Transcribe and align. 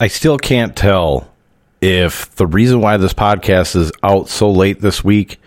I 0.00 0.08
still 0.08 0.38
can't 0.38 0.74
tell 0.74 1.30
if 1.80 2.34
the 2.34 2.46
reason 2.46 2.80
why 2.80 2.96
this 2.96 3.12
podcast 3.12 3.76
is 3.76 3.92
out 4.02 4.28
so 4.28 4.50
late 4.50 4.80
this 4.80 5.04
week 5.04 5.40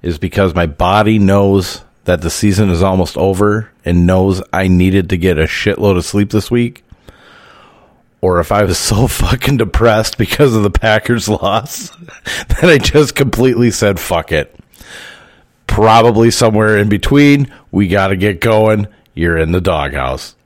is 0.00 0.18
because 0.18 0.54
my 0.54 0.66
body 0.66 1.18
knows 1.18 1.82
that 2.04 2.20
the 2.22 2.30
season 2.30 2.70
is 2.70 2.82
almost 2.82 3.16
over 3.16 3.70
and 3.84 4.06
knows 4.06 4.42
I 4.52 4.68
needed 4.68 5.10
to 5.10 5.16
get 5.16 5.38
a 5.38 5.44
shitload 5.44 5.96
of 5.96 6.04
sleep 6.04 6.30
this 6.30 6.50
week. 6.50 6.84
Or 8.20 8.38
if 8.38 8.52
I 8.52 8.62
was 8.62 8.78
so 8.78 9.08
fucking 9.08 9.56
depressed 9.56 10.18
because 10.18 10.54
of 10.54 10.62
the 10.62 10.70
Packers 10.70 11.28
loss 11.28 11.90
that 12.48 12.64
I 12.64 12.78
just 12.78 13.16
completely 13.16 13.72
said, 13.72 13.98
fuck 13.98 14.30
it. 14.30 14.54
Probably 15.66 16.30
somewhere 16.30 16.78
in 16.78 16.88
between. 16.88 17.52
We 17.72 17.88
got 17.88 18.08
to 18.08 18.16
get 18.16 18.40
going. 18.40 18.86
You're 19.14 19.38
in 19.38 19.52
the 19.52 19.60
doghouse. 19.60 20.36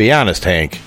Be 0.00 0.10
honest, 0.12 0.44
Hank, 0.44 0.80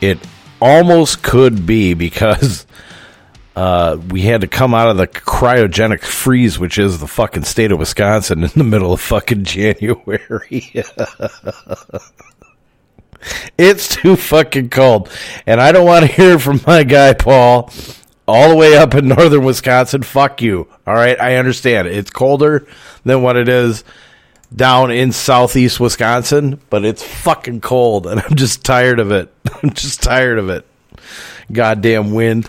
it 0.00 0.20
almost 0.60 1.20
could 1.24 1.66
be 1.66 1.94
because 1.94 2.64
uh, 3.56 3.98
we 4.08 4.22
had 4.22 4.42
to 4.42 4.46
come 4.46 4.72
out 4.72 4.88
of 4.88 4.96
the 4.96 5.08
cryogenic 5.08 6.02
freeze, 6.02 6.60
which 6.60 6.78
is 6.78 7.00
the 7.00 7.08
fucking 7.08 7.42
state 7.42 7.72
of 7.72 7.80
Wisconsin, 7.80 8.44
in 8.44 8.50
the 8.54 8.62
middle 8.62 8.92
of 8.92 9.00
fucking 9.00 9.42
January. 9.46 10.30
it's 13.58 13.96
too 13.96 14.14
fucking 14.14 14.70
cold. 14.70 15.10
And 15.44 15.60
I 15.60 15.72
don't 15.72 15.84
want 15.84 16.06
to 16.06 16.12
hear 16.12 16.38
from 16.38 16.60
my 16.64 16.84
guy, 16.84 17.14
Paul, 17.14 17.68
all 18.28 18.48
the 18.48 18.54
way 18.56 18.76
up 18.76 18.94
in 18.94 19.08
northern 19.08 19.44
Wisconsin. 19.44 20.04
Fuck 20.04 20.40
you. 20.40 20.68
All 20.86 20.94
right. 20.94 21.20
I 21.20 21.34
understand. 21.34 21.88
It's 21.88 22.10
colder 22.10 22.64
than 23.02 23.22
what 23.22 23.36
it 23.36 23.48
is 23.48 23.82
down 24.54 24.90
in 24.90 25.12
southeast 25.12 25.80
Wisconsin, 25.80 26.60
but 26.70 26.84
it's 26.84 27.02
fucking 27.02 27.60
cold 27.60 28.06
and 28.06 28.20
I'm 28.20 28.36
just 28.36 28.64
tired 28.64 29.00
of 29.00 29.10
it. 29.10 29.32
I'm 29.62 29.72
just 29.72 30.02
tired 30.02 30.38
of 30.38 30.48
it. 30.48 30.66
Goddamn 31.50 32.12
wind. 32.12 32.48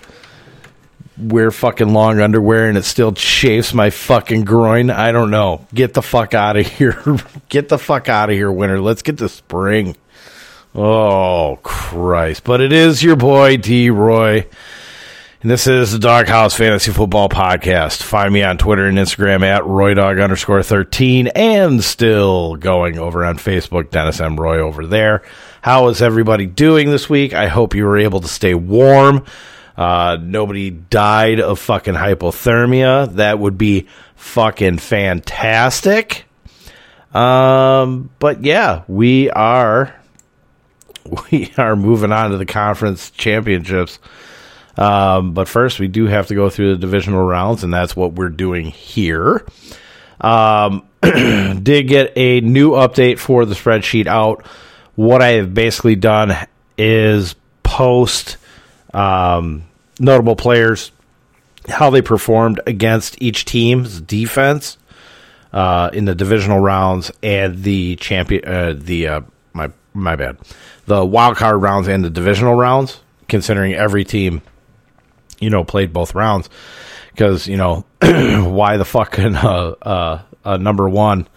Wear 1.17 1.51
fucking 1.51 1.93
long 1.93 2.19
underwear 2.19 2.67
and 2.67 2.77
it 2.77 2.85
still 2.85 3.13
chafes 3.13 3.73
my 3.73 3.91
fucking 3.91 4.45
groin. 4.45 4.89
I 4.89 5.11
don't 5.11 5.29
know. 5.29 5.67
Get 5.73 5.93
the 5.93 6.01
fuck 6.01 6.33
out 6.33 6.57
of 6.57 6.65
here. 6.65 7.01
get 7.49 7.69
the 7.69 7.77
fuck 7.77 8.09
out 8.09 8.29
of 8.29 8.35
here, 8.35 8.51
winter. 8.51 8.81
Let's 8.81 9.03
get 9.03 9.19
to 9.19 9.29
spring. 9.29 9.95
Oh, 10.75 11.59
Christ. 11.61 12.43
But 12.43 12.61
it 12.61 12.73
is 12.73 13.03
your 13.03 13.15
boy, 13.15 13.57
D. 13.57 13.91
Roy. 13.91 14.47
And 15.43 15.51
this 15.51 15.67
is 15.67 15.91
the 15.91 15.97
Dawghouse 15.99 16.55
Fantasy 16.55 16.93
Football 16.93 17.27
Podcast. 17.27 18.01
Find 18.01 18.33
me 18.33 18.43
on 18.43 18.57
Twitter 18.57 18.85
and 18.85 18.97
Instagram 18.97 19.43
at 19.43 19.63
RoyDog 19.63 20.23
underscore 20.23 20.63
13 20.63 21.27
and 21.27 21.83
still 21.83 22.55
going 22.55 22.97
over 22.97 23.25
on 23.25 23.35
Facebook, 23.35 23.89
Dennis 23.91 24.21
M. 24.21 24.39
Roy 24.39 24.59
over 24.59 24.87
there. 24.87 25.21
How 25.61 25.89
is 25.89 26.01
everybody 26.01 26.45
doing 26.45 26.89
this 26.89 27.09
week? 27.09 27.33
I 27.33 27.47
hope 27.47 27.75
you 27.75 27.83
were 27.83 27.97
able 27.97 28.21
to 28.21 28.29
stay 28.29 28.53
warm. 28.53 29.25
Uh, 29.75 30.17
nobody 30.21 30.71
died 30.71 31.41
of 31.41 31.59
fucking 31.59 31.95
hypothermia. 31.95 33.13
That 33.15 33.37
would 33.37 33.57
be 33.57 33.87
fucking 34.15 34.77
fantastic. 34.77 36.23
Um, 37.13 38.11
but 38.19 38.45
yeah, 38.45 38.83
we 38.87 39.29
are, 39.31 39.93
we 41.31 41.51
are 41.57 41.75
moving 41.75 42.13
on 42.13 42.31
to 42.31 42.37
the 42.37 42.45
conference 42.45 43.11
championships. 43.11 43.99
Um, 44.77 45.33
but 45.33 45.47
first, 45.47 45.79
we 45.79 45.87
do 45.87 46.07
have 46.07 46.27
to 46.27 46.35
go 46.35 46.49
through 46.49 46.73
the 46.73 46.79
divisional 46.79 47.23
rounds, 47.23 47.63
and 47.63 47.73
that's 47.73 47.95
what 47.95 48.13
we're 48.13 48.29
doing 48.29 48.65
here. 48.67 49.45
Um, 50.19 50.87
did 51.01 51.87
get 51.87 52.13
a 52.15 52.41
new 52.41 52.71
update 52.71 53.19
for 53.19 53.45
the 53.45 53.55
spreadsheet 53.55 54.07
out. 54.07 54.45
What 54.95 55.21
I 55.21 55.33
have 55.33 55.53
basically 55.53 55.95
done 55.95 56.35
is 56.77 57.35
post 57.61 58.37
um, 58.93 59.63
notable 59.99 60.35
players, 60.35 60.91
how 61.67 61.89
they 61.89 62.01
performed 62.01 62.61
against 62.65 63.21
each 63.21 63.45
team's 63.45 64.01
defense 64.01 64.77
uh, 65.51 65.89
in 65.93 66.05
the 66.05 66.15
divisional 66.15 66.59
rounds 66.59 67.11
and 67.21 67.63
the 67.63 67.95
champion, 67.97 68.45
uh, 68.45 68.73
the 68.75 69.07
uh, 69.07 69.21
my 69.53 69.71
my 69.93 70.15
bad, 70.15 70.37
the 70.85 71.05
wild 71.05 71.37
card 71.37 71.61
rounds 71.61 71.87
and 71.87 72.03
the 72.03 72.09
divisional 72.09 72.55
rounds. 72.55 72.99
Considering 73.29 73.73
every 73.73 74.03
team 74.03 74.41
you 75.39 75.49
know, 75.49 75.63
played 75.63 75.93
both 75.93 76.15
rounds 76.15 76.49
because 77.11 77.47
you 77.47 77.57
know 77.57 77.85
why 78.01 78.77
the 78.77 78.85
fuck 78.85 79.11
can 79.13 79.35
uh, 79.35 79.75
uh, 79.81 80.21
uh, 80.43 80.57
number 80.57 80.89
one 80.89 81.27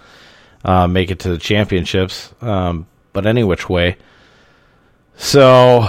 uh, 0.65 0.87
make 0.87 1.11
it 1.11 1.21
to 1.21 1.29
the 1.29 1.39
championships? 1.39 2.33
Um, 2.41 2.87
but 3.13 3.27
any 3.27 3.45
which 3.45 3.69
way, 3.69 3.97
so 5.17 5.89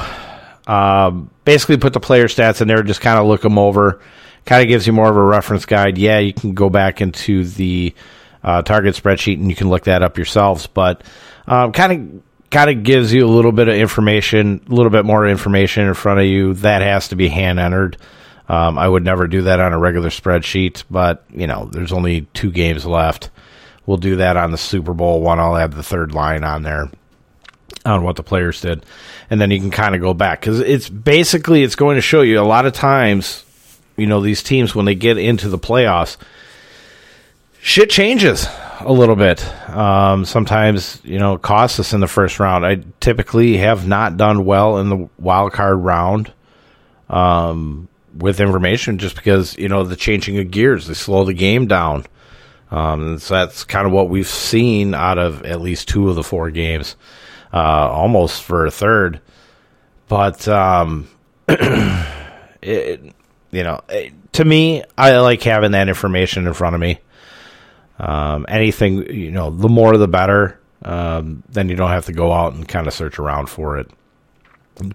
um, 0.68 1.30
basically 1.46 1.78
put 1.78 1.94
the 1.94 2.00
player 2.00 2.26
stats 2.28 2.62
in 2.62 2.68
there, 2.68 2.84
just 2.84 3.02
kind 3.02 3.20
of 3.20 3.26
look 3.26 3.42
them 3.42 3.58
over. 3.58 4.02
Kind 4.46 4.62
of 4.62 4.70
gives 4.70 4.88
you 4.88 4.94
more 4.94 5.10
of 5.10 5.18
a 5.18 5.24
reference 5.24 5.66
guide. 5.66 5.98
Yeah, 5.98 6.20
you 6.20 6.34
can 6.34 6.54
go 6.54 6.70
back 6.70 7.02
into 7.02 7.44
the 7.44 7.94
uh, 8.44 8.62
target 8.62 8.96
spreadsheet 8.96 9.36
and 9.36 9.50
you 9.50 9.56
can 9.56 9.70
look 9.70 9.84
that 9.86 10.04
up 10.04 10.18
yourselves, 10.18 10.68
but 10.68 11.04
um, 11.48 11.74
kind 11.74 11.92
of 11.92 12.22
kind 12.50 12.70
of 12.70 12.84
gives 12.84 13.14
you 13.14 13.26
a 13.26 13.28
little 13.28 13.52
bit 13.52 13.68
of 13.68 13.76
information, 13.76 14.62
a 14.70 14.74
little 14.74 14.90
bit 14.90 15.06
more 15.06 15.28
information 15.28 15.88
in 15.88 15.94
front 15.94 16.20
of 16.20 16.26
you. 16.26 16.54
That 16.56 16.82
has 16.82 17.10
to 17.10 17.16
be 17.16 17.28
hand 17.28 17.60
entered. 17.60 17.98
Um, 18.50 18.78
I 18.78 18.88
would 18.88 19.04
never 19.04 19.28
do 19.28 19.44
that 19.44 19.60
on 19.60 19.74
a 19.74 19.80
regular 19.80 20.10
spreadsheet, 20.10 20.84
but 20.90 21.26
you 21.32 21.48
know, 21.48 21.66
there's 21.66 21.92
only 21.92 22.22
two 22.34 22.52
games 22.52 22.86
left. 22.86 23.30
We'll 23.86 23.98
do 23.98 24.18
that 24.18 24.38
on 24.38 24.52
the 24.52 24.58
Super 24.58 24.94
Bowl 24.94 25.22
one. 25.22 25.40
I'll 25.40 25.58
add 25.58 25.74
the 25.74 25.84
third 25.84 26.14
line 26.14 26.44
on 26.44 26.64
there 26.64 26.90
on 27.86 28.04
what 28.04 28.16
the 28.16 28.24
players 28.24 28.62
did, 28.62 28.86
and 29.30 29.40
then 29.40 29.52
you 29.52 29.60
can 29.60 29.72
kind 29.72 29.96
of 29.96 30.02
go 30.02 30.14
back 30.14 30.40
because 30.40 30.60
it's 30.62 30.90
basically 30.90 31.64
it's 31.64 31.76
going 31.76 31.96
to 31.96 32.02
show 32.02 32.22
you 32.22 32.40
a 32.40 32.44
lot 32.44 32.66
of 32.66 32.74
times. 32.74 33.44
You 33.98 34.08
know, 34.08 34.22
these 34.22 34.44
teams 34.44 34.76
when 34.76 34.86
they 34.86 34.96
get 34.96 35.18
into 35.18 35.50
the 35.50 35.58
playoffs, 35.58 36.18
shit 37.60 37.90
changes 37.90 38.48
a 38.82 38.92
little 38.92 39.16
bit. 39.16 39.46
Um, 39.70 40.26
sometimes, 40.26 41.02
you 41.04 41.20
know, 41.20 41.34
it 41.36 41.42
costs 41.42 41.80
us 41.80 41.94
in 41.94 42.00
the 42.00 42.08
first 42.08 42.40
round. 42.40 42.66
I 42.66 42.84
typically 43.00 43.58
have 43.58 43.88
not 43.88 44.18
done 44.18 44.46
well 44.46 44.78
in 44.78 44.90
the 44.90 45.10
wild 45.18 45.54
card 45.54 45.78
round 45.80 46.32
um, 47.10 47.88
with 48.16 48.40
information 48.40 48.98
just 48.98 49.16
because, 49.16 49.58
you 49.58 49.70
know, 49.70 49.84
the 49.84 49.96
changing 49.96 50.38
of 50.40 50.52
gears, 50.52 50.88
they 50.88 50.94
slow 50.94 51.24
the 51.24 51.34
game 51.34 51.68
down. 51.68 52.06
Um, 52.70 53.20
so 53.20 53.34
that's 53.34 53.64
kind 53.64 53.88
of 53.88 53.94
what 53.94 54.10
we've 54.10 54.28
seen 54.28 54.94
out 54.94 55.18
of 55.18 55.44
at 55.44 55.62
least 55.62 55.88
two 55.88 56.10
of 56.10 56.16
the 56.16 56.24
four 56.24 56.52
games, 56.52 56.96
uh, 57.54 57.58
almost 57.58 58.44
for 58.44 58.66
a 58.66 58.72
third. 58.72 59.22
But, 60.08 60.48
um, 60.48 61.08
it, 61.48 63.14
you 63.52 63.64
know, 63.64 63.82
it, 63.90 64.14
to 64.34 64.46
me, 64.46 64.84
I 64.98 65.18
like 65.18 65.42
having 65.44 65.72
that 65.72 65.88
information 65.88 66.46
in 66.46 66.54
front 66.54 66.76
of 66.76 66.82
me. 66.82 67.00
Um, 68.00 68.46
anything, 68.48 69.14
you 69.14 69.32
know, 69.32 69.50
the 69.50 69.70
more 69.70 69.98
the 69.98 70.08
better. 70.08 70.60
Um, 70.84 71.42
then 71.50 71.70
you 71.70 71.76
don't 71.76 71.90
have 71.90 72.06
to 72.06 72.14
go 72.14 72.32
out 72.32 72.54
and 72.54 72.68
kind 72.68 72.88
of 72.88 72.94
search 72.94 73.18
around 73.18 73.48
for 73.50 73.80
it. 73.80 73.90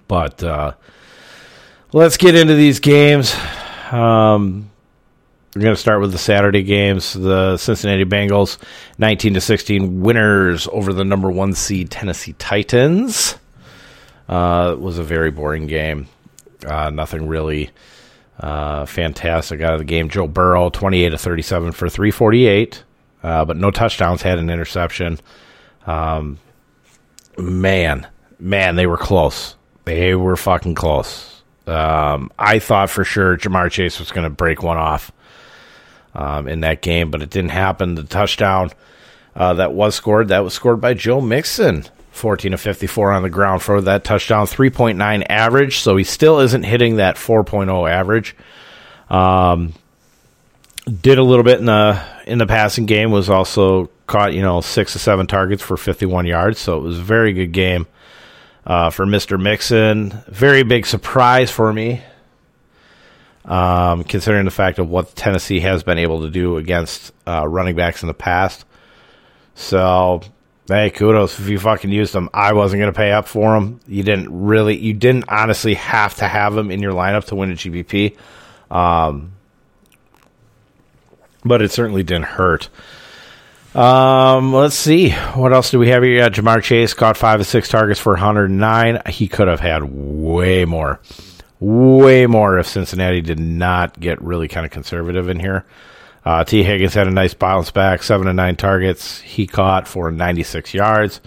But 0.07 0.43
uh, 0.43 0.75
let's 1.93 2.17
get 2.17 2.37
into 2.37 2.55
these 2.55 2.79
games. 2.79 3.35
Um, 3.91 4.71
we're 5.55 5.63
going 5.63 5.75
to 5.75 5.81
start 5.81 6.01
with 6.01 6.13
the 6.13 6.19
Saturday 6.19 6.63
games. 6.63 7.13
The 7.13 7.57
Cincinnati 7.57 8.05
Bengals, 8.05 8.59
nineteen 8.97 9.35
to 9.35 9.41
sixteen 9.41 10.01
winners 10.01 10.69
over 10.71 10.93
the 10.93 11.05
number 11.05 11.31
one 11.31 11.53
seed 11.53 11.91
Tennessee 11.91 12.35
Titans. 12.35 13.37
Uh, 14.29 14.71
it 14.73 14.81
was 14.81 14.99
a 14.99 15.03
very 15.03 15.31
boring 15.33 15.67
game. 15.67 16.07
Uh, 16.65 16.91
nothing 16.91 17.27
really 17.27 17.71
uh, 18.39 18.87
fantastic 18.87 19.61
out 19.61 19.75
of 19.75 19.81
the 19.81 19.85
game. 19.85 20.09
Joe 20.09 20.29
Burrow, 20.29 20.71
twenty-eight 20.71 21.11
to 21.11 21.19
thirty-seven 21.19 21.73
for 21.73 21.89
three 21.89 22.13
forty-eight 22.13 22.85
uh, 23.23 23.45
but 23.45 23.57
no 23.57 23.71
touchdowns. 23.71 24.23
Had 24.23 24.39
an 24.39 24.51
interception. 24.51 25.19
Um, 25.87 26.39
man, 27.39 28.07
man, 28.39 28.77
they 28.77 28.87
were 28.87 28.97
close. 28.99 29.57
They 29.85 30.15
were 30.15 30.37
fucking 30.37 30.75
close. 30.75 31.43
Um, 31.67 32.31
I 32.39 32.59
thought 32.59 32.91
for 32.91 33.05
sure 33.05 33.37
Ja'Marr 33.37 33.71
Chase 33.71 33.99
was 33.99 34.11
going 34.13 34.25
to 34.25 34.31
break 34.31 34.63
one 34.63 34.77
off. 34.79 35.13
um, 36.15 36.47
in 36.49 36.61
that 36.61 36.83
game, 36.83 37.11
but 37.11 37.23
it 37.23 37.31
didn't 37.31 37.51
happen. 37.53 37.95
The 37.95 38.03
touchdown 38.03 38.71
uh, 39.35 39.55
that 39.55 39.73
was 39.73 39.95
scored, 39.95 40.29
that 40.29 40.45
was 40.45 40.53
scored 40.55 40.81
by 40.81 40.95
Joe 40.95 41.21
Mixon. 41.21 41.85
14 42.11 42.53
of 42.53 42.61
54 42.61 43.13
on 43.13 43.23
the 43.23 43.31
ground 43.31 43.63
for 43.63 43.81
that 43.81 44.05
touchdown, 44.05 44.45
3.9 44.45 45.25
average. 45.31 45.79
So 45.79 45.97
he 45.97 46.05
still 46.05 46.41
isn't 46.41 46.65
hitting 46.65 46.97
that 46.97 47.17
4.0 47.17 47.91
average. 47.91 48.37
Um, 49.09 49.73
did 50.84 51.19
a 51.19 51.23
little 51.23 51.44
bit 51.44 51.58
in 51.58 51.67
the 51.67 52.02
in 52.26 52.38
the 52.38 52.46
passing 52.46 52.87
game. 52.87 53.11
Was 53.11 53.31
also 53.31 53.90
caught 54.06 54.34
you 54.34 54.43
know 54.43 54.61
six 54.61 54.93
to 54.93 54.99
seven 54.99 55.26
targets 55.26 55.62
for 55.62 55.76
51 55.76 56.26
yards. 56.26 56.58
So 56.58 56.79
it 56.79 56.82
was 56.82 56.99
a 56.99 57.02
very 57.02 57.32
good 57.32 57.52
game 57.52 57.87
uh, 58.67 58.90
for 58.90 59.06
Mr. 59.06 59.40
Mixon. 59.40 60.11
Very 60.29 60.62
big 60.62 60.87
surprise 60.87 61.50
for 61.50 61.73
me, 61.73 62.02
um, 63.44 64.05
considering 64.05 64.44
the 64.44 64.50
fact 64.50 64.79
of 64.79 64.88
what 64.88 65.14
Tennessee 65.14 65.61
has 65.61 65.82
been 65.82 65.99
able 65.99 66.23
to 66.23 66.31
do 66.31 66.56
against 66.56 67.12
uh, 67.26 67.46
running 67.46 67.76
backs 67.76 68.02
in 68.02 68.08
the 68.08 68.14
past. 68.14 68.64
So 69.55 70.23
hey, 70.69 70.90
kudos 70.90 71.38
if 71.38 71.49
you 71.49 71.58
fucking 71.58 71.90
used 71.90 72.12
them. 72.12 72.29
I 72.32 72.52
wasn't 72.52 72.81
going 72.81 72.93
to 72.93 72.96
pay 72.96 73.12
up 73.12 73.29
for 73.29 73.55
them. 73.55 73.81
You 73.87 74.02
didn't 74.02 74.29
really, 74.31 74.76
you 74.76 74.94
didn't 74.94 75.25
honestly 75.29 75.75
have 75.75 76.14
to 76.17 76.29
have 76.29 76.55
them 76.55 76.70
in 76.70 76.81
your 76.81 76.93
lineup 76.93 77.26
to 77.26 77.34
win 77.34 77.50
a 77.50 77.55
GPP. 77.55 78.17
Um, 78.70 79.32
but 81.44 81.62
it 81.62 81.71
certainly 81.71 82.03
didn't 82.03 82.27
hurt. 82.27 82.69
Um, 83.75 84.53
let's 84.53 84.75
see. 84.75 85.11
What 85.11 85.53
else 85.53 85.71
do 85.71 85.79
we 85.79 85.89
have 85.89 86.03
here? 86.03 86.17
Yeah, 86.17 86.29
Ja'Marr 86.29 86.62
Chase 86.62 86.93
caught 86.93 87.17
five 87.17 87.41
of 87.41 87.47
six 87.47 87.69
targets 87.69 87.99
for 87.99 88.12
109. 88.12 89.03
He 89.06 89.29
could 89.29 89.49
have 89.49 89.61
had 89.61 89.85
way 89.85 90.65
more. 90.65 91.00
Way 91.59 92.27
more 92.27 92.59
if 92.59 92.67
Cincinnati 92.67 93.21
did 93.21 93.39
not 93.39 93.99
get 93.99 94.21
really 94.21 94.49
kind 94.49 94.67
of 94.67 94.73
conservative 94.73 95.29
in 95.29 95.41
here. 95.41 95.65
Uh, 96.25 96.44
Tee 96.44 96.62
Higgins 96.62 96.94
had 96.94 97.06
a 97.06 97.11
nice 97.11 97.35
bounce 97.35 97.71
back, 97.71 98.03
seven 98.03 98.27
to 98.27 98.33
nine 98.33 98.56
targets. 98.56 99.21
He 99.21 99.47
caught 99.47 99.89
for 99.89 100.11
96 100.11 100.75
yards. 100.75 101.21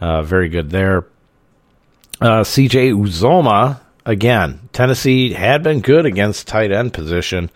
Uh, 0.00 0.22
very 0.22 0.48
good 0.48 0.70
there. 0.70 1.06
Uh, 2.20 2.42
CJ 2.42 2.92
Uzomah, 2.94 3.80
again, 4.06 4.68
Tennessee 4.72 5.32
had 5.32 5.62
been 5.62 5.80
good 5.80 6.06
against 6.06 6.46
tight 6.46 6.70
end 6.70 6.92
position, 6.92 7.50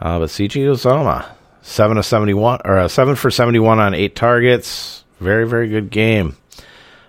uh, 0.00 0.18
but 0.18 0.28
CJ 0.28 0.62
Uzomah, 0.62 1.26
seven 1.62 1.96
to 1.96 2.02
71, 2.02 2.60
or 2.64 2.78
uh, 2.78 2.88
seven 2.88 3.14
for 3.16 3.30
71 3.30 3.78
on 3.78 3.94
eight 3.94 4.14
targets. 4.14 5.04
Very, 5.20 5.46
very 5.46 5.68
good 5.68 5.90
game. 5.90 6.36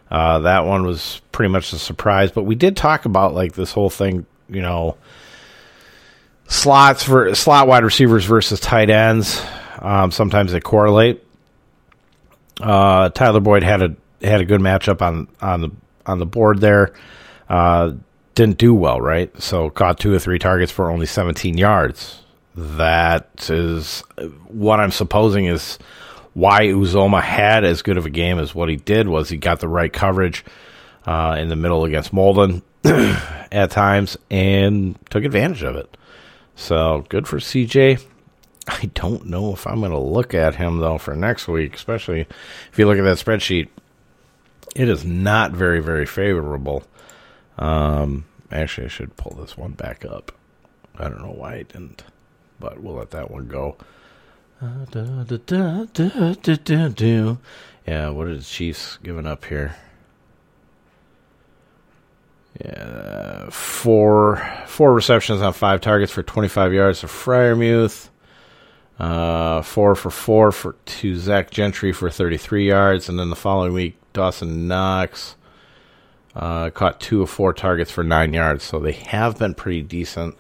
Uh, 0.10 0.40
that 0.40 0.66
one 0.66 0.86
was 0.86 1.22
pretty 1.32 1.52
much 1.52 1.72
a 1.74 1.78
surprise, 1.78 2.32
but 2.32 2.44
we 2.44 2.56
did 2.56 2.76
talk 2.76 3.06
about 3.06 3.36
like 3.36 3.54
this 3.54 3.72
whole 3.72 3.90
thing, 3.90 4.26
you 4.50 4.62
know, 4.62 4.98
slots 6.48 7.04
for 7.04 7.34
slot 7.36 7.68
wide 7.68 7.84
receivers 7.84 8.26
versus 8.26 8.60
tight 8.60 8.90
ends. 8.90 9.42
Um, 9.80 10.12
sometimes 10.12 10.52
they 10.52 10.60
correlate. 10.60 11.24
Uh, 12.60 13.10
Tyler 13.10 13.40
Boyd 13.40 13.64
had 13.64 13.82
a 13.82 13.96
had 14.22 14.42
a 14.42 14.46
good 14.46 14.62
matchup 14.62 15.02
on 15.02 15.28
on 15.42 15.62
the 15.62 15.70
on 16.06 16.20
the 16.20 16.26
board 16.26 16.60
there. 16.60 16.94
Uh, 17.48 17.94
didn't 18.36 18.58
do 18.58 18.74
well, 18.74 19.00
right? 19.00 19.32
So 19.42 19.70
caught 19.70 20.00
two 20.00 20.14
or 20.14 20.20
three 20.20 20.40
targets 20.40 20.72
for 20.72 20.90
only 20.90 21.06
17 21.06 21.58
yards. 21.58 22.22
That 22.78 23.50
is 23.50 24.02
what 24.48 24.80
I'm 24.80 24.92
supposing 24.92 25.46
is 25.46 25.80
why 26.34 26.68
Uzomah 26.68 27.22
had 27.22 27.64
as 27.64 27.82
good 27.82 27.98
of 27.98 28.06
a 28.06 28.10
game 28.10 28.38
as 28.38 28.54
what 28.54 28.70
he 28.70 28.76
did 28.76 29.08
was 29.08 29.30
he 29.30 29.38
got 29.38 29.60
the 29.60 29.68
right 29.68 29.92
coverage 29.92 30.44
uh, 31.06 31.38
in 31.40 31.50
the 31.50 31.56
middle 31.56 31.86
against 31.86 32.14
Molden 32.14 32.62
at 33.52 33.72
times 33.72 34.18
and 34.30 34.98
took 35.10 35.24
advantage 35.24 35.64
of 35.64 35.76
it. 35.76 35.96
So 36.56 37.06
good 37.08 37.28
for 37.28 37.38
CJ. 37.38 38.04
I 38.68 38.92
don't 38.94 39.28
know 39.28 39.54
if 39.54 39.66
I'm 39.66 39.80
going 39.80 39.92
to 39.92 39.98
look 39.98 40.34
at 40.34 40.56
him 40.56 40.80
though 40.80 40.98
for 40.98 41.16
next 41.16 41.48
week, 41.48 41.76
especially 41.76 42.28
if 42.72 42.78
you 42.78 42.86
look 42.86 42.98
at 42.98 43.04
that 43.04 43.18
spreadsheet. 43.18 43.70
It 44.76 44.90
is 44.90 45.04
not 45.06 45.52
very, 45.52 45.80
very 45.80 46.06
favorable. 46.06 46.84
Um, 47.58 48.26
actually, 48.52 48.86
I 48.86 48.90
should 48.90 49.16
pull 49.18 49.36
this 49.40 49.58
one 49.58 49.72
back 49.72 50.06
up. 50.06 50.32
I 50.98 51.08
don't 51.08 51.22
know 51.22 51.34
why 51.36 51.56
I 51.56 51.64
didn't, 51.64 52.04
but 52.60 52.82
we'll 52.82 52.96
let 52.96 53.12
that 53.12 53.32
one 53.32 53.48
go. 53.48 53.78
Uh, 54.62 54.86
da, 54.92 55.04
da, 55.24 55.38
da, 56.90 57.38
yeah, 57.88 58.10
what 58.10 58.28
is 58.28 58.50
Chiefs 58.50 58.98
giving 59.02 59.26
up 59.26 59.46
here? 59.46 59.76
Yeah, 62.64 63.50
four 63.50 64.46
four 64.68 64.94
receptions 64.94 65.42
on 65.42 65.54
five 65.54 65.82
targets 65.82 66.12
for 66.12 66.22
25 66.24 66.74
yards 66.74 67.00
for 67.00 67.08
Freiermuth. 67.08 68.10
Uh, 69.00 69.62
four 69.62 69.96
for 69.96 70.12
four 70.12 70.52
for 70.52 70.76
to 70.86 71.16
Zach 71.16 71.52
Gentry 71.52 71.94
for 71.94 72.10
33 72.10 72.68
yards, 72.68 73.08
and 73.08 73.18
then 73.18 73.30
the 73.30 73.36
following 73.36 73.72
week 73.72 73.98
Dawson 74.12 74.68
Knox 74.68 75.38
uh, 76.36 76.70
caught 76.70 77.00
two 77.00 77.22
of 77.22 77.30
four 77.30 77.54
targets 77.54 77.92
for 77.92 78.04
nine 78.04 78.34
yards. 78.34 78.66
So 78.66 78.80
they 78.80 78.92
have 78.92 79.40
been 79.40 79.54
pretty 79.54 79.82
decent 79.82 80.36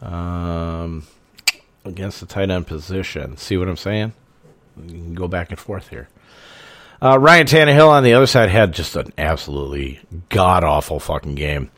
um, 0.00 1.06
against 1.84 2.20
the 2.20 2.26
tight 2.26 2.50
end 2.50 2.66
position. 2.66 3.36
See 3.36 3.56
what 3.56 3.68
I'm 3.68 3.76
saying? 3.76 4.12
You 4.76 4.88
can 4.88 5.14
go 5.14 5.28
back 5.28 5.50
and 5.50 5.58
forth 5.58 5.88
here. 5.88 6.08
Uh, 7.00 7.18
Ryan 7.18 7.46
Tannehill 7.46 7.88
on 7.88 8.04
the 8.04 8.14
other 8.14 8.26
side 8.26 8.48
had 8.48 8.72
just 8.72 8.94
an 8.94 9.12
absolutely 9.18 10.00
god 10.28 10.62
awful 10.62 11.00
fucking 11.00 11.34
game. 11.34 11.70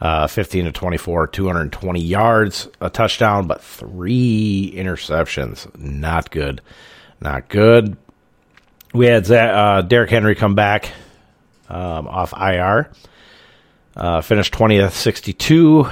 Uh, 0.00 0.26
15 0.26 0.64
to 0.64 0.72
24, 0.72 1.28
220 1.28 2.00
yards, 2.00 2.68
a 2.80 2.90
touchdown, 2.90 3.46
but 3.46 3.62
three 3.62 4.72
interceptions. 4.74 5.72
Not 5.78 6.30
good. 6.30 6.60
Not 7.20 7.48
good. 7.48 7.96
We 8.92 9.06
had 9.06 9.30
uh, 9.30 9.82
Derrick 9.82 10.10
Henry 10.10 10.34
come 10.34 10.54
back 10.54 10.90
um, 11.68 12.08
off 12.08 12.32
IR, 12.32 12.90
uh, 13.96 14.20
finished 14.22 14.52
20th, 14.52 14.92
62, 14.92 15.86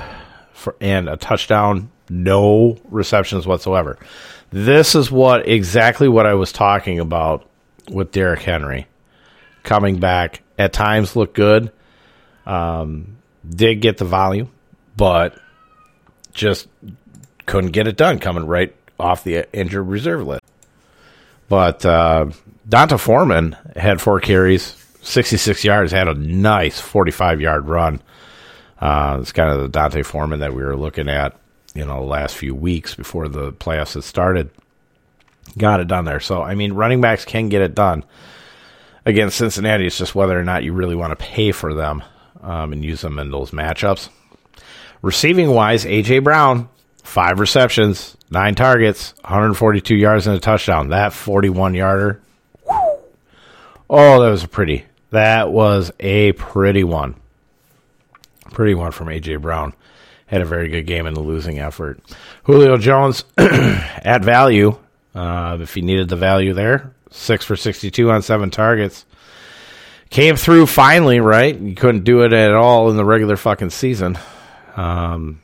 for, 0.52 0.76
and 0.80 1.08
a 1.08 1.16
touchdown, 1.16 1.90
no 2.10 2.78
receptions 2.90 3.46
whatsoever. 3.46 3.98
This 4.50 4.94
is 4.94 5.10
what 5.10 5.48
exactly 5.48 6.08
what 6.08 6.26
I 6.26 6.34
was 6.34 6.52
talking 6.52 6.98
about 6.98 7.48
with 7.88 8.10
Derrick 8.12 8.42
Henry 8.42 8.86
coming 9.62 10.00
back. 10.00 10.42
At 10.58 10.72
times 10.72 11.16
looked 11.16 11.34
good. 11.34 11.72
Um, 12.44 13.16
did 13.48 13.76
get 13.76 13.96
the 13.96 14.04
volume, 14.04 14.50
but 14.96 15.38
just 16.32 16.68
couldn't 17.46 17.70
get 17.70 17.86
it 17.86 17.96
done 17.96 18.18
coming 18.18 18.46
right 18.46 18.74
off 18.98 19.24
the 19.24 19.46
injured 19.56 19.86
reserve 19.86 20.26
list. 20.26 20.42
But 21.48 21.84
uh, 21.84 22.30
D'Onta 22.68 22.98
Foreman 22.98 23.56
had 23.74 24.00
four 24.00 24.20
carries, 24.20 24.76
66 25.02 25.64
yards, 25.64 25.92
had 25.92 26.08
a 26.08 26.14
nice 26.14 26.78
45 26.78 27.40
yard 27.40 27.66
run. 27.66 28.02
Uh, 28.80 29.18
it's 29.20 29.32
kind 29.32 29.50
of 29.50 29.60
the 29.60 29.68
D'Onta 29.68 30.04
Foreman 30.04 30.40
that 30.40 30.54
we 30.54 30.62
were 30.62 30.76
looking 30.76 31.08
at, 31.08 31.36
you 31.74 31.84
know, 31.84 32.00
the 32.00 32.06
last 32.06 32.36
few 32.36 32.54
weeks 32.54 32.94
before 32.94 33.28
the 33.28 33.52
playoffs 33.52 33.94
had 33.94 34.04
started 34.04 34.50
got 35.56 35.80
it 35.80 35.88
done 35.88 36.04
there. 36.04 36.20
So, 36.20 36.42
I 36.42 36.54
mean, 36.54 36.72
running 36.72 37.00
backs 37.00 37.24
can 37.24 37.48
get 37.48 37.62
it 37.62 37.74
done. 37.74 38.04
Against 39.06 39.38
Cincinnati, 39.38 39.86
it's 39.86 39.98
just 39.98 40.14
whether 40.14 40.38
or 40.38 40.44
not 40.44 40.62
you 40.62 40.72
really 40.72 40.94
want 40.94 41.10
to 41.18 41.24
pay 41.24 41.52
for 41.52 41.74
them 41.74 42.04
um, 42.42 42.72
and 42.72 42.84
use 42.84 43.00
them 43.00 43.18
in 43.18 43.30
those 43.30 43.50
matchups. 43.50 44.10
Receiving 45.02 45.50
wise, 45.50 45.86
A.J. 45.86 46.18
Brown, 46.18 46.68
five 47.02 47.40
receptions, 47.40 48.16
nine 48.30 48.54
targets, 48.54 49.14
142 49.22 49.96
yards 49.96 50.26
and 50.26 50.36
a 50.36 50.40
touchdown. 50.40 50.90
That 50.90 51.14
41 51.14 51.74
yarder. 51.74 52.20
Oh, 53.88 54.22
that 54.22 54.30
was 54.30 54.44
a 54.44 54.48
pretty. 54.48 54.84
That 55.10 55.50
was 55.50 55.90
a 55.98 56.32
pretty 56.32 56.84
one. 56.84 57.16
Pretty 58.52 58.74
one 58.74 58.92
from 58.92 59.08
A.J. 59.08 59.36
Brown. 59.36 59.72
Had 60.30 60.42
a 60.42 60.46
very 60.46 60.68
good 60.68 60.86
game 60.86 61.06
in 61.06 61.14
the 61.14 61.20
losing 61.20 61.58
effort. 61.58 62.00
Julio 62.44 62.76
Jones 62.76 63.24
at 63.36 64.22
value 64.22 64.78
uh, 65.14 65.58
if 65.60 65.74
he 65.74 65.82
needed 65.82 66.08
the 66.08 66.14
value 66.14 66.52
there, 66.52 66.94
six 67.10 67.44
for 67.44 67.56
62 67.56 68.10
on 68.10 68.22
seven 68.22 68.48
targets. 68.50 69.04
Came 70.08 70.36
through 70.36 70.66
finally, 70.66 71.18
right? 71.20 71.58
You 71.58 71.74
couldn't 71.74 72.04
do 72.04 72.22
it 72.22 72.32
at 72.32 72.52
all 72.52 72.90
in 72.90 72.96
the 72.96 73.04
regular 73.04 73.36
fucking 73.36 73.70
season. 73.70 74.18
Um, 74.76 75.40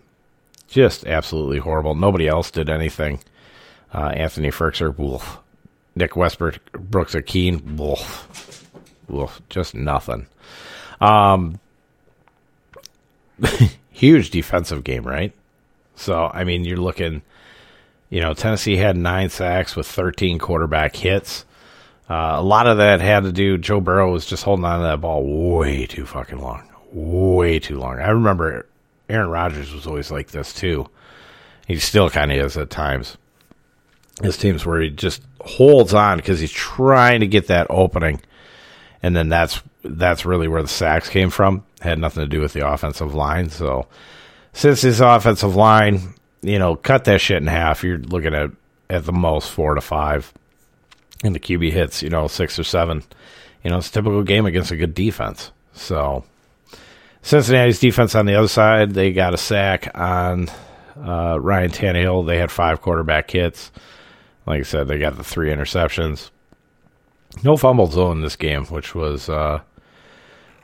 just 0.69 1.05
absolutely 1.05 1.59
horrible. 1.59 1.95
Nobody 1.97 2.29
else 2.29 2.51
did 2.53 2.71
anything. 2.71 3.19
Uh, 3.93 4.13
Anthony 4.15 4.51
Firkser, 4.51 4.97
wolf. 4.97 5.39
Nick 5.97 6.15
Westbrook, 6.15 6.61
Brooks 6.73 7.15
Akeen, 7.15 7.77
wolf. 7.77 8.71
Wolf. 9.09 9.41
Just 9.49 9.75
nothing. 9.75 10.27
Um, 11.01 11.59
huge 13.97 14.31
defensive 14.31 14.85
game, 14.85 15.05
right? 15.05 15.33
So, 15.95 16.31
I 16.33 16.45
mean, 16.45 16.65
you're 16.65 16.77
looking 16.77 17.23
you 18.09 18.21
know, 18.21 18.35
Tennessee 18.35 18.77
had 18.77 18.97
nine 18.97 19.31
sacks 19.31 19.75
with 19.75 19.87
13 19.87 20.39
quarterback 20.39 20.95
hits. 20.95 21.45
Uh, 22.09 22.37
a 22.37 22.43
lot 22.43 22.67
of 22.67 22.79
that 22.79 23.01
had 23.01 23.25
to 23.25 23.33
do. 23.33 23.59
Joe 23.59 23.81
Burrow 23.81 24.13
was 24.13 24.27
just 24.27 24.45
holding 24.45 24.65
on 24.65 24.79
to 24.79 24.87
that 24.87 25.01
ball 25.01 25.25
way 25.57 25.87
too 25.87 26.07
fucking 26.07 26.39
long, 26.39 26.69
way 26.93 27.59
too 27.59 27.79
long. 27.79 27.99
I 27.99 28.11
remember 28.11 28.67
Aaron 29.09 29.31
Rodgers 29.31 29.73
was 29.73 29.87
always 29.87 30.11
like 30.11 30.31
this 30.31 30.53
too. 30.53 30.89
He 31.67 31.79
still 31.79 32.09
kind 32.09 32.31
of 32.31 32.39
is 32.39 32.57
at 32.57 32.71
times. 32.71 33.17
His 34.23 34.39
teams 34.39 34.65
where 34.65 34.81
he 34.81 34.91
just 34.91 35.23
holds 35.41 35.93
on 35.93 36.19
because 36.19 36.39
he's 36.39 36.53
trying 36.53 37.21
to 37.21 37.27
get 37.27 37.49
that 37.49 37.67
opening, 37.69 38.23
and 39.03 39.15
then 39.15 39.29
that's 39.29 39.63
that's 39.83 40.25
really 40.25 40.49
where 40.49 40.63
the 40.63 40.69
sacks 40.69 41.09
came 41.09 41.31
from. 41.31 41.65
Had 41.81 41.99
nothing 41.99 42.23
to 42.23 42.29
do 42.29 42.41
with 42.41 42.53
the 42.53 42.69
offensive 42.69 43.15
line. 43.15 43.51
So 43.51 43.87
since 44.53 44.83
his 44.83 45.01
offensive 45.01 45.55
line, 45.55 46.15
you 46.43 46.59
know, 46.59 46.77
cut 46.77 47.05
that 47.05 47.21
shit 47.21 47.39
in 47.39 47.47
half, 47.47 47.85
you're 47.85 47.99
looking 47.99 48.35
at 48.35 48.51
at 48.89 49.05
the 49.05 49.13
most 49.13 49.51
four 49.51 49.75
to 49.75 49.81
five, 49.81 50.33
and 51.25 51.35
the 51.35 51.41
QB 51.41 51.73
hits, 51.73 52.03
you 52.03 52.11
know, 52.11 52.29
six 52.29 52.59
or 52.59 52.65
seven. 52.65 53.03
You 53.63 53.71
know, 53.71 53.79
it's 53.79 53.89
a 53.89 53.93
typical 53.93 54.23
game 54.23 54.47
against 54.47 54.71
a 54.71 54.77
good 54.77 54.95
defense. 54.95 55.51
So 55.73 56.25
Cincinnati's 57.23 57.81
defense 57.81 58.15
on 58.15 58.27
the 58.27 58.37
other 58.37 58.49
side, 58.49 58.95
they 58.95 59.13
got 59.13 59.35
a 59.35 59.39
sack 59.39 59.91
on 59.95 60.49
uh, 60.97 61.39
Ryan 61.41 61.71
Tannehill. 61.71 62.27
They 62.27 62.39
had 62.39 62.51
five 62.53 62.81
quarterback 62.81 63.31
hits. 63.31 63.73
Like 64.47 64.61
I 64.61 64.63
said, 64.63 64.87
they 64.87 64.99
got 64.99 65.17
the 65.17 65.25
three 65.25 65.51
interceptions. 65.51 66.31
No 67.43 67.57
fumbles 67.57 67.95
though 67.95 68.13
in 68.13 68.21
this 68.21 68.37
game, 68.37 68.65
which 68.67 68.95
was 68.95 69.29
uh, 69.29 69.61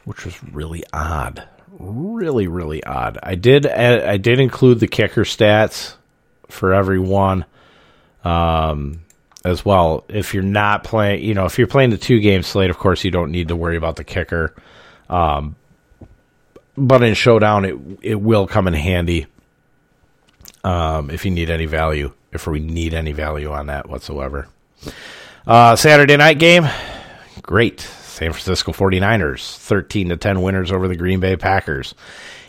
which 0.04 0.25
was 0.25 0.42
really 0.45 0.83
odd, 0.92 1.47
really 1.78 2.47
really 2.47 2.83
odd. 2.85 3.19
I 3.23 3.35
did 3.35 3.66
I 3.66 4.16
did 4.16 4.40
include 4.40 4.81
the 4.81 4.88
kicker 4.88 5.25
stats 5.25 5.95
for 6.49 6.73
everyone 6.73 7.45
um, 8.25 9.00
as 9.45 9.64
well. 9.64 10.04
If 10.09 10.35
you're 10.35 10.42
not 10.42 10.85
playing, 10.85 11.25
you 11.25 11.35
know, 11.35 11.45
if 11.45 11.59
you're 11.59 11.66
playing 11.66 11.90
the 11.90 11.99
two 11.99 12.21
game 12.21 12.42
slate, 12.42 12.71
of 12.71 12.78
course 12.78 13.04
you 13.04 13.11
don't 13.11 13.31
need 13.31 13.49
to 13.49 13.57
worry 13.57 13.76
about 13.76 13.97
the 13.97 14.04
kicker. 14.04 14.54
Um, 15.09 15.57
but 16.76 17.02
in 17.02 17.14
showdown, 17.14 17.64
it 17.64 17.76
it 18.02 18.21
will 18.21 18.47
come 18.47 18.66
in 18.66 18.75
handy 18.75 19.26
um, 20.64 21.11
if 21.11 21.25
you 21.25 21.31
need 21.31 21.50
any 21.50 21.66
value, 21.66 22.12
if 22.33 22.47
we 22.47 22.61
need 22.61 22.95
any 22.95 23.12
value 23.12 23.50
on 23.50 23.66
that 23.66 23.88
whatsoever. 23.88 24.49
Uh, 25.46 25.75
Saturday 25.76 26.16
night 26.16 26.38
game, 26.38 26.66
great. 27.42 27.80
San 27.80 28.32
Francisco 28.32 28.72
49ers, 28.72 29.56
13 29.56 30.11
to 30.11 30.16
10 30.16 30.42
winners 30.42 30.70
over 30.70 30.87
the 30.87 30.94
Green 30.94 31.18
Bay 31.18 31.37
Packers. 31.37 31.94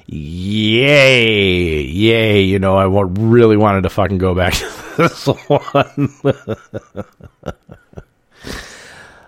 Yay! 0.06 1.82
Yay! 1.82 2.42
You 2.42 2.60
know, 2.60 2.76
I 2.76 3.04
really 3.04 3.58
wanted 3.58 3.84
to 3.84 3.90
fucking 3.90 4.18
go 4.18 4.36
back 4.36 4.54
to 4.54 4.94
this 4.98 5.26
one. 5.26 6.10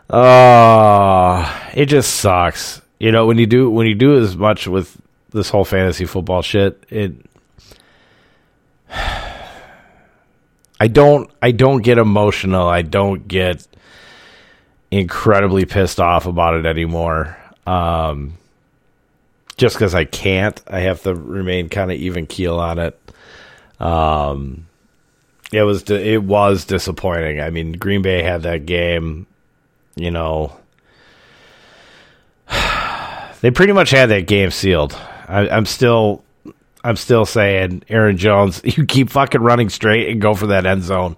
oh, 0.09 1.69
it 1.73 1.85
just 1.87 2.15
sucks. 2.15 2.81
You 2.99 3.11
know, 3.11 3.25
when 3.25 3.37
you 3.37 3.47
do 3.47 3.69
when 3.69 3.87
you 3.87 3.95
do 3.95 4.17
as 4.17 4.35
much 4.35 4.67
with 4.67 4.95
this 5.31 5.49
whole 5.49 5.65
fantasy 5.65 6.05
football 6.05 6.41
shit, 6.41 6.83
it 6.89 7.13
I 10.79 10.87
don't 10.87 11.29
I 11.41 11.51
don't 11.51 11.81
get 11.81 11.97
emotional. 11.97 12.67
I 12.67 12.81
don't 12.81 13.27
get 13.27 13.65
incredibly 14.91 15.65
pissed 15.65 15.99
off 15.99 16.25
about 16.25 16.55
it 16.55 16.65
anymore. 16.65 17.37
Um, 17.65 18.37
just 19.57 19.75
because 19.75 19.95
I 19.95 20.05
can't, 20.05 20.61
I 20.67 20.81
have 20.81 21.03
to 21.03 21.15
remain 21.15 21.69
kind 21.69 21.91
of 21.91 21.97
even 21.97 22.27
keel 22.27 22.59
on 22.59 22.79
it. 22.79 22.99
Um, 23.79 24.67
it 25.51 25.63
was 25.63 25.89
it 25.89 26.23
was 26.23 26.65
disappointing. 26.65 27.39
I 27.39 27.49
mean, 27.49 27.73
Green 27.73 28.01
Bay 28.01 28.21
had 28.21 28.43
that 28.43 28.65
game, 28.65 29.27
you 29.95 30.11
know. 30.11 30.57
They 33.41 33.51
pretty 33.51 33.73
much 33.73 33.91
had 33.91 34.07
that 34.07 34.25
game 34.25 34.49
sealed. 34.49 34.93
I, 35.27 35.47
I'm 35.49 35.67
still 35.67 36.23
I'm 36.85 36.95
still 36.95 37.25
saying 37.25 37.83
Aaron 37.89 38.17
Jones, 38.17 38.61
you 38.77 38.85
keep 38.85 39.09
fucking 39.09 39.41
running 39.41 39.69
straight 39.69 40.09
and 40.09 40.21
go 40.21 40.35
for 40.35 40.47
that 40.47 40.65
end 40.65 40.83
zone. 40.83 41.17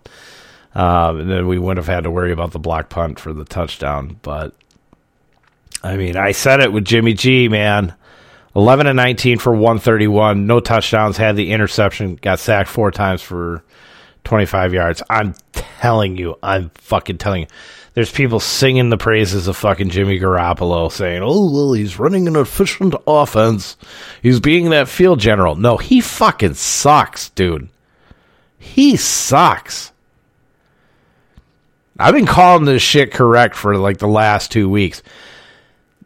Um, 0.73 1.19
and 1.19 1.29
then 1.29 1.47
we 1.47 1.57
wouldn't 1.57 1.85
have 1.85 1.93
had 1.93 2.03
to 2.03 2.11
worry 2.11 2.31
about 2.31 2.51
the 2.51 2.59
block 2.59 2.89
punt 2.89 3.19
for 3.19 3.33
the 3.33 3.45
touchdown. 3.45 4.19
But 4.21 4.53
I 5.83 5.97
mean, 5.97 6.15
I 6.15 6.31
said 6.31 6.61
it 6.61 6.71
with 6.71 6.85
Jimmy 6.85 7.13
G, 7.13 7.49
man. 7.49 7.95
11 8.55 8.87
and 8.87 8.97
19 8.97 9.37
for 9.37 9.51
131, 9.53 10.47
no 10.47 10.59
touchdowns, 10.59 11.17
had 11.17 11.35
the 11.35 11.51
interception, 11.51 12.15
got 12.15 12.39
sacked 12.39 12.69
four 12.69 12.89
times 12.89 13.21
for 13.21 13.63
25 14.23 14.73
yards. 14.73 15.03
I'm 15.09 15.35
telling 15.79 16.17
you, 16.17 16.37
I'm 16.43 16.69
fucking 16.75 17.17
telling 17.17 17.41
you 17.43 17.47
there's 17.97 18.11
people 18.11 18.39
singing 18.39 18.91
the 18.91 18.97
praises 18.97 19.47
of 19.47 19.57
fucking 19.57 19.89
Jimmy 19.89 20.19
Garoppolo, 20.19 20.91
saying, 20.91 21.23
"Oh 21.23 21.51
well, 21.51 21.73
he's 21.73 21.97
running 21.97 22.27
an 22.27 22.35
efficient 22.35 22.93
offense. 23.07 23.75
He's 24.21 24.39
being 24.39 24.69
that 24.69 24.87
field 24.87 25.19
general." 25.19 25.55
No, 25.55 25.77
he 25.77 25.99
fucking 25.99 26.53
sucks, 26.53 27.29
dude. 27.29 27.69
He 28.59 28.97
sucks. 28.97 29.91
I've 31.97 32.13
been 32.13 32.27
calling 32.27 32.65
this 32.65 32.83
shit 32.83 33.11
correct 33.11 33.55
for 33.55 33.75
like 33.77 33.97
the 33.97 34.07
last 34.07 34.51
two 34.51 34.69
weeks. 34.69 35.01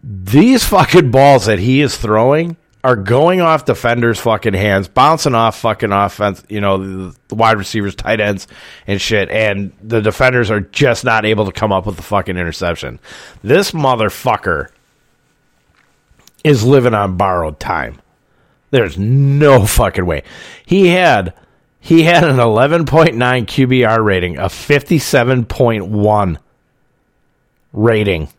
These 0.02 0.64
fucking 0.64 1.12
balls 1.12 1.48
that 1.48 1.60
he 1.60 1.82
is 1.82 1.98
throwing 1.98 2.56
are 2.84 2.96
going 2.96 3.42
off 3.42 3.66
defenders' 3.66 4.20
fucking 4.20 4.54
hands, 4.54 4.88
bouncing 4.88 5.36
off 5.36 5.60
fucking 5.60 5.92
offense, 5.92 6.44
you 6.50 6.60
know, 6.60 7.12
the, 7.28 7.36
wide 7.36 7.58
receivers, 7.58 7.94
tight 7.96 8.20
ends, 8.20 8.48
and 8.88 9.00
shit. 9.00 9.30
And 9.30 9.72
the 9.84 10.02
defenders 10.02 10.50
are 10.50 10.62
just 10.62 11.06
not 11.06 11.26
able 11.26 11.46
to 11.46 11.52
come 11.52 11.72
up 11.72 11.86
with 11.86 11.96
the 11.96 12.02
fucking 12.02 12.38
interception. 12.38 13.00
This 13.44 13.72
motherfucker 13.72 14.70
is 16.44 16.64
living 16.64 16.96
on 16.96 17.18
borrowed 17.18 17.60
time. 17.60 18.02
There's 18.72 18.98
no 18.98 19.66
fucking 19.66 20.06
way. 20.06 20.24
He 20.66 20.88
had 20.88 21.34
he 21.80 22.04
had 22.04 22.24
an 22.24 22.38
11.9 22.38 22.86
QBR 22.86 24.06
rating, 24.06 24.38
a 24.38 24.46
57.1 24.46 26.38
rating. 27.74 28.30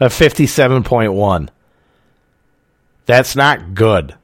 A 0.00 0.06
57.1. 0.06 1.48
That's 3.08 3.34
not 3.34 3.74
good. 3.74 4.14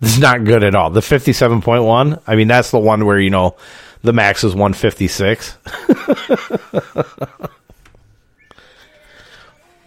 Is 0.00 0.18
not 0.18 0.44
good 0.44 0.64
at 0.64 0.74
all. 0.74 0.88
The 0.88 1.00
57.1, 1.00 2.22
I 2.26 2.34
mean, 2.34 2.48
that's 2.48 2.70
the 2.70 2.78
one 2.78 3.04
where, 3.04 3.20
you 3.20 3.28
know, 3.28 3.56
the 4.00 4.14
max 4.14 4.42
is 4.42 4.54
156. 4.54 5.58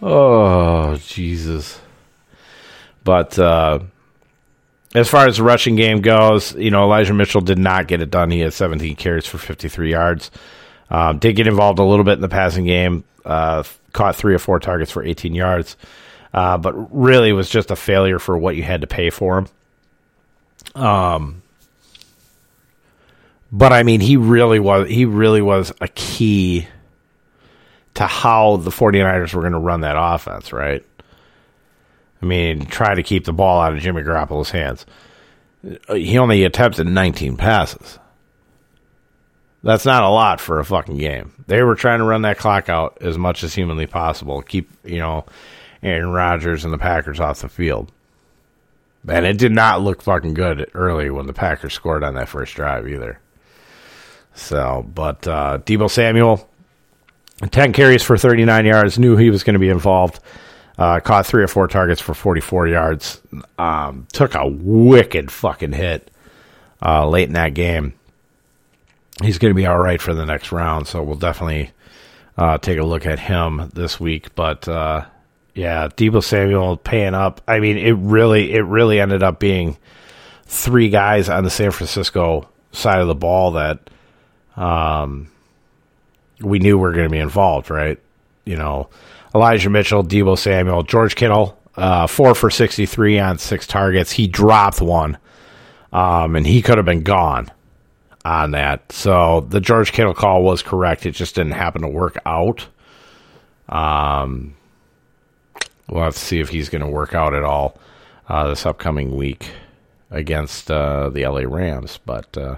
oh, 0.00 0.96
Jesus. 0.98 1.80
But 3.02 3.36
uh, 3.36 3.80
as 4.94 5.08
far 5.08 5.26
as 5.26 5.38
the 5.38 5.42
rushing 5.42 5.74
game 5.74 6.00
goes, 6.00 6.54
you 6.54 6.70
know, 6.70 6.84
Elijah 6.84 7.14
Mitchell 7.14 7.40
did 7.40 7.58
not 7.58 7.88
get 7.88 8.00
it 8.00 8.12
done. 8.12 8.30
He 8.30 8.38
had 8.38 8.52
17 8.52 8.94
carries 8.94 9.26
for 9.26 9.38
53 9.38 9.90
yards. 9.90 10.30
Um, 10.88 11.18
did 11.18 11.34
get 11.34 11.48
involved 11.48 11.80
a 11.80 11.84
little 11.84 12.04
bit 12.04 12.14
in 12.14 12.20
the 12.20 12.28
passing 12.28 12.64
game, 12.64 13.02
uh, 13.24 13.64
caught 13.92 14.14
three 14.14 14.34
or 14.34 14.38
four 14.38 14.60
targets 14.60 14.92
for 14.92 15.02
18 15.02 15.34
yards 15.34 15.76
uh, 16.36 16.58
but 16.58 16.74
really 16.94 17.32
was 17.32 17.48
just 17.48 17.70
a 17.70 17.76
failure 17.76 18.18
for 18.18 18.36
what 18.36 18.54
you 18.54 18.62
had 18.62 18.82
to 18.82 18.86
pay 18.86 19.08
for 19.08 19.38
him. 19.38 19.48
Um, 20.80 21.42
but 23.50 23.72
I 23.72 23.82
mean, 23.82 24.00
he 24.00 24.18
really 24.18 24.60
was 24.60 24.88
he 24.88 25.06
really 25.06 25.40
was 25.40 25.72
a 25.80 25.88
key 25.88 26.68
to 27.94 28.06
how 28.06 28.58
the 28.58 28.70
49ers 28.70 29.32
were 29.32 29.40
going 29.40 29.54
to 29.54 29.58
run 29.58 29.80
that 29.80 29.96
offense, 29.98 30.52
right? 30.52 30.84
I 32.20 32.26
mean, 32.26 32.66
try 32.66 32.94
to 32.94 33.02
keep 33.02 33.24
the 33.24 33.32
ball 33.32 33.62
out 33.62 33.72
of 33.72 33.80
Jimmy 33.80 34.02
Garoppolo's 34.02 34.50
hands. 34.50 34.84
He 35.88 36.18
only 36.18 36.44
attempted 36.44 36.86
19 36.86 37.38
passes. 37.38 37.98
That's 39.62 39.86
not 39.86 40.04
a 40.04 40.08
lot 40.10 40.40
for 40.40 40.60
a 40.60 40.64
fucking 40.64 40.98
game. 40.98 41.32
They 41.46 41.62
were 41.62 41.74
trying 41.74 42.00
to 42.00 42.04
run 42.04 42.22
that 42.22 42.38
clock 42.38 42.68
out 42.68 42.98
as 43.00 43.16
much 43.16 43.42
as 43.42 43.54
humanly 43.54 43.86
possible. 43.86 44.42
Keep, 44.42 44.70
you 44.84 44.98
know, 44.98 45.24
Aaron 45.82 46.10
Rodgers 46.10 46.64
and 46.64 46.72
the 46.72 46.78
Packers 46.78 47.20
off 47.20 47.40
the 47.40 47.48
field. 47.48 47.92
And 49.08 49.24
it 49.24 49.38
did 49.38 49.52
not 49.52 49.82
look 49.82 50.02
fucking 50.02 50.34
good 50.34 50.68
early 50.74 51.10
when 51.10 51.26
the 51.26 51.32
Packers 51.32 51.74
scored 51.74 52.02
on 52.02 52.14
that 52.14 52.28
first 52.28 52.54
drive 52.54 52.88
either. 52.88 53.20
So, 54.34 54.84
but 54.94 55.26
uh, 55.26 55.58
Deebo 55.64 55.90
Samuel, 55.90 56.48
10 57.50 57.72
carries 57.72 58.02
for 58.02 58.18
39 58.18 58.66
yards, 58.66 58.98
knew 58.98 59.16
he 59.16 59.30
was 59.30 59.44
going 59.44 59.54
to 59.54 59.60
be 59.60 59.68
involved. 59.68 60.20
Uh, 60.78 61.00
caught 61.00 61.24
three 61.24 61.42
or 61.42 61.48
four 61.48 61.68
targets 61.68 62.02
for 62.02 62.12
44 62.12 62.68
yards. 62.68 63.20
Um, 63.58 64.06
took 64.12 64.34
a 64.34 64.46
wicked 64.46 65.30
fucking 65.30 65.72
hit 65.72 66.10
uh, 66.82 67.08
late 67.08 67.28
in 67.28 67.32
that 67.32 67.54
game. 67.54 67.94
He's 69.22 69.38
going 69.38 69.50
to 69.50 69.56
be 69.56 69.64
all 69.64 69.78
right 69.78 70.02
for 70.02 70.12
the 70.12 70.26
next 70.26 70.52
round, 70.52 70.86
so 70.86 71.02
we'll 71.02 71.16
definitely 71.16 71.70
uh, 72.36 72.58
take 72.58 72.78
a 72.78 72.84
look 72.84 73.06
at 73.06 73.18
him 73.18 73.70
this 73.72 73.98
week. 73.98 74.34
But 74.34 74.68
uh, 74.68 75.06
yeah, 75.56 75.88
Deebo 75.88 76.22
Samuel 76.22 76.76
paying 76.76 77.14
up. 77.14 77.40
I 77.48 77.60
mean, 77.60 77.78
it 77.78 77.92
really, 77.92 78.52
it 78.52 78.60
really 78.60 79.00
ended 79.00 79.22
up 79.22 79.40
being 79.40 79.78
three 80.44 80.90
guys 80.90 81.30
on 81.30 81.44
the 81.44 81.50
San 81.50 81.70
Francisco 81.70 82.46
side 82.72 83.00
of 83.00 83.08
the 83.08 83.14
ball 83.14 83.52
that 83.52 83.88
um, 84.54 85.32
we 86.40 86.58
knew 86.58 86.76
were 86.76 86.92
going 86.92 87.06
to 87.06 87.10
be 87.10 87.18
involved, 87.18 87.70
right? 87.70 87.98
You 88.44 88.56
know, 88.56 88.90
Elijah 89.34 89.70
Mitchell, 89.70 90.04
Deebo 90.04 90.36
Samuel, 90.36 90.82
George 90.82 91.16
Kittle, 91.16 91.58
uh, 91.74 92.06
four 92.06 92.34
for 92.34 92.50
63 92.50 93.18
on 93.18 93.38
six 93.38 93.66
targets. 93.66 94.12
He 94.12 94.26
dropped 94.26 94.82
one, 94.82 95.16
um, 95.90 96.36
and 96.36 96.46
he 96.46 96.60
could 96.60 96.76
have 96.76 96.84
been 96.84 97.02
gone 97.02 97.50
on 98.26 98.50
that. 98.50 98.92
So 98.92 99.46
the 99.48 99.60
George 99.62 99.92
Kittle 99.92 100.12
call 100.12 100.42
was 100.42 100.62
correct. 100.62 101.06
It 101.06 101.12
just 101.12 101.34
didn't 101.34 101.52
happen 101.52 101.80
to 101.80 101.88
work 101.88 102.18
out. 102.26 102.66
Um, 103.70 104.55
we'll 105.88 106.04
have 106.04 106.14
to 106.14 106.20
see 106.20 106.40
if 106.40 106.48
he's 106.48 106.68
going 106.68 106.82
to 106.82 106.88
work 106.88 107.14
out 107.14 107.34
at 107.34 107.44
all 107.44 107.78
uh, 108.28 108.48
this 108.48 108.66
upcoming 108.66 109.16
week 109.16 109.50
against 110.10 110.70
uh, 110.70 111.10
the 111.10 111.26
LA 111.26 111.42
Rams. 111.42 111.98
But 112.04 112.36
uh, 112.36 112.56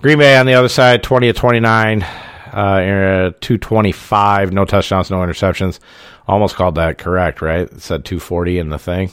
Green 0.00 0.18
Bay 0.18 0.36
on 0.36 0.46
the 0.46 0.54
other 0.54 0.68
side, 0.68 1.02
20 1.02 1.28
to 1.28 1.32
29, 1.32 2.02
uh, 2.02 3.30
225, 3.40 4.52
no 4.52 4.64
touchdowns, 4.64 5.10
no 5.10 5.18
interceptions. 5.18 5.78
Almost 6.26 6.56
called 6.56 6.74
that 6.74 6.98
correct, 6.98 7.40
right? 7.40 7.62
It 7.62 7.80
said 7.80 8.04
240 8.04 8.58
in 8.58 8.68
the 8.68 8.78
thing. 8.78 9.12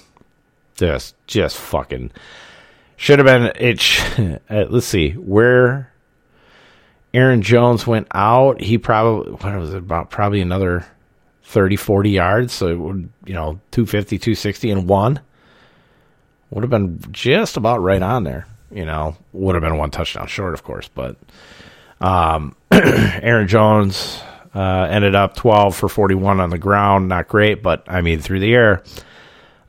Just, 0.75 1.15
just 1.27 1.57
fucking 1.57 2.11
should 2.97 3.19
have 3.19 3.25
been 3.25 3.51
it. 3.55 3.79
Sh- 3.79 4.19
uh, 4.49 4.65
let's 4.69 4.85
see 4.85 5.11
where 5.11 5.91
Aaron 7.13 7.41
Jones 7.41 7.85
went 7.85 8.07
out. 8.11 8.61
He 8.61 8.77
probably 8.77 9.31
what 9.33 9.59
was 9.59 9.73
it 9.73 9.79
about? 9.79 10.09
Probably 10.09 10.41
another 10.41 10.85
30, 11.45 11.75
40 11.75 12.09
yards. 12.09 12.53
So 12.53 12.67
it 12.67 12.75
would 12.79 13.09
you 13.25 13.33
know 13.33 13.59
250, 13.71 14.17
260 14.17 14.71
and 14.71 14.87
one 14.87 15.19
would 16.49 16.63
have 16.63 16.69
been 16.69 16.99
just 17.11 17.57
about 17.57 17.81
right 17.81 18.01
on 18.01 18.23
there. 18.23 18.47
You 18.71 18.85
know, 18.85 19.15
would 19.33 19.55
have 19.55 19.61
been 19.61 19.77
one 19.77 19.91
touchdown 19.91 20.27
short, 20.27 20.53
of 20.53 20.63
course, 20.63 20.89
but 20.93 21.15
um, 22.01 22.55
Aaron 22.71 23.47
Jones 23.47 24.19
uh, 24.53 24.87
ended 24.89 25.15
up 25.15 25.35
12 25.35 25.75
for 25.75 25.87
41 25.87 26.39
on 26.39 26.49
the 26.49 26.57
ground. 26.57 27.07
Not 27.07 27.27
great, 27.27 27.61
but 27.61 27.83
I 27.87 28.01
mean, 28.01 28.19
through 28.19 28.39
the 28.39 28.53
air, 28.53 28.83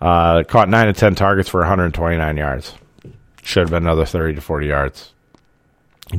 uh, 0.01 0.45
caught 0.45 0.69
9 0.69 0.87
to 0.87 0.93
10 0.93 1.15
targets 1.15 1.49
for 1.49 1.61
129 1.61 2.37
yards. 2.37 2.75
Should 3.43 3.61
have 3.61 3.71
been 3.71 3.85
another 3.85 4.07
30 4.07 4.35
to 4.37 4.41
40 4.41 4.67
yards. 4.67 5.13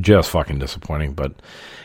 Just 0.00 0.30
fucking 0.30 0.58
disappointing. 0.58 1.14
But 1.14 1.32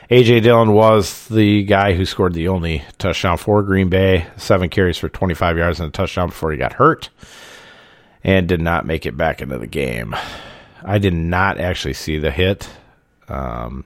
A.J. 0.09 0.41
Dillon 0.41 0.73
was 0.73 1.27
the 1.27 1.63
guy 1.63 1.93
who 1.93 2.05
scored 2.05 2.33
the 2.33 2.49
only 2.49 2.83
touchdown 2.97 3.37
for 3.37 3.63
Green 3.63 3.89
Bay. 3.89 4.27
Seven 4.37 4.69
carries 4.69 4.97
for 4.97 5.09
25 5.09 5.57
yards 5.57 5.79
and 5.79 5.89
a 5.89 5.91
touchdown 5.91 6.29
before 6.29 6.51
he 6.51 6.57
got 6.57 6.73
hurt 6.73 7.09
and 8.23 8.47
did 8.47 8.61
not 8.61 8.85
make 8.85 9.05
it 9.05 9.17
back 9.17 9.41
into 9.41 9.57
the 9.57 9.67
game. 9.67 10.15
I 10.83 10.97
did 10.97 11.13
not 11.13 11.59
actually 11.59 11.93
see 11.93 12.17
the 12.17 12.31
hit. 12.31 12.69
Um, 13.29 13.85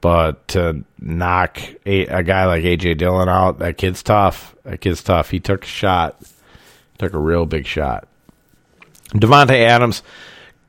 but 0.00 0.46
to 0.48 0.84
knock 1.00 1.60
a, 1.86 2.06
a, 2.06 2.22
guy 2.22 2.44
like 2.46 2.62
AJ 2.62 2.98
Dillon 2.98 3.28
out, 3.28 3.58
that 3.58 3.78
kid's 3.78 4.02
tough. 4.02 4.54
That 4.64 4.80
kid's 4.80 5.02
tough. 5.02 5.30
He 5.30 5.40
took 5.40 5.64
a 5.64 5.66
shot, 5.66 6.20
took 6.98 7.14
a 7.14 7.18
real 7.18 7.46
big 7.46 7.66
shot. 7.66 8.06
Davante 9.08 9.58
Adams 9.58 10.02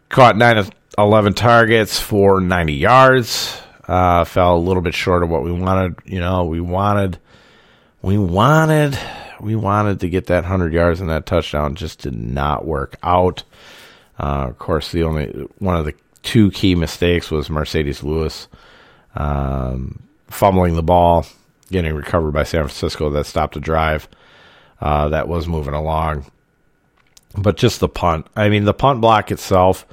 caught 0.10 0.38
nine 0.38 0.58
of 0.58 0.72
eleven 0.98 1.34
targets 1.34 2.00
for 2.00 2.39
ninety 2.39 2.75
yards. 2.75 3.62
Uh, 3.88 4.25
fell 4.25 4.58
a 4.58 4.60
little 4.60 4.82
bit 4.82 4.94
short 4.94 5.24
of 5.24 5.29
what 5.29 5.44
we 5.44 5.51
wanted. 5.51 5.96
You 6.06 6.20
know, 6.20 6.44
we 6.44 6.60
wanted, 6.60 7.20
we 8.01 8.17
wanted 8.17 8.98
we 9.39 9.56
wanted 9.56 10.00
to 10.00 10.10
get 10.10 10.27
that 10.27 10.44
100 10.44 10.74
yards 10.74 11.01
and 11.01 11.10
that 11.10 11.25
touchdown 11.25 11.75
just 11.75 12.00
did 12.00 12.15
not 12.15 12.65
work 12.65 12.98
out. 13.03 13.44
Uh, 14.20 14.48
of 14.50 14.58
course, 14.58 14.91
the 14.91 15.03
only 15.03 15.27
one 15.60 15.75
of 15.75 15.86
the 15.86 15.94
two 16.24 16.51
key 16.51 16.75
mistakes 16.75 17.29
was 17.29 17.50
Marcedes 17.50 18.03
Lewis 18.03 18.48
um, 19.15 20.01
fumbling 20.27 20.75
the 20.75 20.84
ball, 20.84 21.25
getting 21.72 21.94
recovered 21.94 22.32
by 22.32 22.44
San 22.44 22.62
Francisco 22.62 23.10
that 23.12 23.25
stopped 23.25 23.56
a 23.56 23.60
drive 23.60 24.08
uh, 24.82 25.10
that 25.10 25.27
was 25.27 25.48
moving 25.48 25.74
along. 25.74 26.25
But 27.38 27.58
just 27.58 27.79
the 27.79 27.89
punt. 27.89 28.25
I 28.36 28.50
mean, 28.50 28.65
the 28.65 28.74
punt 28.74 29.01
block 29.01 29.32
itself. 29.32 29.86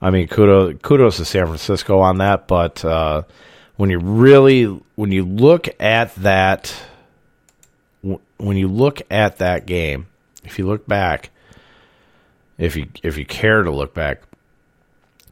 I 0.00 0.10
mean, 0.10 0.28
kudos, 0.28 0.76
kudos 0.82 1.16
to 1.16 1.24
San 1.24 1.46
Francisco 1.46 1.98
on 2.00 2.18
that. 2.18 2.46
But 2.46 2.84
uh, 2.84 3.22
when 3.76 3.90
you 3.90 3.98
really, 3.98 4.64
when 4.94 5.12
you 5.12 5.24
look 5.24 5.68
at 5.80 6.14
that 6.16 6.74
when 8.38 8.56
you 8.56 8.68
look 8.68 9.02
at 9.10 9.38
that 9.38 9.66
game, 9.66 10.06
if 10.44 10.58
you 10.58 10.66
look 10.66 10.86
back, 10.86 11.30
if 12.56 12.76
you 12.76 12.88
if 13.02 13.18
you 13.18 13.26
care 13.26 13.62
to 13.62 13.70
look 13.70 13.94
back, 13.94 14.22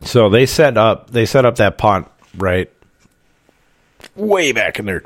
so 0.03 0.29
they 0.29 0.47
set 0.47 0.77
up 0.77 1.11
they 1.11 1.27
set 1.27 1.45
up 1.45 1.57
that 1.57 1.79
punt 1.79 2.09
right 2.37 2.71
way 4.15 4.53
back 4.53 4.79
in 4.79 4.87
their 4.87 5.03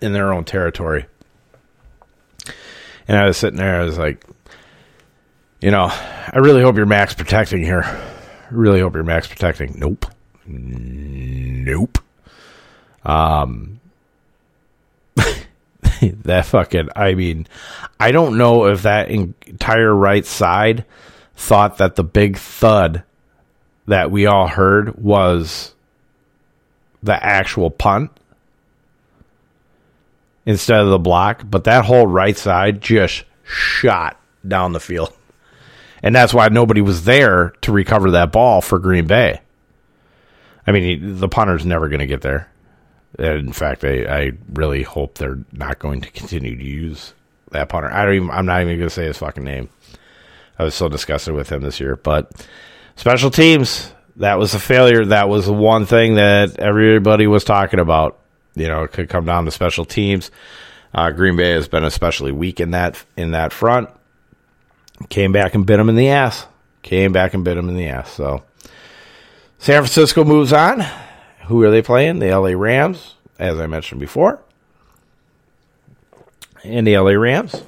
in 0.00 0.12
their 0.12 0.32
own 0.32 0.44
territory, 0.44 1.06
and 3.06 3.18
I 3.18 3.26
was 3.26 3.36
sitting 3.36 3.58
there, 3.58 3.80
I 3.80 3.84
was 3.84 3.98
like, 3.98 4.24
you 5.60 5.70
know, 5.70 5.86
I 5.90 6.38
really 6.38 6.62
hope 6.62 6.76
you're 6.76 6.86
max 6.86 7.14
protecting 7.14 7.62
here. 7.62 7.82
Really 8.52 8.80
hope 8.80 8.94
you're 8.94 9.02
max 9.02 9.26
protecting. 9.26 9.74
Nope, 9.78 10.06
nope. 10.46 11.98
Um, 13.02 13.80
that 16.02 16.44
fucking, 16.44 16.90
I 16.94 17.14
mean, 17.14 17.46
I 17.98 18.12
don't 18.12 18.36
know 18.36 18.66
if 18.66 18.82
that 18.82 19.10
entire 19.10 19.94
right 19.94 20.26
side 20.26 20.84
thought 21.34 21.78
that 21.78 21.96
the 21.96 22.04
big 22.04 22.36
thud 22.36 23.02
that 23.86 24.10
we 24.10 24.26
all 24.26 24.46
heard 24.46 24.96
was 24.96 25.74
the 27.02 27.24
actual 27.24 27.70
punt 27.70 28.10
instead 30.44 30.80
of 30.80 30.88
the 30.88 30.98
block, 30.98 31.42
but 31.48 31.64
that 31.64 31.86
whole 31.86 32.06
right 32.06 32.36
side 32.36 32.80
just 32.82 33.24
shot 33.44 34.20
down 34.46 34.72
the 34.72 34.80
field. 34.80 35.12
And 36.02 36.14
that's 36.14 36.34
why 36.34 36.48
nobody 36.48 36.80
was 36.80 37.04
there 37.04 37.52
to 37.62 37.72
recover 37.72 38.12
that 38.12 38.32
ball 38.32 38.60
for 38.60 38.78
Green 38.78 39.06
Bay. 39.06 39.40
I 40.66 40.72
mean, 40.72 41.18
the 41.18 41.28
punter's 41.28 41.64
never 41.64 41.88
going 41.88 42.00
to 42.00 42.06
get 42.06 42.22
there. 42.22 42.48
In 43.18 43.52
fact, 43.52 43.84
I, 43.84 44.04
I 44.04 44.32
really 44.52 44.82
hope 44.82 45.18
they're 45.18 45.38
not 45.52 45.78
going 45.78 46.00
to 46.00 46.10
continue 46.10 46.56
to 46.56 46.64
use 46.64 47.14
that 47.50 47.68
punter. 47.68 47.90
I 47.90 48.04
don't 48.04 48.14
even. 48.14 48.30
I'm 48.30 48.46
not 48.46 48.62
even 48.62 48.78
going 48.78 48.88
to 48.88 48.94
say 48.94 49.04
his 49.04 49.18
fucking 49.18 49.44
name. 49.44 49.68
I 50.58 50.64
was 50.64 50.74
so 50.74 50.88
disgusted 50.88 51.34
with 51.34 51.50
him 51.50 51.62
this 51.62 51.80
year. 51.80 51.96
But 51.96 52.46
special 52.96 53.30
teams, 53.30 53.92
that 54.16 54.38
was 54.38 54.54
a 54.54 54.58
failure. 54.58 55.04
That 55.04 55.28
was 55.28 55.46
the 55.46 55.52
one 55.52 55.86
thing 55.86 56.14
that 56.14 56.58
everybody 56.58 57.26
was 57.26 57.44
talking 57.44 57.80
about. 57.80 58.18
You 58.54 58.68
know, 58.68 58.82
it 58.84 58.92
could 58.92 59.08
come 59.08 59.24
down 59.24 59.44
to 59.44 59.50
special 59.50 59.84
teams. 59.84 60.30
Uh, 60.94 61.10
Green 61.10 61.36
Bay 61.36 61.52
has 61.52 61.68
been 61.68 61.84
especially 61.84 62.32
weak 62.32 62.60
in 62.60 62.72
that 62.72 63.02
in 63.16 63.32
that 63.32 63.52
front. 63.52 63.90
Came 65.08 65.32
back 65.32 65.54
and 65.54 65.66
bit 65.66 65.80
him 65.80 65.88
in 65.88 65.96
the 65.96 66.08
ass. 66.08 66.46
Came 66.82 67.12
back 67.12 67.34
and 67.34 67.44
bit 67.44 67.56
him 67.56 67.68
in 67.68 67.76
the 67.76 67.88
ass. 67.88 68.12
So 68.12 68.42
San 69.58 69.82
Francisco 69.82 70.24
moves 70.24 70.52
on. 70.52 70.84
Who 71.46 71.62
are 71.62 71.70
they 71.70 71.82
playing? 71.82 72.18
The 72.18 72.34
LA 72.34 72.50
Rams, 72.50 73.14
as 73.38 73.58
I 73.58 73.66
mentioned 73.66 74.00
before. 74.00 74.40
And 76.64 76.86
the 76.86 76.98
LA 76.98 77.12
Rams, 77.12 77.62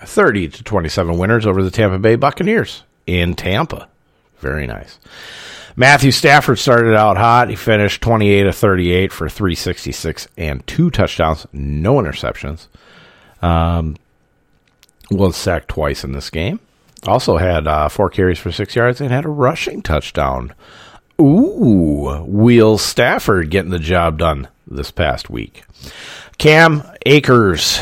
30 0.00 0.48
to 0.48 0.62
27 0.62 1.18
winners 1.18 1.46
over 1.46 1.62
the 1.62 1.70
Tampa 1.70 1.98
Bay 1.98 2.16
Buccaneers 2.16 2.82
in 3.06 3.34
Tampa. 3.34 3.88
Very 4.40 4.66
nice. 4.66 4.98
Matthew 5.76 6.10
Stafford 6.10 6.58
started 6.58 6.96
out 6.96 7.16
hot. 7.16 7.50
He 7.50 7.56
finished 7.56 8.02
28 8.02 8.42
to 8.42 8.52
38 8.52 9.12
for 9.12 9.28
366 9.28 10.26
and 10.36 10.66
two 10.66 10.90
touchdowns, 10.90 11.46
no 11.52 11.94
interceptions. 11.94 12.66
Um, 13.42 13.96
was 15.10 15.36
sacked 15.36 15.68
twice 15.68 16.04
in 16.04 16.12
this 16.12 16.30
game. 16.30 16.60
Also 17.06 17.36
had 17.36 17.66
uh, 17.66 17.88
four 17.88 18.10
carries 18.10 18.38
for 18.38 18.50
six 18.50 18.74
yards 18.74 19.00
and 19.00 19.10
had 19.10 19.24
a 19.24 19.30
rushing 19.30 19.82
touchdown. 19.82 20.52
Ooh, 21.20 22.24
Will 22.26 22.78
Stafford 22.78 23.50
getting 23.50 23.70
the 23.70 23.78
job 23.78 24.18
done 24.18 24.48
this 24.66 24.90
past 24.90 25.30
week. 25.30 25.64
Cam 26.38 26.82
Akers 27.06 27.80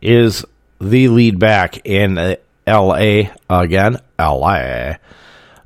is 0.00 0.44
the 0.80 1.08
lead 1.08 1.38
back 1.38 1.86
in 1.86 2.36
LA 2.66 3.22
again. 3.48 3.98
LA. 4.18 4.94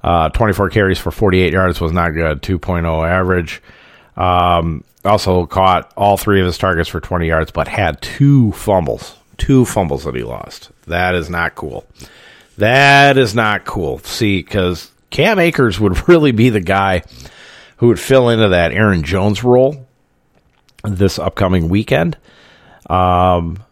Uh, 0.02 0.28
24 0.30 0.70
carries 0.70 0.98
for 0.98 1.10
48 1.10 1.52
yards 1.52 1.80
was 1.80 1.92
not 1.92 2.10
good. 2.10 2.42
2.0 2.42 3.08
average. 3.08 3.62
Um, 4.16 4.84
also 5.04 5.46
caught 5.46 5.92
all 5.96 6.16
three 6.16 6.40
of 6.40 6.46
his 6.46 6.58
targets 6.58 6.88
for 6.88 7.00
20 7.00 7.26
yards, 7.26 7.50
but 7.50 7.68
had 7.68 8.00
two 8.02 8.52
fumbles. 8.52 9.16
Two 9.36 9.64
fumbles 9.64 10.04
that 10.04 10.14
he 10.14 10.22
lost. 10.22 10.70
That 10.86 11.14
is 11.14 11.28
not 11.28 11.54
cool. 11.54 11.84
That 12.58 13.18
is 13.18 13.34
not 13.34 13.64
cool. 13.64 13.98
See, 14.00 14.38
because 14.42 14.90
Cam 15.10 15.38
Akers 15.38 15.78
would 15.78 16.08
really 16.08 16.32
be 16.32 16.50
the 16.50 16.60
guy 16.60 17.02
who 17.78 17.88
would 17.88 18.00
fill 18.00 18.28
into 18.30 18.48
that 18.48 18.72
Aaron 18.72 19.02
Jones 19.02 19.44
role 19.44 19.86
this 20.84 21.18
upcoming 21.18 21.68
weekend. 21.68 22.16
Um, 22.88 23.62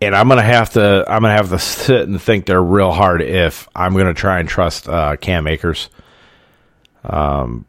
and 0.00 0.14
I'm 0.14 0.28
gonna 0.28 0.42
have 0.42 0.70
to 0.70 1.04
I'm 1.08 1.22
gonna 1.22 1.34
have 1.34 1.50
to 1.50 1.58
sit 1.58 2.08
and 2.08 2.20
think 2.20 2.46
there 2.46 2.62
real 2.62 2.92
hard 2.92 3.22
if 3.22 3.68
I'm 3.74 3.96
gonna 3.96 4.14
try 4.14 4.40
and 4.40 4.48
trust 4.48 4.88
uh, 4.88 5.16
Cam 5.16 5.46
Akers 5.46 5.88
um, 7.04 7.64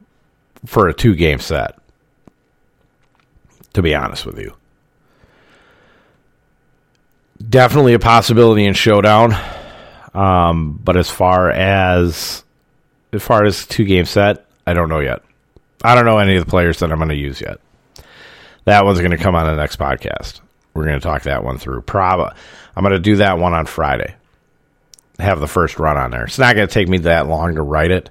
for 0.65 0.87
a 0.87 0.93
two 0.93 1.15
game 1.15 1.39
set. 1.39 1.77
To 3.73 3.81
be 3.83 3.93
honest 3.93 4.25
with 4.25 4.39
you, 4.39 4.55
definitely 7.37 7.93
a 7.93 7.99
possibility 7.99 8.65
in 8.65 8.73
showdown. 8.73 9.35
Um, 10.13 10.79
but 10.83 10.97
as 10.97 11.09
far 11.09 11.51
as 11.51 12.43
as 13.13 13.23
far 13.23 13.45
as 13.45 13.65
two 13.65 13.85
game 13.85 14.05
set, 14.05 14.45
I 14.65 14.73
don't 14.73 14.89
know 14.89 14.99
yet. 14.99 15.21
I 15.83 15.95
don't 15.95 16.05
know 16.05 16.17
any 16.17 16.35
of 16.35 16.43
the 16.45 16.49
players 16.49 16.79
that 16.79 16.91
I'm 16.91 16.97
going 16.97 17.09
to 17.09 17.15
use 17.15 17.39
yet. 17.39 17.59
That 18.65 18.83
one's 18.83 18.99
going 18.99 19.11
to 19.11 19.17
come 19.17 19.35
on 19.35 19.45
the 19.45 19.55
next 19.55 19.77
podcast. 19.77 20.41
We're 20.73 20.85
going 20.85 20.99
to 20.99 21.03
talk 21.03 21.23
that 21.23 21.43
one 21.43 21.57
through. 21.57 21.81
Prob- 21.81 22.35
I'm 22.75 22.83
going 22.83 22.93
to 22.93 22.99
do 22.99 23.17
that 23.17 23.37
one 23.37 23.53
on 23.53 23.65
Friday. 23.65 24.15
Have 25.19 25.39
the 25.39 25.47
first 25.47 25.79
run 25.79 25.97
on 25.97 26.11
there. 26.11 26.25
It's 26.25 26.37
not 26.37 26.55
going 26.55 26.67
to 26.67 26.73
take 26.73 26.87
me 26.87 26.99
that 26.99 27.27
long 27.27 27.55
to 27.55 27.61
write 27.61 27.91
it. 27.91 28.09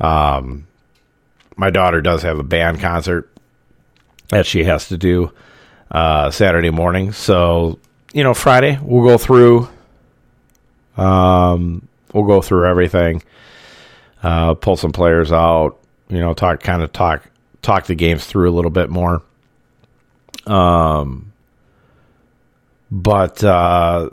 Um, 0.00 0.66
my 1.56 1.70
daughter 1.70 2.00
does 2.00 2.22
have 2.22 2.38
a 2.38 2.42
band 2.42 2.80
concert 2.80 3.30
that 4.30 4.46
she 4.46 4.64
has 4.64 4.88
to 4.88 4.98
do 4.98 5.32
uh, 5.90 6.30
Saturday 6.30 6.70
morning. 6.70 7.12
So, 7.12 7.78
you 8.12 8.22
know, 8.22 8.34
Friday 8.34 8.78
we'll 8.82 9.06
go 9.06 9.18
through. 9.18 9.68
Um, 10.96 11.86
we'll 12.12 12.26
go 12.26 12.40
through 12.42 12.68
everything. 12.68 13.22
Uh, 14.22 14.54
pull 14.54 14.76
some 14.76 14.92
players 14.92 15.30
out. 15.30 15.78
You 16.08 16.18
know, 16.18 16.34
talk 16.34 16.60
kind 16.60 16.82
of 16.82 16.92
talk 16.92 17.22
talk 17.62 17.86
the 17.86 17.94
games 17.94 18.24
through 18.24 18.50
a 18.50 18.54
little 18.54 18.70
bit 18.70 18.90
more. 18.90 19.22
Um, 20.46 21.32
but 22.90 23.44
uh, 23.44 24.08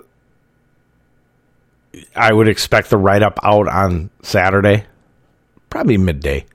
I 2.16 2.34
would 2.34 2.48
expect 2.48 2.90
the 2.90 2.98
write 2.98 3.24
up 3.24 3.40
out 3.44 3.68
on 3.68 4.10
Saturday, 4.22 4.86
probably 5.70 5.98
midday. 5.98 6.46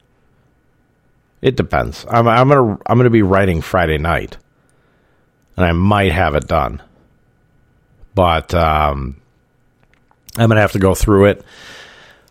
It 1.40 1.56
depends. 1.56 2.04
I'm 2.08 2.28
I'm 2.28 2.48
gonna 2.48 2.78
I'm 2.86 2.98
gonna 2.98 3.10
be 3.10 3.22
writing 3.22 3.62
Friday 3.62 3.96
night, 3.96 4.36
and 5.56 5.64
I 5.64 5.72
might 5.72 6.12
have 6.12 6.34
it 6.34 6.46
done, 6.46 6.82
but 8.20 8.52
um, 8.52 9.16
I'm 10.36 10.50
gonna 10.50 10.60
have 10.60 10.72
to 10.72 10.78
go 10.78 10.94
through 10.94 11.30
it. 11.30 11.44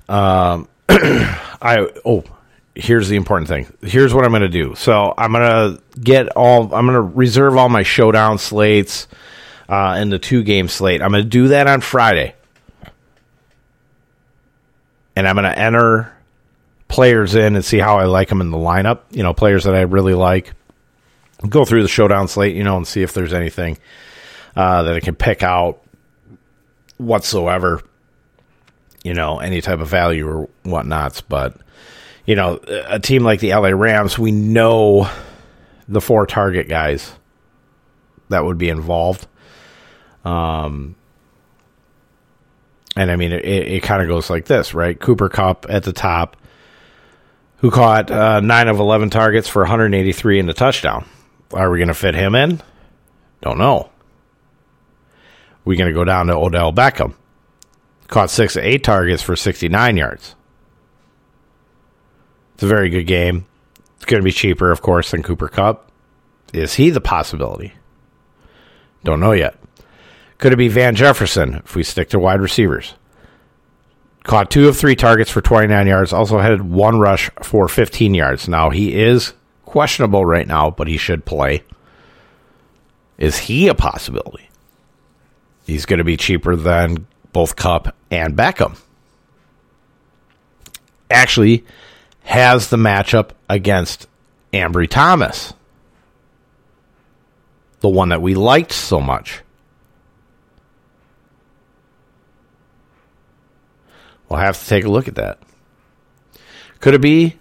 Um, 0.08 0.68
I 0.88 1.88
oh, 2.06 2.26
here's 2.76 3.10
the 3.10 3.16
important 3.16 3.48
thing. 3.48 3.66
Here's 3.82 4.14
what 4.14 4.24
I'm 4.24 4.32
gonna 4.32 4.50
do. 4.50 4.76
So 4.76 5.16
I'm 5.18 5.32
gonna 5.32 5.80
get 6.00 6.30
all. 6.38 6.66
I'm 6.76 6.86
gonna 6.86 7.02
reserve 7.02 7.58
all 7.58 7.70
my 7.70 7.82
showdown 7.82 8.38
slates 8.38 9.08
uh, 9.68 9.98
in 10.00 10.12
the 10.12 10.20
two 10.20 10.44
game 10.44 10.68
slate. 10.68 11.02
I'm 11.02 11.10
gonna 11.10 11.24
do 11.24 11.48
that 11.48 11.66
on 11.66 11.82
Friday, 11.82 12.36
and 15.16 15.28
I'm 15.28 15.34
gonna 15.34 15.50
enter 15.50 16.16
players 16.88 17.34
in 17.34 17.56
and 17.56 17.66
see 17.66 17.80
how 17.80 17.98
I 17.98 18.04
like 18.04 18.30
them 18.30 18.42
in 18.42 18.52
the 18.52 18.60
lineup. 18.60 19.00
You 19.10 19.24
know, 19.24 19.34
players 19.34 19.64
that 19.64 19.74
I 19.74 19.82
really 19.82 20.14
like. 20.14 20.54
Go 21.50 21.66
through 21.66 21.82
the 21.82 21.90
showdown 21.90 22.28
slate, 22.28 22.56
you 22.56 22.64
know, 22.64 22.78
and 22.78 22.88
see 22.88 23.02
if 23.02 23.12
there's 23.14 23.34
anything 23.34 23.80
uh, 24.60 24.84
that 24.84 24.98
it 24.98 25.04
can 25.04 25.16
pick 25.16 25.42
out 25.42 25.82
whatsoever. 26.98 27.82
You 29.06 29.14
know, 29.14 29.40
any 29.40 29.62
type 29.62 29.80
of 29.80 29.88
value 29.88 30.28
or 30.28 30.50
whatnots. 30.64 31.22
But, 31.22 31.56
you 32.26 32.36
know, 32.36 32.60
a 32.68 33.00
team 33.00 33.24
like 33.24 33.40
the 33.40 33.54
LA 33.54 33.70
Rams, 33.70 34.20
we 34.20 34.34
know 34.34 35.10
the 35.88 36.02
four 36.02 36.26
target 36.26 36.68
guys 36.68 37.10
that 38.28 38.44
would 38.44 38.58
be 38.58 38.68
involved. 38.68 39.28
Um, 40.26 40.98
and 42.98 43.10
I 43.10 43.16
mean, 43.16 43.32
it, 43.32 43.46
it 43.46 43.84
kind 43.84 44.02
of 44.02 44.10
goes 44.10 44.30
like 44.30 44.44
this, 44.44 44.74
right? 44.74 45.00
Cooper 45.00 45.30
Kupp 45.30 45.68
at 45.70 45.84
the 45.84 45.94
top, 45.94 46.36
who 47.60 47.72
caught 47.72 48.12
uh, 48.12 48.42
9 48.42 48.68
of 48.68 48.82
11 48.82 49.10
targets 49.10 49.48
for 49.48 49.62
183 49.62 50.38
in 50.38 50.48
the 50.48 50.54
touchdown. 50.54 51.08
Are 51.54 51.72
we 51.72 51.78
going 51.78 51.88
to 51.88 51.94
fit 51.94 52.14
him 52.14 52.36
in? 52.36 52.62
Don't 53.42 53.58
know. 53.58 53.90
We 55.70 55.78
going 55.78 55.88
to 55.88 55.94
go 55.94 56.04
down 56.04 56.26
to 56.26 56.36
Odell 56.36 56.74
Beckham. 56.74 57.14
Caught 58.08 58.32
6 58.32 58.56
of 58.56 58.64
8 58.64 58.84
targets 58.84 59.22
for 59.22 59.36
69 59.36 59.98
yards. 59.98 60.34
It's 62.56 62.64
a 62.64 62.68
very 62.68 62.90
good 62.90 63.04
game. 63.04 63.46
It's 63.98 64.06
going 64.06 64.20
to 64.20 64.26
be 64.26 64.32
cheaper, 64.32 64.72
of 64.72 64.82
course, 64.82 65.12
than 65.12 65.22
Cooper 65.22 65.48
Kupp. 65.48 65.92
Is 66.54 66.74
he 66.74 66.90
the 66.90 67.02
possibility? 67.02 67.74
Don't 69.04 69.20
know 69.20 69.34
yet. 69.34 69.60
Could 70.40 70.54
it 70.54 70.56
be 70.56 70.70
Van 70.70 70.96
Jefferson 70.96 71.58
if 71.64 71.76
we 71.76 71.84
stick 71.84 72.10
to 72.10 72.20
wide 72.20 72.42
receivers? 72.42 72.96
Caught 74.24 74.50
two 74.50 74.70
of 74.70 74.76
three 74.76 74.96
targets 74.96 75.30
for 75.30 75.42
29 75.42 75.86
yards. 75.86 76.14
Also 76.14 76.40
had 76.40 76.64
one 76.64 77.00
rush 77.00 77.30
for 77.44 77.68
15 77.68 78.16
yards. 78.16 78.50
Now, 78.50 78.72
he 78.72 79.00
is 79.00 79.34
questionable 79.66 80.26
right 80.26 80.48
now, 80.48 80.72
but 80.72 80.88
he 80.88 80.98
should 80.98 81.26
play. 81.26 81.64
Is 83.20 83.38
he 83.38 83.68
a 83.68 83.76
possibility? 83.76 84.49
He's 85.70 85.86
going 85.86 86.00
to 86.00 86.04
be 86.04 86.18
cheaper 86.18 86.56
than 86.56 87.06
both 87.32 87.56
Kupp 87.56 87.96
and 88.10 88.36
Beckham. 88.36 88.78
Actually, 91.12 91.64
has 92.24 92.70
the 92.70 92.78
matchup 92.78 93.32
against 93.48 94.08
Ambry 94.52 94.90
Thomas, 94.90 95.54
the 97.82 97.90
one 97.90 98.10
that 98.10 98.22
we 98.22 98.34
liked 98.34 98.72
so 98.72 99.00
much. 99.00 99.42
We'll 104.28 104.40
have 104.40 104.60
to 104.60 104.68
take 104.68 104.86
a 104.86 104.90
look 104.90 105.08
at 105.08 105.16
that. 105.16 105.40
Could 106.80 106.96
it 106.96 107.02
be 107.02 107.38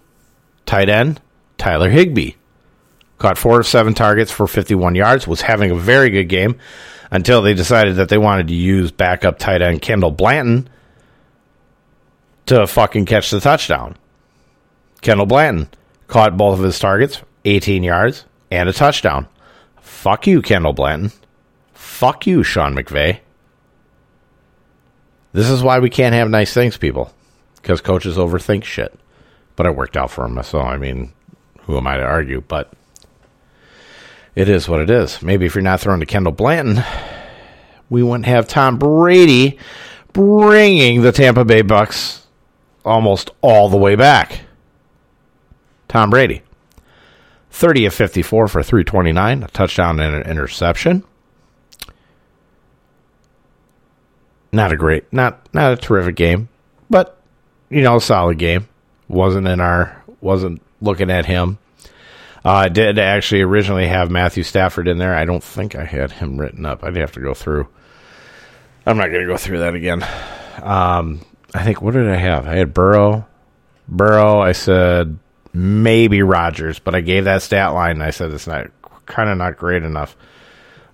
tight 0.65 0.89
end 0.89 1.19
Tyler 1.57 1.89
Higbee? 1.89 2.33
Caught 3.17 3.37
four 3.37 3.59
of 3.59 3.67
seven 3.67 3.93
targets 3.93 4.31
for 4.31 4.47
51 4.47 4.95
yards, 4.95 5.27
was 5.27 5.41
having 5.41 5.71
a 5.71 5.75
very 5.75 6.09
good 6.09 6.29
game 6.29 6.57
until 7.11 7.41
they 7.41 7.53
decided 7.53 7.95
that 7.95 8.09
they 8.09 8.17
wanted 8.17 8.47
to 8.47 8.53
use 8.53 8.91
backup 8.91 9.39
tight 9.39 9.61
end 9.61 9.81
Kendall 9.81 10.11
Blanton 10.11 10.69
to 12.45 12.67
fucking 12.67 13.05
catch 13.05 13.31
the 13.31 13.39
touchdown. 13.39 13.95
Kendall 15.01 15.25
Blanton 15.25 15.69
caught 16.07 16.37
both 16.37 16.57
of 16.57 16.65
his 16.65 16.79
targets, 16.79 17.21
18 17.45 17.83
yards, 17.83 18.25
and 18.51 18.67
a 18.67 18.73
touchdown. 18.73 19.27
Fuck 19.79 20.27
you, 20.27 20.41
Kendall 20.41 20.73
Blanton. 20.73 21.11
Fuck 21.73 22.27
you, 22.27 22.43
Sean 22.43 22.75
McVay. 22.75 23.19
This 25.31 25.49
is 25.49 25.61
why 25.61 25.79
we 25.79 25.89
can't 25.89 26.15
have 26.15 26.29
nice 26.29 26.53
things, 26.53 26.77
people, 26.77 27.13
because 27.57 27.81
coaches 27.81 28.17
overthink 28.17 28.63
shit. 28.63 28.97
But 29.55 29.67
it 29.67 29.75
worked 29.75 29.97
out 29.97 30.09
for 30.09 30.25
him, 30.25 30.41
so 30.43 30.59
I 30.59 30.77
mean, 30.77 31.13
who 31.61 31.77
am 31.77 31.85
I 31.85 31.97
to 31.97 32.03
argue? 32.03 32.41
But 32.41 32.73
it 34.35 34.49
is 34.49 34.69
what 34.69 34.79
it 34.79 34.89
is. 34.89 35.21
Maybe 35.21 35.45
if 35.45 35.55
you're 35.55 35.61
not 35.61 35.79
throwing 35.79 35.99
to 35.99 36.05
Kendall 36.05 36.33
Blanton, 36.33 36.83
we 37.89 38.03
wouldn't 38.03 38.25
have 38.25 38.47
Tom 38.47 38.77
Brady 38.77 39.57
bringing 40.13 41.01
the 41.01 41.11
Tampa 41.11 41.45
Bay 41.45 41.61
Bucks 41.61 42.25
almost 42.85 43.31
all 43.41 43.69
the 43.69 43.77
way 43.77 43.95
back. 43.95 44.41
Tom 45.87 46.09
Brady. 46.09 46.43
30 47.51 47.87
of 47.87 47.93
54 47.93 48.47
for 48.47 48.63
329, 48.63 49.43
a 49.43 49.47
touchdown 49.47 49.99
and 49.99 50.15
an 50.15 50.29
interception. 50.29 51.03
Not 54.51 54.71
a 54.71 54.77
great, 54.77 55.11
not 55.11 55.47
not 55.53 55.73
a 55.73 55.75
terrific 55.75 56.15
game, 56.15 56.49
but 56.89 57.19
you 57.69 57.81
know, 57.81 57.97
a 57.97 58.01
solid 58.01 58.37
game. 58.37 58.67
Wasn't 59.07 59.47
in 59.47 59.59
our, 59.59 60.03
wasn't 60.21 60.61
looking 60.81 61.11
at 61.11 61.25
him. 61.25 61.57
Uh, 62.43 62.51
I 62.51 62.69
did 62.69 62.97
actually 62.97 63.41
originally 63.41 63.87
have 63.87 64.09
Matthew 64.09 64.43
Stafford 64.43 64.87
in 64.87 64.97
there. 64.97 65.13
I 65.13 65.25
don't 65.25 65.43
think 65.43 65.75
I 65.75 65.83
had 65.85 66.11
him 66.11 66.37
written 66.37 66.65
up. 66.65 66.83
I'd 66.83 66.95
have 66.95 67.11
to 67.13 67.19
go 67.19 67.33
through. 67.33 67.67
I'm 68.85 68.97
not 68.97 69.09
going 69.09 69.21
to 69.21 69.31
go 69.31 69.37
through 69.37 69.59
that 69.59 69.75
again. 69.75 70.03
Um, 70.61 71.21
I 71.53 71.63
think 71.63 71.81
what 71.81 71.93
did 71.93 72.07
I 72.07 72.15
have? 72.15 72.47
I 72.47 72.55
had 72.55 72.73
Burrow, 72.73 73.27
Burrow. 73.87 74.39
I 74.39 74.53
said 74.53 75.19
maybe 75.53 76.21
Rodgers, 76.21 76.79
but 76.79 76.95
I 76.95 77.01
gave 77.01 77.25
that 77.25 77.41
stat 77.41 77.73
line. 77.73 77.91
and 77.91 78.03
I 78.03 78.11
said 78.11 78.31
it's 78.31 78.47
not 78.47 78.67
kind 79.05 79.29
of 79.29 79.37
not 79.37 79.57
great 79.57 79.83
enough. 79.83 80.15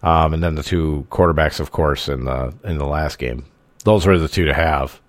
Um, 0.01 0.33
and 0.33 0.43
then 0.43 0.55
the 0.55 0.63
two 0.63 1.07
quarterbacks, 1.09 1.59
of 1.59 1.71
course, 1.71 2.09
in 2.09 2.25
the 2.25 2.53
in 2.63 2.77
the 2.77 2.85
last 2.85 3.17
game. 3.17 3.45
Those 3.83 4.05
were 4.05 4.17
the 4.17 4.27
two 4.27 4.45
to 4.45 4.53
have 4.53 4.99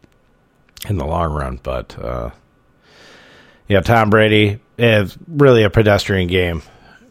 in 0.88 0.96
the 0.98 1.06
long 1.06 1.32
run. 1.32 1.60
But 1.62 1.98
uh, 1.98 2.30
yeah, 3.68 3.80
Tom 3.80 4.10
Brady 4.10 4.60
is 4.78 5.16
really 5.26 5.62
a 5.64 5.70
pedestrian 5.70 6.28
game. 6.28 6.62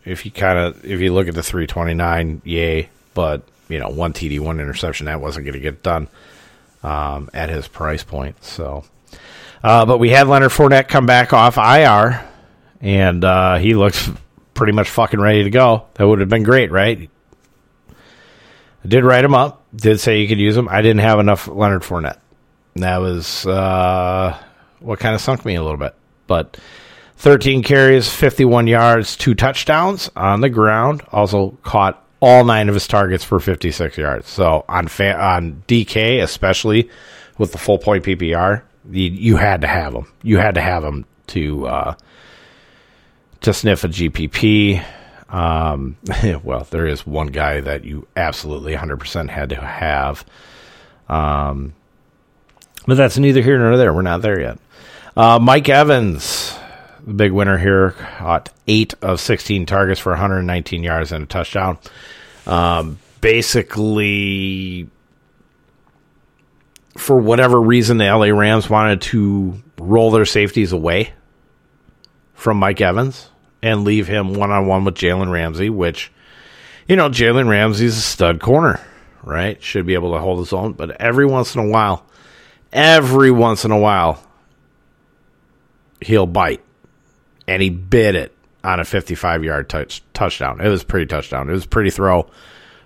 If 0.04 0.26
you 0.26 0.32
kind 0.32 0.58
of 0.58 0.86
if 0.86 1.00
you 1.02 1.14
look 1.14 1.28
at 1.28 1.36
the 1.36 1.44
329, 1.44 2.42
yay, 2.46 2.90
but 3.14 3.42
you 3.68 3.80
know 3.80 3.90
one 3.90 4.14
TD, 4.14 4.40
one 4.40 4.60
interception, 4.60 5.08
that 5.08 5.20
wasn't 5.20 5.46
going 5.46 5.54
to 5.54 5.60
get 5.60 5.84
done 5.84 6.08
um, 6.84 7.30
at 7.34 7.50
his 7.50 7.68
price 7.68 8.04
point. 8.04 8.44
So, 8.44 8.86
uh, 9.64 9.86
but 9.86 9.98
we 9.98 10.10
had 10.10 10.28
Leonard 10.28 10.52
Fournette 10.52 10.88
come 10.88 11.06
back 11.06 11.34
off 11.34 11.58
IR, 11.58 12.24
and 12.82 13.24
uh, 13.24 13.58
he 13.58 13.74
looks 13.74 14.10
pretty 14.54 14.74
much 14.74 14.90
fucking 14.90 15.20
ready 15.20 15.44
to 15.44 15.50
go. 15.50 15.88
That 15.96 16.08
would 16.08 16.20
have 16.20 16.30
been 16.30 16.44
great, 16.44 16.72
right? 16.72 17.10
I 17.90 18.88
did 18.88 19.04
write 19.04 19.26
him 19.26 19.34
up. 19.34 19.64
Did 19.76 20.00
say 20.00 20.22
you 20.22 20.28
could 20.28 20.40
use 20.40 20.56
him. 20.56 20.70
I 20.70 20.84
didn't 20.84 21.00
have 21.00 21.20
enough 21.20 21.48
Leonard 21.48 21.82
Fournette. 21.82 22.20
That 22.76 22.98
was 22.98 23.48
uh, 23.48 24.38
what 24.80 25.00
kind 25.00 25.16
of 25.16 25.22
sunk 25.22 25.44
me 25.44 25.56
a 25.56 25.64
little 25.64 25.78
bit. 25.78 25.96
But 26.28 26.58
13 27.18 27.64
carries, 27.64 28.10
51 28.10 28.68
yards, 28.68 29.16
two 29.16 29.36
touchdowns 29.36 30.10
on 30.16 30.42
the 30.42 30.50
ground. 30.50 31.02
Also 31.12 31.52
caught 31.64 32.04
all 32.20 32.44
nine 32.44 32.70
of 32.70 32.74
his 32.76 32.88
targets 32.88 33.24
for 33.24 33.40
56 33.40 33.98
yards. 33.98 34.28
So 34.28 34.66
on 34.68 34.88
fa- 34.88 35.20
on 35.20 35.64
DK, 35.68 36.22
especially 36.22 36.90
with 37.38 37.52
the 37.52 37.58
full 37.58 37.78
point 37.78 38.04
PPR, 38.04 38.64
you, 38.90 39.04
you, 39.10 39.38
had 39.38 39.62
to 39.62 39.68
have 39.68 39.94
him. 39.94 40.12
You 40.24 40.38
had 40.38 40.56
to 40.56 40.62
have 40.62 40.84
him 40.84 41.06
to 41.28 41.68
uh, 41.68 41.96
to 43.42 43.54
sniff 43.54 43.84
a 43.84 43.88
GPP. 43.88 44.84
Um, 45.30 45.98
well, 46.44 46.68
there 46.70 46.88
is 46.88 47.06
one 47.06 47.28
guy 47.28 47.62
that 47.62 47.84
you 47.84 48.08
absolutely 48.16 48.76
100% 48.76 49.30
had 49.30 49.50
to 49.50 49.56
have. 49.56 50.26
Um, 51.08 51.74
but 52.88 52.96
that's 52.98 53.18
neither 53.18 53.42
here 53.42 53.58
nor 53.58 53.78
there. 53.78 53.94
We're 53.94 54.02
not 54.02 54.22
there 54.22 54.40
yet. 54.40 54.60
Uh, 55.16 55.40
Mike 55.40 55.70
Evans, 55.70 56.58
the 57.06 57.14
big 57.14 57.32
winner 57.32 57.58
here, 57.58 57.92
caught 57.92 58.50
eight 58.68 58.94
of 59.02 59.22
16 59.22 59.66
targets 59.66 60.00
for 60.00 60.12
119 60.12 60.84
yards 60.84 61.14
and 61.14 61.24
a 61.24 61.28
touchdown. 61.28 61.78
Um, 62.46 63.00
basically, 63.22 64.90
for 66.98 67.18
whatever 67.18 67.62
reason, 67.62 67.98
the 67.98 68.06
LA 68.06 68.28
Rams 68.28 68.70
wanted 68.70 69.02
to 69.04 69.62
roll 69.78 70.12
their 70.12 70.26
safeties 70.26 70.74
away 70.74 71.14
from 72.34 72.58
Mike 72.58 72.82
Evans 72.82 73.30
and 73.62 73.86
leave 73.86 74.08
him 74.08 74.34
one 74.34 74.52
on 74.52 74.68
one 74.68 74.84
with 74.84 74.96
Jalen 74.96 75.32
Ramsey, 75.32 75.70
which, 75.70 76.12
you 76.90 76.98
know, 76.98 77.10
Jalen 77.10 77.48
Ramsey's 77.48 77.98
a 77.98 78.02
stud 78.02 78.42
corner, 78.42 78.82
right? 79.24 79.64
Should 79.64 79.86
be 79.86 79.94
able 79.94 80.12
to 80.12 80.20
hold 80.20 80.40
his 80.40 80.52
own. 80.52 80.74
But 80.74 81.00
every 81.00 81.26
once 81.26 81.56
in 81.56 81.62
a 81.62 81.68
while, 81.68 82.06
every 82.74 83.32
once 83.32 83.64
in 83.64 83.72
a 83.72 83.80
while, 83.80 84.25
he'll 86.02 86.26
bite. 86.26 86.62
And 87.48 87.62
he 87.62 87.70
bit 87.70 88.16
it 88.16 88.36
on 88.64 88.80
a 88.80 88.86
55 88.86 89.44
yard 89.44 89.70
touch, 89.70 90.04
touchdown. 90.14 90.60
It 90.62 90.70
was 90.70 90.84
pretty 90.84 91.06
touchdown. 91.06 91.50
It 91.50 91.54
was 91.54 91.66
pretty 91.66 91.92
throw, 91.92 92.30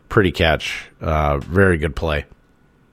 pretty 0.10 0.32
catch, 0.32 0.90
uh, 1.02 1.38
very 1.38 1.78
good 1.78 1.96
play. 1.96 2.26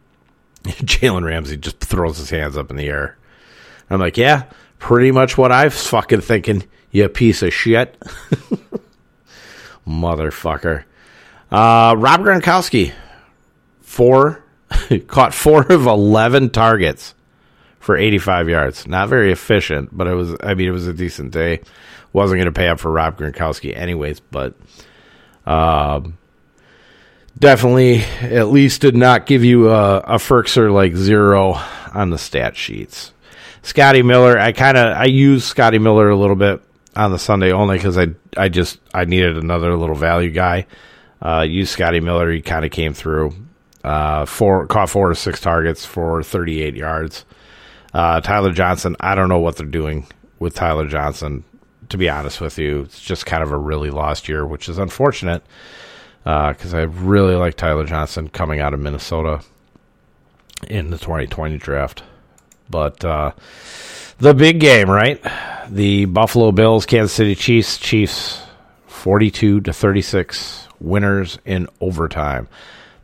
Jalen 0.65 1.25
Ramsey 1.25 1.57
just 1.57 1.81
throws 1.81 2.19
his 2.19 2.31
hands 2.31 2.57
up 2.57 2.71
in 2.71 2.77
the 2.77 2.89
air. 2.89 3.17
I'm 3.91 4.01
like, 4.01 4.17
yeah, 4.17 4.45
pretty 4.79 5.11
much 5.11 5.37
what 5.37 5.53
I 5.53 5.65
was 5.65 5.87
fucking 5.87 6.21
thinking, 6.21 6.65
you 6.91 7.09
piece 7.09 7.43
of 7.43 7.53
shit. 7.53 7.97
Motherfucker. 9.87 10.85
Uh, 11.51 11.95
Rob 11.97 12.21
Gronkowski, 12.23 12.93
four, 13.81 14.43
caught 15.07 15.33
four 15.35 15.63
of 15.73 15.87
11 15.87 16.51
targets 16.51 17.15
for 17.87 17.97
85 17.97 18.49
yards. 18.49 18.89
Not 18.89 19.09
very 19.09 19.31
efficient, 19.31 19.97
but 19.97 20.09
it 20.09 20.15
was, 20.15 20.35
I 20.43 20.55
mean, 20.55 20.67
it 20.67 20.73
was 20.73 20.89
a 20.89 20.93
decent 20.93 21.31
day. 21.31 21.61
Wasn't 22.13 22.37
going 22.37 22.47
to 22.47 22.53
pay 22.53 22.67
up 22.67 22.81
for 22.81 22.91
Rob 22.91 23.17
Gronkowski 23.17 23.77
anyways, 23.77 24.19
but, 24.19 24.57
um, 25.47 26.19
definitely 27.39 28.01
at 28.23 28.49
least 28.49 28.81
did 28.81 28.97
not 28.97 29.27
give 29.27 29.45
you 29.45 29.71
a, 29.71 29.99
a 30.01 30.19
like 30.69 30.97
zero 30.97 31.61
on 31.95 32.11
the 32.11 32.19
stat 32.19 32.57
sheets. 32.57 33.13
Scotty 33.63 34.03
Miller, 34.03 34.37
I 34.37 34.51
kind 34.51 34.77
of 34.77 34.97
I 34.97 35.05
used 35.05 35.45
Scotty 35.45 35.79
Miller 35.79 36.09
a 36.09 36.17
little 36.17 36.35
bit 36.35 36.61
on 36.97 37.13
the 37.13 37.21
Sunday 37.21 37.53
only 37.53 37.77
because 37.77 37.97
I 37.97 38.09
I 38.37 38.49
just 38.49 38.81
I 38.95 39.05
needed 39.05 39.37
another 39.37 39.77
little 39.77 39.95
value 39.95 40.31
guy. 40.31 40.67
Uh, 41.23 41.43
used 41.49 41.71
Scotty 41.71 42.01
Miller, 42.01 42.33
he 42.33 42.43
kind 42.43 42.65
of 42.65 42.73
came 42.73 42.95
through. 42.95 43.33
Uh, 43.85 44.25
four 44.25 44.67
caught 44.67 44.91
four 44.91 45.11
to 45.11 45.15
six 45.15 45.41
targets 45.41 45.85
for 45.87 46.23
38 46.25 46.75
yards. 46.75 47.25
Uh, 47.97 48.21
Tyler 48.21 48.53
Johnson, 48.53 48.95
I 49.01 49.15
don't 49.15 49.31
know 49.31 49.39
what 49.39 49.57
they're 49.57 49.65
doing 49.65 50.07
with 50.39 50.55
Tyler 50.55 50.87
Johnson. 50.87 51.45
To 51.89 51.97
be 51.97 52.11
honest 52.11 52.43
with 52.43 52.59
you, 52.59 52.83
it's 52.83 53.01
just 53.01 53.25
kind 53.25 53.43
of 53.43 53.53
a 53.53 53.57
really 53.57 53.89
lost 53.89 54.29
year, 54.29 54.47
which 54.47 54.69
is 54.69 54.77
unfortunate 54.77 55.43
because 56.23 56.75
uh, 56.75 56.79
I 56.79 56.83
really 56.83 57.37
like 57.37 57.55
Tyler 57.55 57.87
Johnson 57.87 58.29
coming 58.29 58.61
out 58.61 58.75
of 58.75 58.81
Minnesota 58.81 59.41
in 60.69 60.91
the 60.91 60.99
2020 60.99 61.57
draft. 61.57 62.03
But 62.69 63.03
uh, 63.03 63.33
the 64.19 64.35
big 64.35 64.61
game, 64.61 64.91
right? 64.91 65.25
The 65.71 66.05
Buffalo 66.05 66.53
Bills, 66.53 66.85
Kansas 66.85 67.15
City 67.15 67.35
Chiefs, 67.35 67.79
Chiefs 67.79 68.43
42 68.89 69.63
to 69.63 69.73
36 69.73 70.69
winners 70.81 71.39
in 71.47 71.67
overtime. 71.81 72.47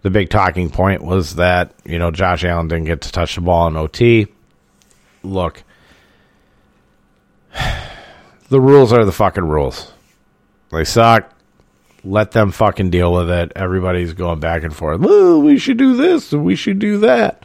The 0.03 0.11
big 0.11 0.29
talking 0.29 0.69
point 0.69 1.03
was 1.03 1.37
that, 1.37 1.73
you 1.87 1.99
know, 1.99 2.11
Josh 2.11 2.45
Allen 2.45 2.69
didn't 2.69 2.85
get 2.85 3.01
to 3.03 3.13
touch 3.13 3.37
the 3.37 3.41
ball 3.41 3.69
in 3.69 3.77
OT. 3.79 4.29
Look, 5.23 5.63
the 8.49 8.61
rules 8.61 8.93
are 8.93 9.05
the 9.05 9.13
fucking 9.13 9.45
rules. 9.45 9.93
They 10.71 10.85
suck 10.85 11.33
let 12.05 12.33
them 12.33 12.51
fucking 12.51 12.91
deal 12.91 13.13
with 13.13 13.31
it. 13.31 13.53
Everybody's 13.55 14.13
going 14.13 14.41
back 14.41 14.63
and 14.63 14.75
forth. 14.75 15.01
Well, 15.01 15.41
we 15.41 15.59
should 15.59 15.77
do 15.77 15.97
this 15.97 16.33
and 16.33 16.45
we 16.45 16.57
should 16.57 16.79
do 16.79 16.99
that. 16.99 17.45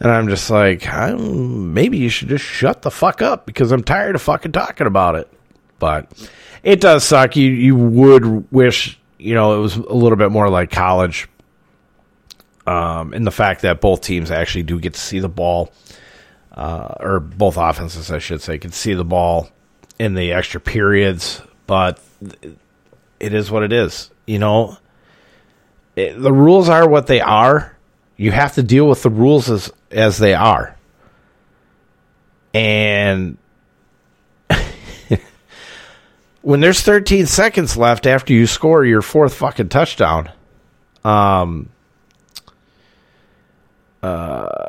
And 0.00 0.10
I'm 0.10 0.28
just 0.28 0.50
like, 0.50 0.86
I'm, 0.88 1.72
maybe 1.72 1.96
you 1.96 2.08
should 2.08 2.28
just 2.28 2.44
shut 2.44 2.82
the 2.82 2.90
fuck 2.90 3.22
up 3.22 3.46
because 3.46 3.72
I'm 3.72 3.82
tired 3.82 4.14
of 4.14 4.22
fucking 4.22 4.52
talking 4.52 4.86
about 4.86 5.14
it. 5.14 5.32
But 5.78 6.10
it 6.62 6.80
does 6.80 7.04
suck. 7.04 7.36
You 7.36 7.50
you 7.50 7.76
would 7.76 8.50
wish 8.50 8.98
you 9.18 9.34
know 9.34 9.58
it 9.58 9.60
was 9.60 9.76
a 9.76 9.92
little 9.92 10.16
bit 10.16 10.30
more 10.30 10.48
like 10.48 10.70
college. 10.70 11.28
Um, 12.66 13.14
in 13.14 13.22
the 13.22 13.30
fact 13.30 13.62
that 13.62 13.80
both 13.80 14.00
teams 14.00 14.30
actually 14.32 14.64
do 14.64 14.80
get 14.80 14.94
to 14.94 15.00
see 15.00 15.20
the 15.20 15.28
ball, 15.28 15.70
uh, 16.56 16.94
or 17.00 17.20
both 17.20 17.56
offenses, 17.56 18.10
I 18.10 18.18
should 18.18 18.40
say, 18.40 18.58
can 18.58 18.72
see 18.72 18.94
the 18.94 19.04
ball 19.04 19.50
in 19.98 20.14
the 20.14 20.32
extra 20.32 20.60
periods. 20.60 21.42
But 21.66 22.00
it 23.20 23.34
is 23.34 23.50
what 23.50 23.62
it 23.62 23.72
is. 23.72 24.10
You 24.26 24.38
know, 24.38 24.78
it, 25.94 26.20
the 26.20 26.32
rules 26.32 26.68
are 26.68 26.88
what 26.88 27.06
they 27.06 27.20
are. 27.20 27.76
You 28.16 28.30
have 28.32 28.54
to 28.54 28.62
deal 28.62 28.86
with 28.86 29.02
the 29.02 29.10
rules 29.10 29.50
as 29.50 29.72
as 29.90 30.18
they 30.18 30.34
are. 30.34 30.76
And 32.54 33.36
when 36.42 36.60
there's 36.60 36.80
13 36.80 37.26
seconds 37.26 37.76
left 37.76 38.06
after 38.06 38.32
you 38.32 38.46
score 38.46 38.84
your 38.84 39.02
fourth 39.02 39.34
fucking 39.34 39.68
touchdown, 39.68 40.30
um, 41.04 41.68
uh, 44.02 44.68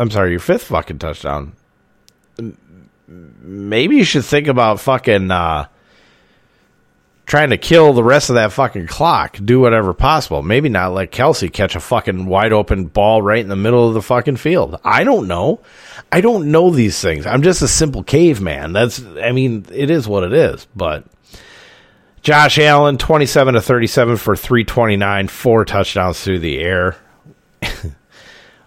I'm 0.00 0.10
sorry, 0.10 0.30
your 0.30 0.40
fifth 0.40 0.64
fucking 0.64 0.98
touchdown. 0.98 1.52
Maybe 3.06 3.96
you 3.96 4.04
should 4.04 4.24
think 4.24 4.46
about 4.46 4.80
fucking 4.80 5.30
uh, 5.30 5.66
trying 7.26 7.50
to 7.50 7.58
kill 7.58 7.92
the 7.92 8.02
rest 8.02 8.30
of 8.30 8.36
that 8.36 8.50
fucking 8.50 8.86
clock, 8.86 9.36
do 9.44 9.60
whatever 9.60 9.92
possible. 9.92 10.42
Maybe 10.42 10.70
not 10.70 10.94
let 10.94 11.10
Kelsey 11.10 11.50
catch 11.50 11.76
a 11.76 11.80
fucking 11.80 12.24
wide 12.24 12.54
open 12.54 12.86
ball 12.86 13.20
right 13.20 13.42
in 13.42 13.48
the 13.48 13.56
middle 13.56 13.86
of 13.86 13.92
the 13.92 14.00
fucking 14.00 14.36
field. 14.36 14.80
I 14.84 15.04
don't 15.04 15.28
know. 15.28 15.60
I 16.10 16.22
don't 16.22 16.50
know 16.50 16.70
these 16.70 16.98
things. 16.98 17.26
I'm 17.26 17.42
just 17.42 17.60
a 17.60 17.68
simple 17.68 18.02
caveman. 18.02 18.72
That's, 18.72 19.04
I 19.22 19.32
mean, 19.32 19.66
it 19.70 19.90
is 19.90 20.08
what 20.08 20.24
it 20.24 20.32
is. 20.32 20.66
But 20.74 21.04
Josh 22.22 22.58
Allen, 22.58 22.96
27 22.96 23.52
to 23.52 23.60
37 23.60 24.16
for 24.16 24.34
329, 24.34 25.28
four 25.28 25.66
touchdowns 25.66 26.22
through 26.24 26.38
the 26.38 26.58
air. 26.58 26.96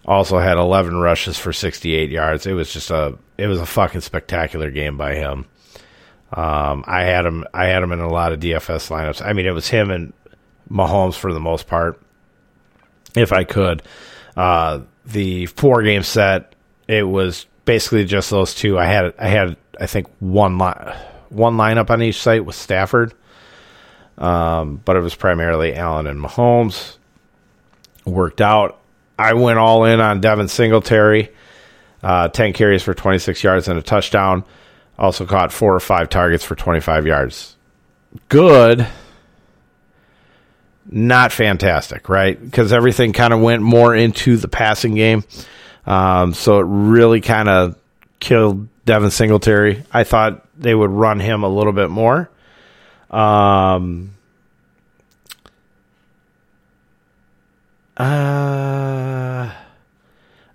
also 0.06 0.40
had 0.40 0.58
11 0.58 0.96
rushes 0.96 1.38
for 1.38 1.54
68 1.54 2.10
yards. 2.10 2.46
It 2.46 2.54
was 2.54 2.72
just 2.72 2.92
a, 2.92 3.18
it 3.38 3.48
was 3.48 3.60
a 3.60 3.66
fucking 3.66 4.02
spectacular 4.02 4.70
game 4.72 4.98
by 4.98 5.16
him. 5.16 5.46
Um, 6.34 6.84
I 6.88 7.04
had 7.04 7.26
him. 7.26 7.46
I 7.54 7.68
had 7.68 7.84
him 7.84 7.92
in 7.92 8.00
a 8.00 8.10
lot 8.10 8.34
of 8.34 8.40
DFS 8.40 8.90
lineups. 8.90 9.24
I 9.24 9.34
mean, 9.34 9.46
it 9.46 9.52
was 9.52 9.68
him 9.68 9.92
and 9.92 10.14
Mahomes 10.70 11.14
for 11.14 11.32
the 11.32 11.40
most 11.40 11.68
part, 11.68 12.02
if 13.16 13.32
I 13.32 13.44
could. 13.44 13.84
Uh, 14.36 14.82
the 15.06 15.46
four 15.46 15.84
game 15.84 16.02
set, 16.02 16.56
it 16.88 17.04
was 17.04 17.46
basically 17.66 18.06
just 18.06 18.32
those 18.32 18.56
two. 18.56 18.80
I 18.80 18.86
had. 18.86 19.14
I 19.20 19.28
had. 19.28 19.58
I 19.80 19.86
think 19.86 20.08
one 20.20 20.58
li- 20.58 20.94
one 21.30 21.56
lineup 21.56 21.92
on 21.92 22.02
each 22.02 22.20
site 22.20 22.46
with 22.46 22.56
Stafford, 22.56 23.14
um, 24.18 24.82
but 24.84 24.96
it 24.96 25.02
was 25.02 25.14
primarily 25.14 25.76
Allen 25.76 26.08
and 26.08 26.20
Mahomes. 26.20 26.98
Worked 28.06 28.42
out. 28.42 28.80
I 29.18 29.34
went 29.34 29.60
all 29.60 29.86
in 29.86 30.00
on 30.02 30.22
Devin 30.22 30.48
Singletary, 30.48 31.30
uh, 32.02 32.28
ten 32.30 32.54
carries 32.54 32.84
for 32.84 32.94
twenty 32.94 33.20
six 33.20 33.44
yards 33.44 33.68
and 33.68 33.78
a 33.78 33.82
touchdown. 33.82 34.44
Also 34.98 35.26
caught 35.26 35.52
four 35.52 35.74
or 35.74 35.80
five 35.80 36.10
targets 36.10 36.44
for 36.44 36.56
25 36.56 37.08
yards. 37.08 37.56
Good. 38.30 38.88
Not 40.90 41.32
fantastic, 41.32 42.10
right? 42.10 42.40
Because 42.40 42.72
everything 42.72 43.14
kind 43.14 43.34
of 43.34 43.42
went 43.42 43.64
more 43.64 43.96
into 43.96 44.38
the 44.38 44.48
passing 44.48 44.96
game. 44.96 45.24
Um, 45.86 46.34
so 46.34 46.60
it 46.60 46.66
really 46.68 47.22
kind 47.22 47.50
of 47.50 47.76
killed 48.20 48.68
Devin 48.86 49.12
Singletary. 49.12 49.84
I 49.92 50.04
thought 50.04 50.46
they 50.58 50.76
would 50.76 50.92
run 50.92 51.20
him 51.20 51.44
a 51.44 51.50
little 51.50 51.74
bit 51.74 51.90
more. 51.90 52.30
Um, 53.10 54.12
uh, 57.98 59.03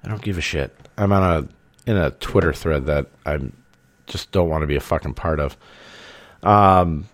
I 0.05 0.09
don't 0.09 0.23
give 0.23 0.39
a 0.39 0.43
shit. 0.43 0.75
I'm 0.97 1.13
on 1.13 1.23
a 1.23 1.91
in 1.91 1.97
a 1.97 2.11
Twitter 2.13 2.53
thread 2.53 2.87
that 2.87 3.07
I'm 3.25 3.53
just 4.07 4.33
don't 4.33 4.49
want 4.49 4.63
to 4.63 4.67
be 4.67 4.77
a 4.77 4.81
fucking 4.81 5.15
part 5.15 5.41
of. 5.41 5.57
Um, 6.43 7.09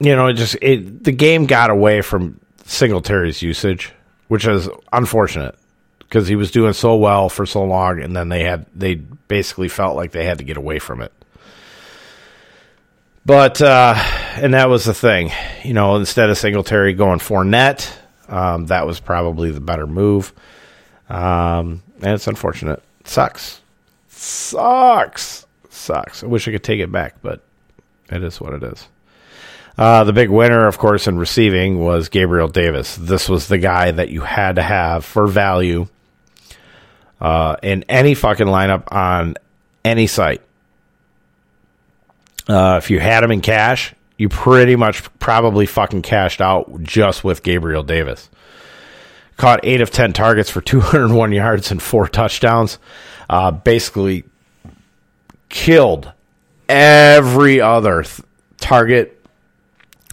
you 0.00 0.14
know, 0.14 0.28
it 0.28 0.34
just 0.34 0.56
it 0.62 1.04
the 1.04 1.12
game 1.12 1.46
got 1.46 1.70
away 1.70 2.02
from 2.02 2.40
Singletary's 2.64 3.42
usage, 3.42 3.92
which 4.28 4.46
is 4.46 4.68
unfortunate 4.92 5.56
because 6.00 6.28
he 6.28 6.36
was 6.36 6.50
doing 6.50 6.72
so 6.72 6.96
well 6.96 7.28
for 7.28 7.46
so 7.46 7.64
long, 7.64 8.00
and 8.00 8.16
then 8.16 8.28
they 8.28 8.44
had 8.44 8.66
they 8.74 8.94
basically 8.94 9.68
felt 9.68 9.96
like 9.96 10.12
they 10.12 10.24
had 10.24 10.38
to 10.38 10.44
get 10.44 10.56
away 10.56 10.78
from 10.78 11.02
it. 11.02 11.12
But 13.26 13.60
uh, 13.60 13.94
and 14.36 14.54
that 14.54 14.70
was 14.70 14.84
the 14.84 14.94
thing, 14.94 15.30
you 15.62 15.74
know. 15.74 15.96
Instead 15.96 16.30
of 16.30 16.38
Singletary 16.38 16.94
going 16.94 17.18
for 17.18 17.44
net, 17.44 17.92
um, 18.28 18.66
that 18.66 18.86
was 18.86 19.00
probably 19.00 19.50
the 19.50 19.60
better 19.60 19.86
move. 19.86 20.32
Um, 21.08 21.82
and 22.02 22.14
it's 22.14 22.26
unfortunate. 22.26 22.82
It 23.00 23.08
sucks. 23.08 23.60
Sucks. 24.08 25.46
Sucks. 25.70 26.22
I 26.22 26.26
wish 26.26 26.48
I 26.48 26.52
could 26.52 26.64
take 26.64 26.80
it 26.80 26.92
back, 26.92 27.16
but 27.22 27.42
it 28.10 28.22
is 28.22 28.40
what 28.40 28.54
it 28.54 28.62
is. 28.62 28.88
Uh, 29.76 30.02
the 30.02 30.12
big 30.12 30.28
winner, 30.28 30.66
of 30.66 30.76
course, 30.76 31.06
in 31.06 31.18
receiving 31.18 31.78
was 31.78 32.08
Gabriel 32.08 32.48
Davis. 32.48 32.96
This 32.96 33.28
was 33.28 33.46
the 33.46 33.58
guy 33.58 33.92
that 33.92 34.08
you 34.08 34.22
had 34.22 34.56
to 34.56 34.62
have 34.62 35.04
for 35.04 35.28
value 35.28 35.86
uh, 37.20 37.56
in 37.62 37.84
any 37.88 38.14
fucking 38.14 38.48
lineup 38.48 38.92
on 38.92 39.36
any 39.84 40.08
site. 40.08 40.42
Uh, 42.48 42.80
if 42.82 42.90
you 42.90 42.98
had 42.98 43.22
him 43.22 43.30
in 43.30 43.40
cash, 43.40 43.94
you 44.16 44.28
pretty 44.28 44.74
much 44.74 45.04
probably 45.20 45.64
fucking 45.64 46.02
cashed 46.02 46.40
out 46.40 46.82
just 46.82 47.22
with 47.22 47.44
Gabriel 47.44 47.84
Davis. 47.84 48.28
Caught 49.38 49.60
eight 49.62 49.80
of 49.80 49.90
10 49.90 50.12
targets 50.12 50.50
for 50.50 50.60
201 50.60 51.32
yards 51.32 51.70
and 51.70 51.80
four 51.82 52.06
touchdowns. 52.06 52.78
Uh, 53.30 53.50
basically 53.50 54.24
killed 55.48 56.12
every 56.68 57.60
other 57.60 58.02
th- 58.02 58.20
target 58.58 59.24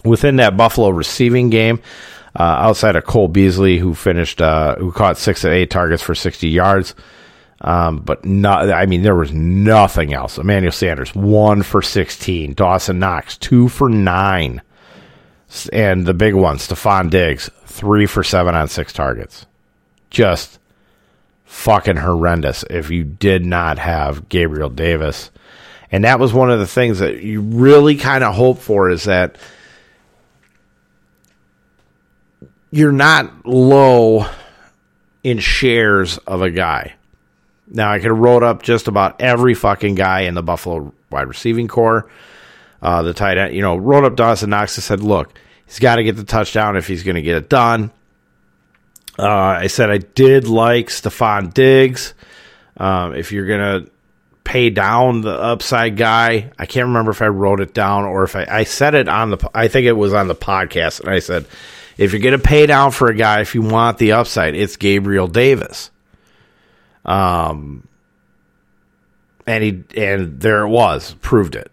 within 0.04 0.36
that 0.36 0.56
Buffalo 0.56 0.88
receiving 0.88 1.50
game. 1.50 1.80
Uh, 2.38 2.42
outside 2.42 2.96
of 2.96 3.04
Cole 3.04 3.28
Beasley, 3.28 3.78
who 3.78 3.94
finished, 3.94 4.42
uh, 4.42 4.76
who 4.76 4.92
caught 4.92 5.16
six 5.16 5.42
of 5.44 5.52
eight 5.52 5.70
targets 5.70 6.02
for 6.02 6.14
60 6.14 6.48
yards. 6.48 6.94
Um, 7.62 8.00
but 8.00 8.24
not, 8.26 8.70
I 8.70 8.84
mean, 8.84 9.02
there 9.02 9.16
was 9.16 9.32
nothing 9.32 10.12
else. 10.12 10.36
Emmanuel 10.36 10.72
Sanders, 10.72 11.14
one 11.14 11.62
for 11.62 11.80
16. 11.80 12.52
Dawson 12.52 12.98
Knox, 12.98 13.38
two 13.38 13.68
for 13.68 13.88
nine. 13.88 14.60
And 15.72 16.06
the 16.06 16.14
big 16.14 16.34
one, 16.34 16.58
Stefon 16.58 17.10
Diggs, 17.10 17.50
three 17.64 18.06
for 18.06 18.22
seven 18.22 18.54
on 18.54 18.68
six 18.68 18.92
targets. 18.92 19.46
Just 20.10 20.58
fucking 21.44 21.96
horrendous 21.96 22.64
if 22.68 22.90
you 22.90 23.04
did 23.04 23.44
not 23.44 23.78
have 23.78 24.28
Gabriel 24.28 24.70
Davis. 24.70 25.30
And 25.90 26.04
that 26.04 26.18
was 26.18 26.32
one 26.32 26.50
of 26.50 26.58
the 26.58 26.66
things 26.66 26.98
that 26.98 27.22
you 27.22 27.40
really 27.40 27.96
kind 27.96 28.24
of 28.24 28.34
hope 28.34 28.58
for 28.58 28.90
is 28.90 29.04
that 29.04 29.36
you're 32.70 32.92
not 32.92 33.46
low 33.46 34.26
in 35.22 35.38
shares 35.38 36.18
of 36.18 36.42
a 36.42 36.50
guy. 36.50 36.94
Now 37.68 37.90
I 37.90 37.98
could 37.98 38.10
have 38.10 38.18
rolled 38.18 38.42
up 38.42 38.62
just 38.62 38.88
about 38.88 39.20
every 39.20 39.54
fucking 39.54 39.94
guy 39.94 40.20
in 40.20 40.34
the 40.34 40.42
Buffalo 40.42 40.92
wide 41.10 41.28
receiving 41.28 41.68
corps. 41.68 42.08
Uh, 42.82 43.02
the 43.02 43.14
tight 43.14 43.38
end, 43.38 43.54
you 43.54 43.62
know, 43.62 43.76
rolled 43.76 44.04
up 44.04 44.16
Dawson 44.16 44.50
Knox 44.50 44.76
and 44.76 44.84
said, 44.84 45.00
look, 45.00 45.32
he's 45.66 45.78
got 45.78 45.96
to 45.96 46.04
get 46.04 46.16
the 46.16 46.24
touchdown 46.24 46.76
if 46.76 46.86
he's 46.86 47.02
going 47.02 47.16
to 47.16 47.22
get 47.22 47.36
it 47.36 47.48
done. 47.48 47.90
Uh, 49.18 49.26
I 49.26 49.66
said 49.68 49.90
I 49.90 49.98
did 49.98 50.46
like 50.46 50.88
Stefon 50.88 51.52
Diggs. 51.52 52.14
Um, 52.76 53.14
if 53.14 53.32
you're 53.32 53.46
going 53.46 53.84
to 53.84 53.90
pay 54.44 54.70
down 54.70 55.22
the 55.22 55.32
upside 55.32 55.96
guy, 55.96 56.52
I 56.58 56.66
can't 56.66 56.88
remember 56.88 57.10
if 57.10 57.22
I 57.22 57.28
wrote 57.28 57.60
it 57.60 57.74
down 57.74 58.04
or 58.04 58.24
if 58.24 58.36
I, 58.36 58.46
I 58.48 58.64
said 58.64 58.94
it 58.94 59.08
on 59.08 59.30
the, 59.30 59.50
I 59.54 59.68
think 59.68 59.86
it 59.86 59.92
was 59.92 60.12
on 60.12 60.28
the 60.28 60.34
podcast. 60.34 61.00
And 61.00 61.10
I 61.10 61.18
said, 61.18 61.46
if 61.96 62.12
you're 62.12 62.20
going 62.22 62.38
to 62.38 62.44
pay 62.44 62.66
down 62.66 62.90
for 62.90 63.08
a 63.08 63.14
guy, 63.14 63.40
if 63.40 63.54
you 63.54 63.62
want 63.62 63.98
the 63.98 64.12
upside, 64.12 64.54
it's 64.54 64.76
Gabriel 64.76 65.28
Davis. 65.28 65.90
Um, 67.04 67.88
and 69.46 69.64
he 69.64 69.84
and 69.96 70.40
there 70.40 70.62
it 70.62 70.68
was, 70.68 71.14
proved 71.22 71.54
it. 71.54 71.70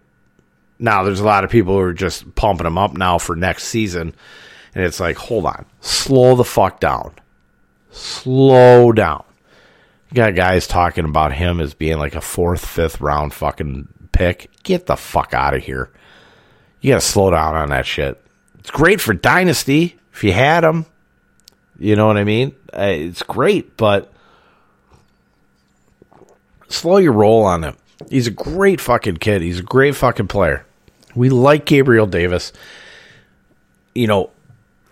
Now 0.79 1.03
there's 1.03 1.19
a 1.19 1.25
lot 1.25 1.43
of 1.43 1.49
people 1.49 1.73
who 1.73 1.81
are 1.81 1.93
just 1.93 2.36
pumping 2.36 2.67
him 2.67 2.77
up 2.77 2.93
now 2.93 3.17
for 3.17 3.36
next 3.36 3.65
season, 3.65 4.13
and 4.75 4.83
it's 4.83 4.99
like, 4.99 5.17
hold 5.17 5.45
on, 5.45 5.65
slow 5.81 6.36
the 6.36 6.43
fuck 6.43 6.79
down, 6.79 7.13
slow 7.91 8.91
down. 8.91 9.23
You 10.09 10.17
got 10.17 10.36
guys 10.36 10.67
talking 10.67 11.05
about 11.05 11.33
him 11.33 11.59
as 11.59 11.73
being 11.73 11.97
like 11.97 12.15
a 12.15 12.21
fourth, 12.21 12.65
fifth 12.65 13.01
round 13.01 13.33
fucking 13.33 13.88
pick. 14.12 14.49
Get 14.63 14.86
the 14.86 14.95
fuck 14.95 15.33
out 15.33 15.55
of 15.55 15.63
here. 15.63 15.89
You 16.81 16.91
got 16.91 17.01
to 17.01 17.07
slow 17.07 17.31
down 17.31 17.55
on 17.55 17.69
that 17.69 17.86
shit. 17.86 18.21
It's 18.59 18.69
great 18.69 19.01
for 19.01 19.13
dynasty 19.13 19.97
if 20.13 20.23
you 20.23 20.31
had 20.31 20.63
him. 20.63 20.86
You 21.79 21.95
know 21.95 22.07
what 22.07 22.17
I 22.17 22.23
mean? 22.23 22.55
Uh, 22.71 22.91
it's 22.91 23.23
great, 23.23 23.75
but 23.75 24.13
slow 26.67 26.97
your 26.97 27.13
roll 27.13 27.43
on 27.43 27.63
him. 27.63 27.75
He's 28.10 28.27
a 28.27 28.32
great 28.32 28.82
fucking 28.82 29.17
kid. 29.17 29.41
He's 29.41 29.60
a 29.60 29.63
great 29.63 29.95
fucking 29.95 30.27
player. 30.27 30.65
We 31.15 31.29
like 31.29 31.65
Gabriel 31.65 32.08
Davis. 32.08 32.53
You 33.93 34.08
know, 34.08 34.32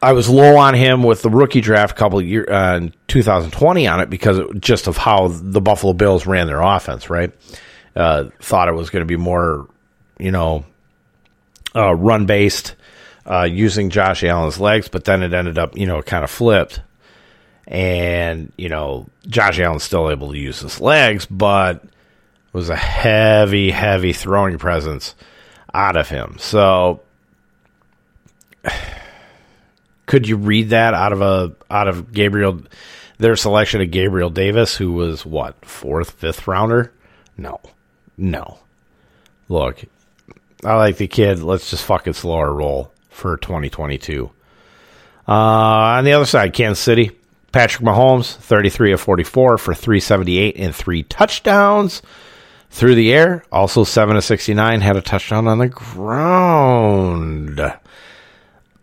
I 0.01 0.13
was 0.13 0.29
low 0.29 0.57
on 0.57 0.73
him 0.73 1.03
with 1.03 1.21
the 1.21 1.29
rookie 1.29 1.61
draft 1.61 1.95
couple 1.95 2.19
of 2.19 2.25
years 2.25 2.47
uh, 2.49 2.79
in 2.81 2.93
2020 3.07 3.87
on 3.87 3.99
it 3.99 4.09
because 4.09 4.37
it, 4.37 4.61
just 4.61 4.87
of 4.87 4.97
how 4.97 5.27
the 5.29 5.61
Buffalo 5.61 5.93
Bills 5.93 6.25
ran 6.25 6.47
their 6.47 6.61
offense. 6.61 7.09
Right, 7.09 7.31
uh, 7.95 8.25
thought 8.39 8.67
it 8.67 8.73
was 8.73 8.89
going 8.89 9.01
to 9.01 9.07
be 9.07 9.17
more, 9.17 9.67
you 10.19 10.31
know, 10.31 10.65
uh, 11.75 11.93
run 11.95 12.25
based, 12.25 12.75
uh, 13.25 13.43
using 13.43 13.89
Josh 13.89 14.23
Allen's 14.23 14.59
legs, 14.59 14.87
but 14.87 15.05
then 15.05 15.23
it 15.23 15.33
ended 15.33 15.57
up, 15.57 15.77
you 15.77 15.87
know, 15.87 16.01
kind 16.01 16.23
of 16.23 16.29
flipped 16.29 16.81
and 17.67 18.51
you 18.57 18.69
know 18.69 19.07
Josh 19.27 19.59
Allen's 19.59 19.83
still 19.83 20.11
able 20.11 20.31
to 20.31 20.37
use 20.37 20.59
his 20.59 20.79
legs, 20.79 21.25
but 21.25 21.83
was 22.53 22.69
a 22.69 22.75
heavy, 22.75 23.71
heavy 23.71 24.13
throwing 24.13 24.57
presence 24.57 25.15
out 25.73 25.95
of 25.95 26.09
him. 26.09 26.35
So, 26.39 27.01
could 30.05 30.27
you 30.27 30.37
read 30.37 30.69
that 30.69 30.93
out 30.93 31.13
of 31.13 31.21
a 31.21 31.55
out 31.69 31.87
of 31.87 32.11
Gabriel? 32.11 32.61
Their 33.17 33.35
selection 33.35 33.81
of 33.81 33.91
Gabriel 33.91 34.31
Davis, 34.31 34.75
who 34.75 34.93
was 34.93 35.25
what 35.25 35.63
fourth, 35.63 36.11
fifth 36.11 36.47
rounder? 36.47 36.91
No, 37.37 37.59
no. 38.17 38.59
Look, 39.47 39.83
I 40.63 40.75
like 40.75 40.97
the 40.97 41.07
kid. 41.07 41.43
Let's 41.43 41.69
just 41.69 41.85
fucking 41.85 42.13
slow 42.13 42.37
our 42.37 42.51
roll 42.51 42.91
for 43.09 43.37
2022. 43.37 44.31
Uh, 45.27 45.31
on 45.31 46.03
the 46.03 46.13
other 46.13 46.25
side, 46.25 46.53
Kansas 46.53 46.83
City 46.83 47.11
Patrick 47.51 47.83
Mahomes, 47.83 48.35
33 48.35 48.93
of 48.93 49.01
44 49.01 49.57
for 49.57 49.73
378 49.73 50.55
and 50.57 50.73
three 50.73 51.03
touchdowns 51.03 52.01
through 52.71 52.95
the 52.95 53.13
air. 53.13 53.43
Also 53.51 53.83
7 53.83 54.15
of 54.15 54.23
69 54.23 54.81
had 54.81 54.97
a 54.97 55.01
touchdown 55.01 55.47
on 55.47 55.59
the 55.59 55.67
ground. 55.67 57.61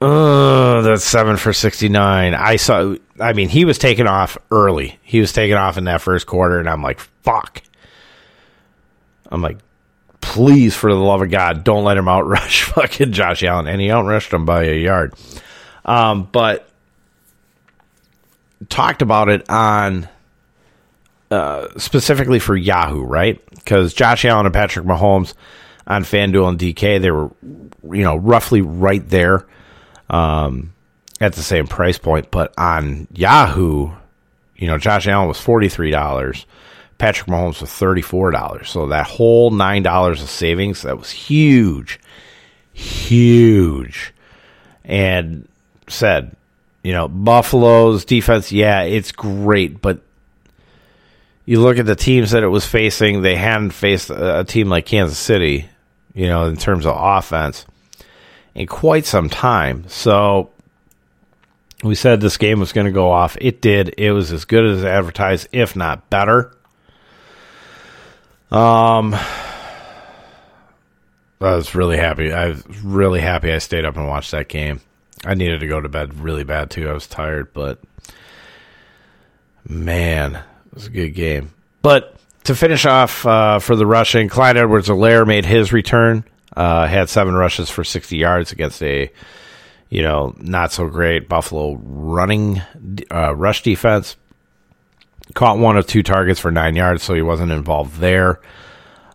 That's 0.01 1.05
7 1.05 1.37
for 1.37 1.53
69. 1.53 2.35
I 2.35 2.57
saw 2.57 2.94
I 3.20 3.33
mean, 3.33 3.48
he 3.48 3.64
was 3.64 3.79
taken 3.79 4.07
off 4.07 4.38
early. 4.53 4.98
He 5.03 5.20
was 5.20 5.33
taken 5.33 5.57
off 5.57 5.77
in 5.77 5.85
that 5.85 6.03
first 6.03 6.27
quarter 6.27 6.61
and 6.61 6.68
I'm 6.68 6.83
like, 6.83 7.01
"Fuck." 7.01 7.62
I'm 9.31 9.42
like, 9.42 9.59
"Please 10.20 10.77
for 10.77 10.92
the 10.92 11.01
love 11.01 11.20
of 11.20 11.31
God, 11.31 11.64
don't 11.64 11.83
let 11.85 11.96
him 11.96 12.05
outrush 12.05 12.62
fucking 12.74 13.12
Josh 13.12 13.42
Allen." 13.42 13.66
And 13.66 13.81
he 13.81 13.88
outrushed 13.88 14.33
him 14.33 14.44
by 14.44 14.64
a 14.64 14.77
yard. 14.81 15.14
Um, 15.85 16.29
but 16.31 16.68
talked 18.68 19.03
about 19.03 19.29
it 19.29 19.48
on 19.51 20.09
uh, 21.30 21.68
specifically 21.78 22.38
for 22.38 22.56
Yahoo, 22.56 23.02
right? 23.02 23.44
Because 23.50 23.92
Josh 23.94 24.24
Allen 24.24 24.46
and 24.46 24.54
Patrick 24.54 24.86
Mahomes 24.86 25.34
on 25.86 26.02
FanDuel 26.04 26.48
and 26.48 26.58
DK, 26.58 27.00
they 27.00 27.10
were, 27.10 27.30
you 27.94 28.02
know, 28.02 28.16
roughly 28.16 28.60
right 28.60 29.06
there 29.08 29.46
um, 30.10 30.72
at 31.20 31.34
the 31.34 31.42
same 31.42 31.66
price 31.66 31.98
point. 31.98 32.30
But 32.30 32.54
on 32.58 33.08
Yahoo, 33.12 33.90
you 34.56 34.66
know, 34.66 34.78
Josh 34.78 35.06
Allen 35.06 35.28
was 35.28 35.38
$43. 35.38 36.44
Patrick 36.98 37.29
Mahomes 37.29 37.60
was 37.60 37.70
$34. 37.70 38.66
So 38.66 38.88
that 38.88 39.06
whole 39.06 39.50
$9 39.50 40.10
of 40.10 40.31
savings, 40.31 40.83
that 40.83 40.98
was 40.98 41.10
huge. 41.10 42.00
Huge. 42.72 44.12
And 44.85 45.46
said, 45.88 46.35
you 46.83 46.92
know, 46.92 47.08
Buffalo's 47.08 48.04
defense, 48.04 48.50
yeah, 48.50 48.83
it's 48.83 49.12
great, 49.12 49.81
but 49.81 50.00
you 51.49 51.63
look 51.63 51.79
at 51.79 51.87
the 51.87 51.96
teams 51.96 52.33
that 52.33 52.42
it 52.42 52.49
was 52.49 52.67
facing, 52.67 53.23
they 53.23 53.35
hadn't 53.35 53.71
faced 53.71 54.11
a, 54.11 54.44
team 54.44 54.69
like 54.69 54.85
Kansas 54.85 55.17
City, 55.17 55.67
you 56.13 56.27
know, 56.27 56.44
in 56.44 56.59
terms 56.59 56.85
of 56.85 56.94
offense 56.94 57.65
in 58.55 58.67
quite 58.67 59.07
some 59.07 59.31
time. 59.31 59.88
So 59.88 60.51
we 61.83 61.94
said 61.94 62.21
this 62.21 62.37
game 62.37 62.61
was 62.61 62.75
going 62.75 62.85
to 62.85 62.92
go 62.92 63.11
off. 63.11 63.38
It 63.40 63.63
did. 63.63 63.94
It 63.96 64.13
was 64.13 64.31
as 64.31 64.44
good 64.44 64.67
as 64.67 64.85
advertised, 64.85 65.49
if 65.51 65.75
not 65.75 66.11
better. 66.11 66.55
Um, 68.51 69.15
I 69.15 69.17
was 71.40 71.75
really 71.75 71.96
happy. 71.96 72.31
I 72.31 72.49
was 72.49 72.63
really 72.85 73.23
happy 73.23 73.51
I 73.51 73.57
stayed 73.57 73.87
up 73.87 73.96
and 73.96 74.07
watched 74.07 74.33
that 74.33 74.49
game. 74.49 74.83
I 75.25 75.33
needed 75.33 75.61
to 75.61 75.67
go 75.67 75.81
to 75.81 75.88
bed 75.88 76.21
really 76.21 76.44
bad 76.44 76.69
too. 76.69 76.90
I 76.90 76.92
was 76.92 77.07
tired, 77.07 77.55
but 77.55 77.81
man, 79.67 80.42
it 80.69 80.75
was 80.75 80.87
a 80.87 80.90
good 80.90 81.10
game. 81.10 81.52
But 81.83 82.16
to 82.44 82.54
finish 82.54 82.87
off 82.87 83.27
uh, 83.27 83.58
for 83.58 83.77
the 83.77 83.87
rushing, 83.87 84.29
Clyde 84.29 84.56
Edwards 84.56 84.88
Helaire 84.88 85.27
made 85.27 85.44
his 85.44 85.73
return. 85.73 86.25
Uh, 86.56 86.87
had 86.87 87.08
seven 87.08 87.35
rushes 87.35 87.71
for 87.71 87.85
60 87.85 88.16
yards 88.16 88.52
against 88.52 88.83
a, 88.83 89.12
you 89.90 90.02
know, 90.02 90.35
not 90.38 90.73
so 90.73 90.88
great 90.88 91.29
Buffalo 91.29 91.75
running 91.75 92.60
uh, 93.12 93.35
rush 93.35 93.62
defense. 93.62 94.16
Caught 95.35 95.58
one 95.58 95.77
of 95.77 95.87
two 95.87 96.02
targets 96.02 96.40
for 96.40 96.50
nine 96.50 96.75
yards, 96.75 97.02
so 97.02 97.14
he 97.14 97.23
wasn't 97.23 97.52
involved 97.52 97.98
there. 97.98 98.40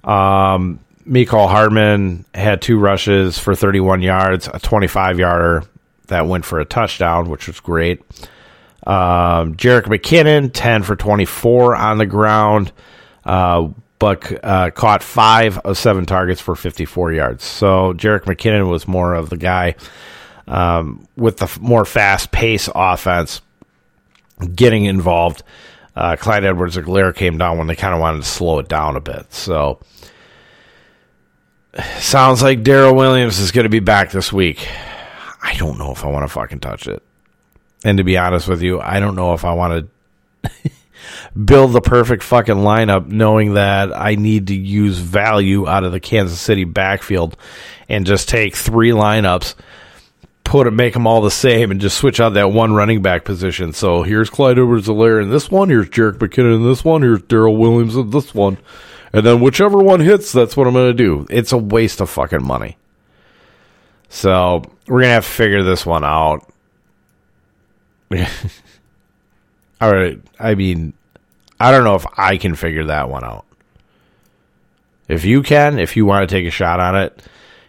Um, 0.03 0.79
Mecole 1.07 1.49
Hardman 1.49 2.25
had 2.33 2.61
two 2.61 2.79
rushes 2.79 3.39
for 3.39 3.55
31 3.55 4.01
yards, 4.01 4.47
a 4.53 4.59
25 4.59 5.19
yarder 5.19 5.63
that 6.07 6.27
went 6.27 6.45
for 6.45 6.59
a 6.59 6.65
touchdown, 6.65 7.29
which 7.29 7.47
was 7.47 7.59
great. 7.59 8.01
Um, 8.85 9.55
Jerick 9.55 9.83
McKinnon, 9.83 10.51
10 10.53 10.83
for 10.83 10.95
24 10.95 11.75
on 11.75 11.97
the 11.97 12.05
ground, 12.05 12.71
uh, 13.23 13.69
but 13.99 14.43
uh, 14.43 14.71
caught 14.71 15.01
five 15.01 15.57
of 15.59 15.77
seven 15.77 16.05
targets 16.05 16.41
for 16.41 16.55
54 16.55 17.13
yards. 17.13 17.43
So 17.43 17.93
Jerick 17.93 18.23
McKinnon 18.23 18.69
was 18.69 18.87
more 18.87 19.13
of 19.13 19.29
the 19.29 19.37
guy 19.37 19.75
um, 20.47 21.07
with 21.15 21.37
the 21.37 21.57
more 21.61 21.85
fast 21.85 22.31
pace 22.31 22.69
offense 22.73 23.41
getting 24.53 24.85
involved. 24.85 25.43
Uh, 25.95 26.15
Clyde 26.15 26.43
Edwards 26.43 26.75
Helaire 26.75 27.15
came 27.15 27.37
down 27.37 27.57
when 27.57 27.67
they 27.67 27.75
kind 27.75 27.93
of 27.93 28.01
wanted 28.01 28.23
to 28.23 28.27
slow 28.27 28.59
it 28.59 28.67
down 28.67 28.95
a 28.95 29.01
bit. 29.01 29.31
So 29.33 29.79
sounds 31.99 32.41
like 32.41 32.63
Darrel 32.63 32.95
Williams 32.95 33.39
is 33.39 33.51
going 33.51 33.63
to 33.63 33.69
be 33.69 33.79
back 33.79 34.11
this 34.11 34.33
week. 34.33 34.67
I 35.41 35.55
don't 35.55 35.77
know 35.77 35.91
if 35.91 36.03
I 36.03 36.09
want 36.09 36.23
to 36.23 36.33
fucking 36.33 36.59
touch 36.59 36.87
it. 36.87 37.03
And 37.83 37.97
to 37.97 38.03
be 38.03 38.17
honest 38.17 38.47
with 38.47 38.61
you, 38.61 38.79
I 38.79 38.99
don't 38.99 39.15
know 39.15 39.33
if 39.33 39.43
I 39.43 39.53
want 39.53 39.89
to 40.43 40.71
build 41.45 41.73
the 41.73 41.81
perfect 41.81 42.23
fucking 42.23 42.55
lineup 42.55 43.07
knowing 43.07 43.55
that 43.55 43.95
I 43.95 44.15
need 44.15 44.47
to 44.47 44.55
use 44.55 44.97
value 44.97 45.67
out 45.67 45.83
of 45.83 45.91
the 45.91 45.99
Kansas 45.99 46.39
City 46.39 46.63
backfield 46.63 47.35
and 47.89 48.05
just 48.05 48.29
take 48.29 48.55
three 48.55 48.91
lineups, 48.91 49.55
put 50.43 50.67
it, 50.67 50.71
make 50.71 50.93
them 50.93 51.07
all 51.07 51.21
the 51.21 51.31
same, 51.31 51.71
and 51.71 51.81
just 51.81 51.97
switch 51.97 52.19
out 52.19 52.35
that 52.35 52.51
one 52.51 52.73
running 52.73 53.01
back 53.01 53.25
position. 53.25 53.73
So 53.73 54.03
here's 54.03 54.29
Clyde 54.29 54.59
Edwards 54.59 54.87
Helaire 54.87 55.21
in 55.21 55.29
this 55.29 55.51
one, 55.51 55.69
here's 55.69 55.89
Jerick 55.89 56.17
McKinnon 56.17 56.55
in 56.55 56.63
this 56.63 56.85
one, 56.85 57.01
here's 57.01 57.21
Darrel 57.23 57.57
Williams 57.57 57.95
in 57.95 58.09
this 58.11 58.33
one. 58.33 58.57
And 59.11 59.25
then 59.25 59.41
whichever 59.41 59.77
one 59.77 59.99
hits, 59.99 60.31
that's 60.31 60.57
what 60.57 60.65
I'm 60.65 60.73
going 60.73 60.89
to 60.89 60.93
do. 60.93 61.27
It's 61.29 61.51
a 61.51 61.57
waste 61.57 62.01
of 62.01 62.09
fucking 62.09 62.43
money. 62.43 62.77
So 64.09 64.63
we're 64.87 65.01
going 65.01 65.09
to 65.09 65.13
have 65.13 65.25
to 65.25 65.31
figure 65.31 65.63
this 65.63 65.85
one 65.85 66.03
out. 66.03 66.51
All 69.81 69.93
right. 69.93 70.19
I 70.39 70.55
mean, 70.55 70.93
I 71.59 71.71
don't 71.71 71.83
know 71.83 71.95
if 71.95 72.05
I 72.17 72.37
can 72.37 72.55
figure 72.55 72.85
that 72.85 73.09
one 73.09 73.23
out. 73.23 73.45
If 75.07 75.25
you 75.25 75.43
can, 75.43 75.79
if 75.79 75.95
you 75.97 76.05
want 76.05 76.27
to 76.27 76.33
take 76.33 76.47
a 76.47 76.51
shot 76.51 76.79
on 76.79 76.95
it, 76.95 77.21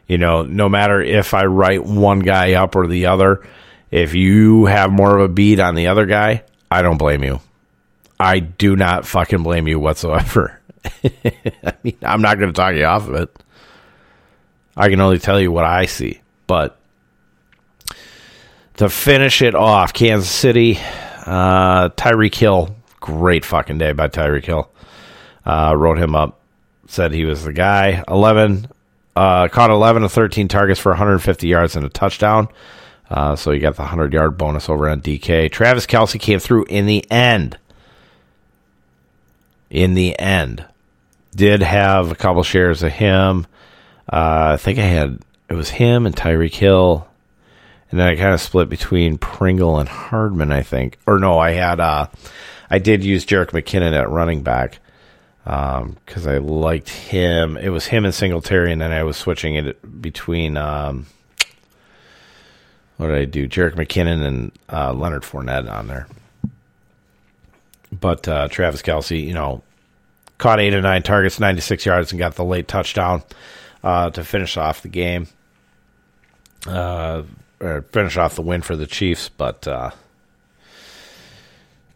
you 0.07 0.19
know, 0.19 0.43
no 0.43 0.69
matter 0.69 1.01
if 1.01 1.35
I 1.35 1.47
write 1.47 1.85
one 1.85 2.21
guy 2.21 2.55
up 2.55 2.77
or 2.77 2.87
the 2.87 3.07
other, 3.07 3.47
if 3.91 4.15
you 4.15 4.67
have 4.67 4.93
more 4.93 5.17
of 5.17 5.25
a 5.25 5.33
beat 5.33 5.61
on 5.61 5.75
the 5.75 5.89
other 5.89 6.07
guy, 6.07 6.45
I 6.71 6.83
don't 6.83 6.99
blame 6.99 7.25
you. 7.25 7.41
I 8.19 8.39
do 8.39 8.77
not 8.77 9.07
fucking 9.07 9.43
blame 9.43 9.67
you 9.67 9.79
whatsoever. 9.79 10.61
I 11.05 11.75
mean, 11.83 11.97
I'm 12.03 12.23
not 12.23 12.39
going 12.39 12.53
to 12.53 12.57
talk 12.57 12.75
you 12.75 12.85
off 12.85 13.09
of 13.09 13.15
it. 13.15 13.43
I 14.77 14.89
can 14.89 15.01
only 15.01 15.19
tell 15.19 15.41
you 15.41 15.53
what 15.53 15.65
I 15.65 15.87
see. 15.87 16.21
But 16.47 16.79
to 18.77 18.89
finish 18.89 19.43
it 19.43 19.55
off, 19.55 19.93
Kansas 19.93 20.31
City, 20.31 20.79
uh, 21.27 21.91
Tyreek 21.91 22.35
Hill, 22.35 22.75
great 23.01 23.45
fucking 23.45 23.79
day 23.79 23.93
by 23.93 24.09
Tyreek 24.09 24.45
Hill. 24.45 24.71
Uh, 25.45 25.75
wrote 25.77 25.99
him 25.99 26.15
up, 26.15 26.41
said 26.87 27.13
he 27.13 27.25
was 27.25 27.45
the 27.45 27.53
guy. 27.53 28.03
11, 28.09 28.67
uh, 29.15 29.49
caught 29.49 29.71
11 29.71 30.03
of 30.03 30.13
13 30.13 30.49
targets 30.49 30.81
for 30.81 30.91
150 30.91 31.47
yards 31.47 31.77
and 31.77 31.85
a 31.85 31.91
touchdown. 31.91 32.49
Uh, 33.11 33.37
so 33.37 33.53
he 33.53 33.61
got 33.61 33.77
the 33.77 33.83
100 33.83 34.13
yard 34.13 34.39
bonus 34.39 34.69
over 34.69 34.89
on 34.89 35.01
DK. 35.01 35.51
Travis 35.51 35.87
Kelce 35.87 36.19
came 36.19 36.39
through 36.39 36.65
in 36.65 36.87
the 36.87 37.09
end. 37.11 37.59
In 39.71 39.95
the 39.95 40.19
end. 40.19 40.65
Did 41.37 41.63
have 41.63 42.11
a 42.11 42.15
couple 42.15 42.43
shares 42.43 42.83
of 42.83 42.93
him. 42.93 43.47
Uh, 44.11 44.53
I 44.55 44.57
think 44.57 44.79
I 44.79 44.83
had, 44.83 45.21
it 45.49 45.55
was 45.55 45.71
him 45.71 46.07
and 46.07 46.17
Tyreek 46.17 46.55
Hill 46.55 47.07
and 47.91 48.01
then 48.01 48.09
I 48.09 48.17
kind 48.17 48.35
of 48.35 48.41
split 48.41 48.69
between 48.69 49.19
Pringle 49.19 49.79
and 49.79 49.89
Hardman, 49.89 50.53
I 50.53 50.63
think. 50.63 50.99
Or 51.07 51.19
no, 51.19 51.39
I 51.39 51.53
had 51.53 51.81
uh, 51.81 52.09
I 52.71 52.79
did 52.79 53.05
use 53.05 53.25
Jerick 53.25 53.51
McKinnon 53.51 53.93
at 53.93 54.11
running 54.11 54.43
back 54.43 54.79
because 55.45 56.27
um, 56.27 56.29
I 56.29 56.39
liked 56.39 56.89
him. 56.89 57.57
It 57.57 57.69
was 57.69 57.87
him 57.87 58.05
and 58.05 58.15
Singletary, 58.15 58.73
and 58.73 58.81
then 58.81 58.93
I 58.93 59.03
was 59.03 59.17
switching 59.17 59.57
it 59.57 60.03
between 60.03 60.57
um, 60.57 61.07
what 62.97 63.09
did 63.09 63.17
I 63.17 63.25
do? 63.25 63.49
Jerick 63.49 63.75
McKinnon 63.75 64.25
and 64.25 64.53
uh, 64.73 64.93
Leonard 64.93 65.23
Fournette 65.23 65.71
on 65.71 65.87
there. 65.87 66.07
But 67.93 68.27
uh, 68.27 68.49
Travis 68.49 68.83
Kelce, 68.83 69.25
you 69.25 69.35
know, 69.35 69.63
caught 70.39 70.61
eight 70.61 70.75
or 70.75 70.83
nine 70.83 71.03
targets, 71.03 71.39
96 71.39 71.87
yards, 71.87 72.13
and 72.13 72.19
got 72.19 72.35
the 72.35 72.45
late 72.45 72.67
touchdown 72.67 73.23
uh, 73.83 74.11
to 74.11 74.25
finish 74.25 74.57
off 74.57 74.83
the 74.83 74.89
game. 74.89 75.29
Uh, 76.67 77.23
or 77.61 77.83
finish 77.83 78.17
off 78.17 78.35
the 78.37 78.43
win 78.43 78.63
for 78.63 78.77
the 78.77 78.87
Chiefs. 78.87 79.29
But 79.29 79.67
uh, 79.67 79.91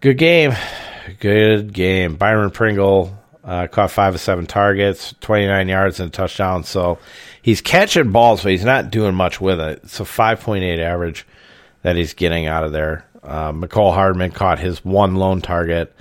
good 0.00 0.18
game, 0.18 0.52
good 1.20 1.72
game. 1.72 2.16
Byron 2.16 2.50
Pringle 2.50 3.16
uh, 3.44 3.66
caught 3.66 3.90
five 3.90 4.14
of 4.14 4.20
seven 4.20 4.46
targets, 4.46 5.14
twenty 5.20 5.46
nine 5.46 5.68
yards 5.68 6.00
and 6.00 6.09
a 6.09 6.12
touchdown. 6.12 6.64
So 6.64 6.98
he's 7.42 7.61
catching 7.61 8.12
balls, 8.12 8.42
but 8.42 8.52
he's 8.52 8.64
not 8.64 8.90
doing 8.90 9.14
much 9.14 9.40
with 9.40 9.61
it. 9.61 9.80
It's 9.84 10.00
a 10.00 10.04
five 10.04 10.40
point 10.40 10.64
eight 10.64 10.80
average 10.80 11.26
that 11.82 11.96
he's 11.96 12.14
getting 12.14 12.46
out 12.46 12.64
of 12.64 12.72
there. 12.72 13.04
Uh, 13.22 13.52
Hardman 13.52 14.30
caught 14.30 14.59
his 14.59 14.84
one 14.84 15.16
lone 15.16 15.40
target. 15.40 15.94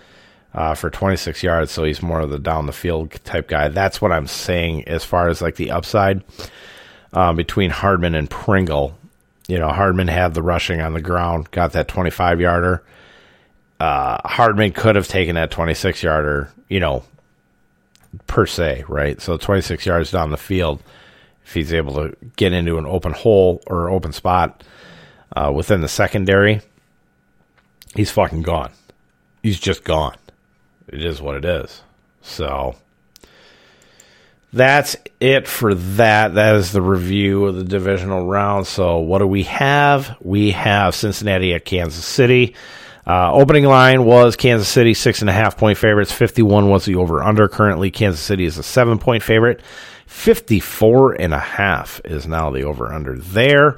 Uh, 0.54 0.74
for 0.74 0.90
26 0.90 1.44
yards, 1.44 1.72
so 1.72 1.84
he's 1.84 2.02
more 2.02 2.20
of 2.22 2.32
the 2.32 2.40
down 2.40 2.66
the 2.66 2.74
field 2.74 3.12
type 3.24 3.48
guy. 3.48 3.68
That's 3.68 4.02
what 4.02 4.12
I'm 4.12 4.26
saying 4.26 4.88
as 4.88 5.04
far 5.04 5.28
as 5.28 5.40
like 5.40 5.56
the 5.56 5.70
upside 5.70 6.24
uh, 7.14 7.34
between 7.34 7.70
Hardman 7.70 8.16
and 8.16 8.28
Pringle 8.28 8.97
you 9.48 9.58
know, 9.58 9.70
Hardman 9.70 10.08
had 10.08 10.34
the 10.34 10.42
rushing 10.42 10.82
on 10.82 10.94
the 10.94 11.02
ground, 11.02 11.52
got 11.52 11.72
that 11.74 11.88
25 11.88 12.42
yarder. 12.42 12.84
Uh, 13.80 14.18
Hardman 14.28 14.74
could 14.74 14.96
have 14.96 15.08
taken 15.08 15.36
that 15.36 15.52
26 15.52 16.04
yarder, 16.04 16.50
you 16.68 16.80
know, 16.80 17.04
per 18.28 18.46
se, 18.46 18.84
right? 18.88 19.22
So 19.22 19.38
26 19.38 19.86
yards 19.86 20.12
down 20.12 20.32
the 20.32 20.38
field, 20.38 20.82
if 21.46 21.54
he's 21.54 21.74
able 21.74 21.94
to 21.96 22.16
get 22.36 22.52
into 22.52 22.78
an 22.78 22.86
open 22.86 23.14
hole 23.14 23.62
or 23.68 23.90
open 23.90 24.12
spot 24.12 24.64
uh, 25.36 25.52
within 25.56 25.82
the 25.82 25.88
secondary, 25.88 26.62
he's 27.96 28.12
fucking 28.12 28.42
gone. 28.42 28.72
He's 29.44 29.60
just 29.60 29.84
gone. 29.84 30.18
It 30.88 31.04
is 31.04 31.22
what 31.22 31.36
it 31.36 31.46
is. 31.46 31.84
So 32.22 32.76
that's 34.58 34.96
it 35.20 35.48
for 35.48 35.74
that. 35.74 36.36
That 36.36 36.56
is 36.56 36.72
the 36.72 36.82
review 36.82 37.46
of 37.46 37.56
the 37.56 37.64
divisional 37.64 38.26
round. 38.26 38.68
So, 38.68 39.00
what 39.00 39.20
do 39.20 39.28
we 39.28 39.44
have? 39.44 40.18
We 40.22 40.52
have 40.52 40.96
Cincinnati 40.96 41.54
at 41.54 41.66
Kansas 41.66 42.06
City. 42.06 42.56
Uh, 43.06 43.32
opening 43.32 43.64
line 43.64 44.04
was 44.04 44.36
Kansas 44.36 44.68
City, 44.68 44.94
six 44.94 45.22
and 45.22 45.30
a 45.30 45.34
half 45.34 45.58
point 45.58 45.78
favorites. 45.78 46.12
51 46.12 46.70
was 46.70 46.84
the 46.84 46.96
over 46.96 47.24
under. 47.24 47.48
Currently, 47.48 47.90
Kansas 47.90 48.22
City 48.22 48.44
is 48.44 48.58
a 48.58 48.64
seven 48.64 49.00
point 49.00 49.24
favorite. 49.24 49.62
54 50.08 51.14
and 51.14 51.34
a 51.34 51.40
half 51.40 52.02
is 52.04 52.28
now 52.28 52.50
the 52.50 52.64
over 52.64 52.92
under 52.92 53.18
there. 53.18 53.78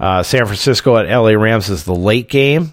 Uh, 0.00 0.22
San 0.22 0.46
Francisco 0.46 0.96
at 0.96 1.06
LA 1.06 1.32
Rams 1.32 1.68
is 1.68 1.84
the 1.84 1.94
late 1.94 2.28
game. 2.28 2.72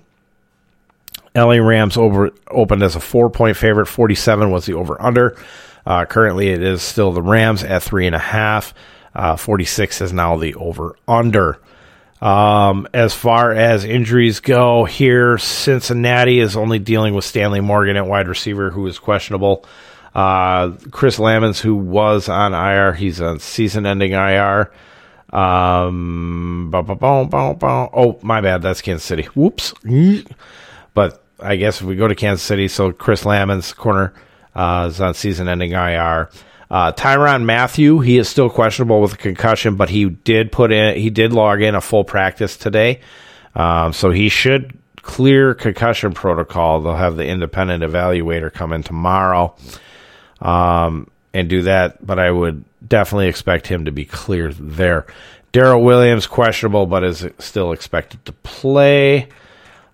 LA 1.35 1.55
Rams 1.55 1.97
over 1.97 2.31
opened 2.49 2.83
as 2.83 2.95
a 2.95 2.99
four 2.99 3.29
point 3.29 3.57
favorite. 3.57 3.87
47 3.87 4.51
was 4.51 4.65
the 4.65 4.73
over 4.73 5.01
under. 5.01 5.37
Uh, 5.85 6.05
currently, 6.05 6.49
it 6.49 6.61
is 6.61 6.81
still 6.81 7.11
the 7.11 7.21
Rams 7.21 7.63
at 7.63 7.83
three 7.83 8.05
and 8.05 8.15
a 8.15 8.19
half. 8.19 8.73
Uh, 9.13 9.35
46 9.35 10.01
is 10.01 10.13
now 10.13 10.37
the 10.37 10.55
over 10.55 10.95
under. 11.07 11.59
Um, 12.21 12.87
as 12.93 13.13
far 13.13 13.51
as 13.53 13.85
injuries 13.85 14.39
go, 14.39 14.83
here 14.83 15.37
Cincinnati 15.37 16.39
is 16.39 16.57
only 16.57 16.79
dealing 16.79 17.13
with 17.15 17.23
Stanley 17.25 17.61
Morgan 17.61 17.95
at 17.95 18.05
wide 18.05 18.27
receiver, 18.27 18.69
who 18.71 18.85
is 18.87 18.99
questionable. 18.99 19.65
Uh, 20.13 20.71
Chris 20.91 21.17
Lammons, 21.17 21.59
who 21.59 21.75
was 21.75 22.27
on 22.27 22.53
IR, 22.53 22.93
he's 22.93 23.21
on 23.21 23.39
season-ending 23.39 24.11
IR. 24.11 24.71
Um, 25.31 26.71
oh, 26.73 28.19
my 28.21 28.41
bad, 28.41 28.61
that's 28.61 28.81
Kansas 28.81 29.05
City. 29.05 29.23
Whoops. 29.35 29.73
But 30.93 31.23
I 31.39 31.55
guess 31.55 31.79
if 31.79 31.87
we 31.87 31.95
go 31.95 32.07
to 32.07 32.15
Kansas 32.15 32.43
City, 32.43 32.67
so 32.67 32.91
Chris 32.91 33.23
Lammons, 33.23 33.73
corner 33.75 34.13
uh, 34.55 34.87
is 34.89 35.01
on 35.01 35.13
season-ending 35.13 35.71
IR. 35.71 36.29
Uh, 36.71 36.91
Tyrann 36.91 37.45
Mathieu, 37.45 37.99
he 37.99 38.17
is 38.17 38.29
still 38.29 38.49
questionable 38.49 39.01
with 39.01 39.13
a 39.13 39.17
concussion, 39.17 39.75
but 39.75 39.89
he 39.89 40.05
did 40.05 40.51
put 40.51 40.71
in, 40.71 40.97
he 40.97 41.09
did 41.09 41.33
log 41.33 41.61
in 41.61 41.75
a 41.75 41.81
full 41.81 42.03
practice 42.03 42.57
today, 42.57 42.99
um, 43.55 43.91
so 43.93 44.11
he 44.11 44.29
should 44.29 44.77
clear 45.01 45.55
concussion 45.55 46.13
protocol. 46.13 46.81
They'll 46.81 46.95
have 46.95 47.15
the 47.15 47.25
independent 47.25 47.83
evaluator 47.83 48.53
come 48.53 48.73
in 48.73 48.83
tomorrow. 48.83 49.55
Um, 50.41 51.09
and 51.33 51.49
do 51.49 51.63
that, 51.63 52.05
but 52.05 52.19
I 52.19 52.31
would 52.31 52.63
definitely 52.87 53.27
expect 53.27 53.67
him 53.67 53.85
to 53.85 53.91
be 53.91 54.05
clear 54.05 54.51
there. 54.53 55.05
Darrel 55.51 55.83
Williams 55.83 56.27
questionable, 56.27 56.85
but 56.85 57.03
is 57.03 57.27
still 57.39 57.71
expected 57.71 58.23
to 58.25 58.31
play. 58.31 59.27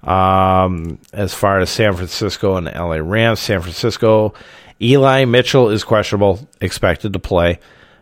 Um, 0.05 0.99
as 1.13 1.33
far 1.33 1.59
as 1.59 1.69
San 1.69 1.93
Francisco 1.93 2.57
and 2.57 2.67
LA 2.67 2.97
Rams, 2.97 3.39
San 3.39 3.61
Francisco, 3.61 4.33
Eli 4.81 5.25
Mitchell 5.25 5.69
is 5.69 5.83
questionable, 5.83 6.47
expected 6.61 7.13
to 7.13 7.19
play. 7.19 7.59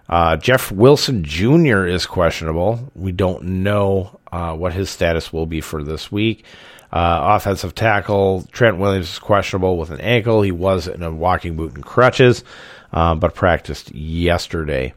Uh, 0.09 0.35
Jeff 0.37 0.71
Wilson 0.71 1.23
Jr. 1.23 1.85
is 1.85 2.05
questionable. 2.05 2.91
We 2.93 3.11
don't 3.11 3.43
know 3.63 4.19
uh, 4.31 4.53
what 4.55 4.73
his 4.73 4.89
status 4.89 5.31
will 5.31 5.45
be 5.45 5.61
for 5.61 5.81
this 5.81 6.11
week. 6.11 6.45
Uh, 6.91 7.35
offensive 7.35 7.73
tackle 7.73 8.45
Trent 8.51 8.77
Williams 8.77 9.13
is 9.13 9.19
questionable 9.19 9.77
with 9.77 9.89
an 9.89 10.01
ankle. 10.01 10.41
He 10.41 10.51
was 10.51 10.87
in 10.87 11.01
a 11.01 11.11
walking 11.11 11.55
boot 11.55 11.73
and 11.73 11.83
crutches, 11.83 12.43
uh, 12.91 13.15
but 13.15 13.33
practiced 13.33 13.93
yesterday. 13.95 14.93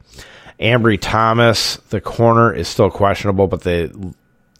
Ambry 0.60 0.98
Thomas, 1.00 1.76
the 1.90 2.00
corner, 2.00 2.52
is 2.52 2.68
still 2.68 2.90
questionable, 2.90 3.46
but 3.46 3.62
the 3.62 4.14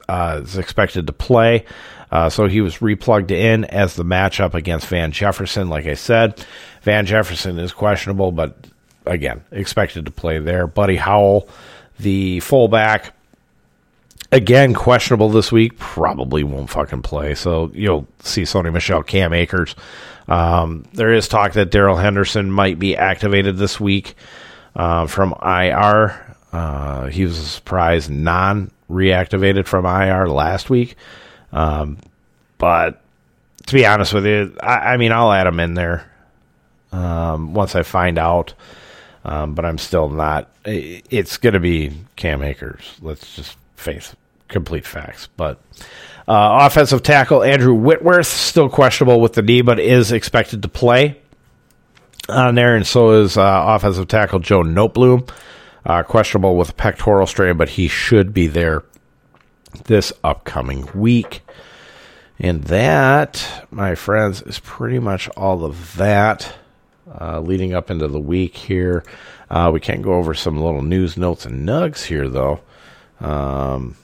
uh, 0.09 0.40
is 0.44 0.57
expected 0.57 1.07
to 1.07 1.12
play. 1.12 1.64
Uh, 2.11 2.31
so 2.31 2.47
he 2.47 2.61
was 2.61 2.79
replugged 2.79 3.31
in 3.31 3.65
as 3.65 3.97
the 3.97 4.05
matchup 4.05 4.55
against 4.55 4.87
Van 4.87 5.13
Jefferson. 5.13 5.69
Like 5.69 5.87
I 5.87 5.95
said, 5.95 6.45
Van 6.83 7.07
Jefferson 7.07 7.59
is 7.59 7.73
questionable, 7.73 8.33
but 8.33 8.57
again, 9.05 9.43
expected 9.51 10.07
to 10.07 10.11
play 10.11 10.39
there. 10.39 10.67
Buddy 10.67 10.97
Howell, 10.97 11.49
the 11.99 12.41
fullback, 12.41 13.13
again 14.33 14.75
questionable 14.75 15.31
this 15.31 15.51
week. 15.51 15.79
Probably 15.79 16.45
won't 16.45 16.71
fucking 16.71 17.03
play. 17.03 17.35
So 17.35 17.71
you'll 17.75 18.07
see 18.21 18.43
Sony 18.43 18.73
Michel, 18.73 19.03
Cam 19.03 19.33
Akers. 19.33 19.75
Um, 20.29 20.85
there 20.93 21.13
is 21.13 21.29
talk 21.29 21.53
that 21.53 21.71
Darrell 21.71 21.97
Henderson 21.97 22.51
might 22.51 22.79
be 22.79 22.97
activated 22.97 23.57
this 23.57 23.79
week 23.79 24.15
uh, 24.75 25.07
from 25.07 25.35
IR. 25.43 26.37
Uh, 26.53 27.07
he 27.07 27.25
was 27.25 27.39
a 27.39 27.45
surprise 27.45 28.09
non 28.11 28.71
reactivated 28.91 29.67
from 29.67 29.85
IR 29.85 30.29
last 30.29 30.71
week. 30.71 30.97
Um, 31.57 31.99
but 32.59 33.01
to 33.67 33.75
be 33.75 33.87
honest 33.87 34.13
with 34.13 34.27
you, 34.27 34.55
I, 34.61 34.93
I, 34.93 34.97
mean, 34.99 35.11
I'll 35.11 35.33
add 35.33 35.47
them 35.47 35.59
in 35.59 35.73
there 35.73 36.11
um, 36.93 37.55
once 37.55 37.75
I 37.75 37.83
find 37.83 38.19
out. 38.19 38.53
Um, 39.25 39.55
but 39.55 39.65
I'm 39.65 39.79
still 39.79 40.09
not. 40.09 40.49
It's 40.65 41.39
going 41.39 41.55
to 41.55 41.61
be 41.61 41.93
Cam 42.15 42.43
Akers. 42.43 42.95
Let's 43.01 43.35
just 43.35 43.57
face 43.75 44.15
complete 44.47 44.87
facts. 44.87 45.29
But 45.37 45.59
uh, 46.29 46.59
offensive 46.61 47.03
tackle 47.03 47.43
Andrew 47.43 47.75
Whitworth 47.75 48.29
still 48.29 48.69
questionable 48.69 49.21
with 49.21 49.33
the 49.33 49.43
knee, 49.43 49.63
but 49.63 49.81
is 49.81 50.13
expected 50.13 50.63
to 50.63 50.69
play 50.69 51.21
on 52.29 52.55
there, 52.55 52.77
and 52.77 52.87
so 52.87 53.23
is 53.23 53.37
uh, 53.37 53.65
offensive 53.67 54.07
tackle 54.07 54.39
Joe 54.39 54.63
Noteboom. 54.63 55.29
Uh, 55.85 56.03
questionable 56.03 56.57
with 56.57 56.71
a 56.71 56.75
pectoral 56.75 57.27
strain, 57.27 57.57
but 57.57 57.71
he 57.71 57.89
should 57.89 58.33
be 58.35 58.47
there 58.47 58.85
this 59.85 60.12
upcoming 60.25 60.89
week. 60.95 61.43
And 62.39 62.64
that, 62.64 63.67
my 63.71 63.95
friends, 63.95 64.43
is 64.43 64.59
pretty 64.59 64.99
much 64.99 65.29
all 65.31 65.64
of 65.64 65.97
that 65.97 66.55
uh, 67.21 67.41
leading 67.41 67.73
up 67.73 67.91
into 67.91 68.09
the 68.09 68.21
week 68.21 68.57
here. 68.57 69.05
Uh, 69.49 69.71
we 69.73 69.81
can't 69.81 70.03
go 70.03 70.14
over 70.14 70.35
some 70.35 70.61
little 70.61 70.83
news 70.83 71.17
notes 71.17 71.47
and 71.47 71.67
nugs 71.67 72.05
here, 72.05 72.29
though. 72.29 72.61
Um, 73.21 73.97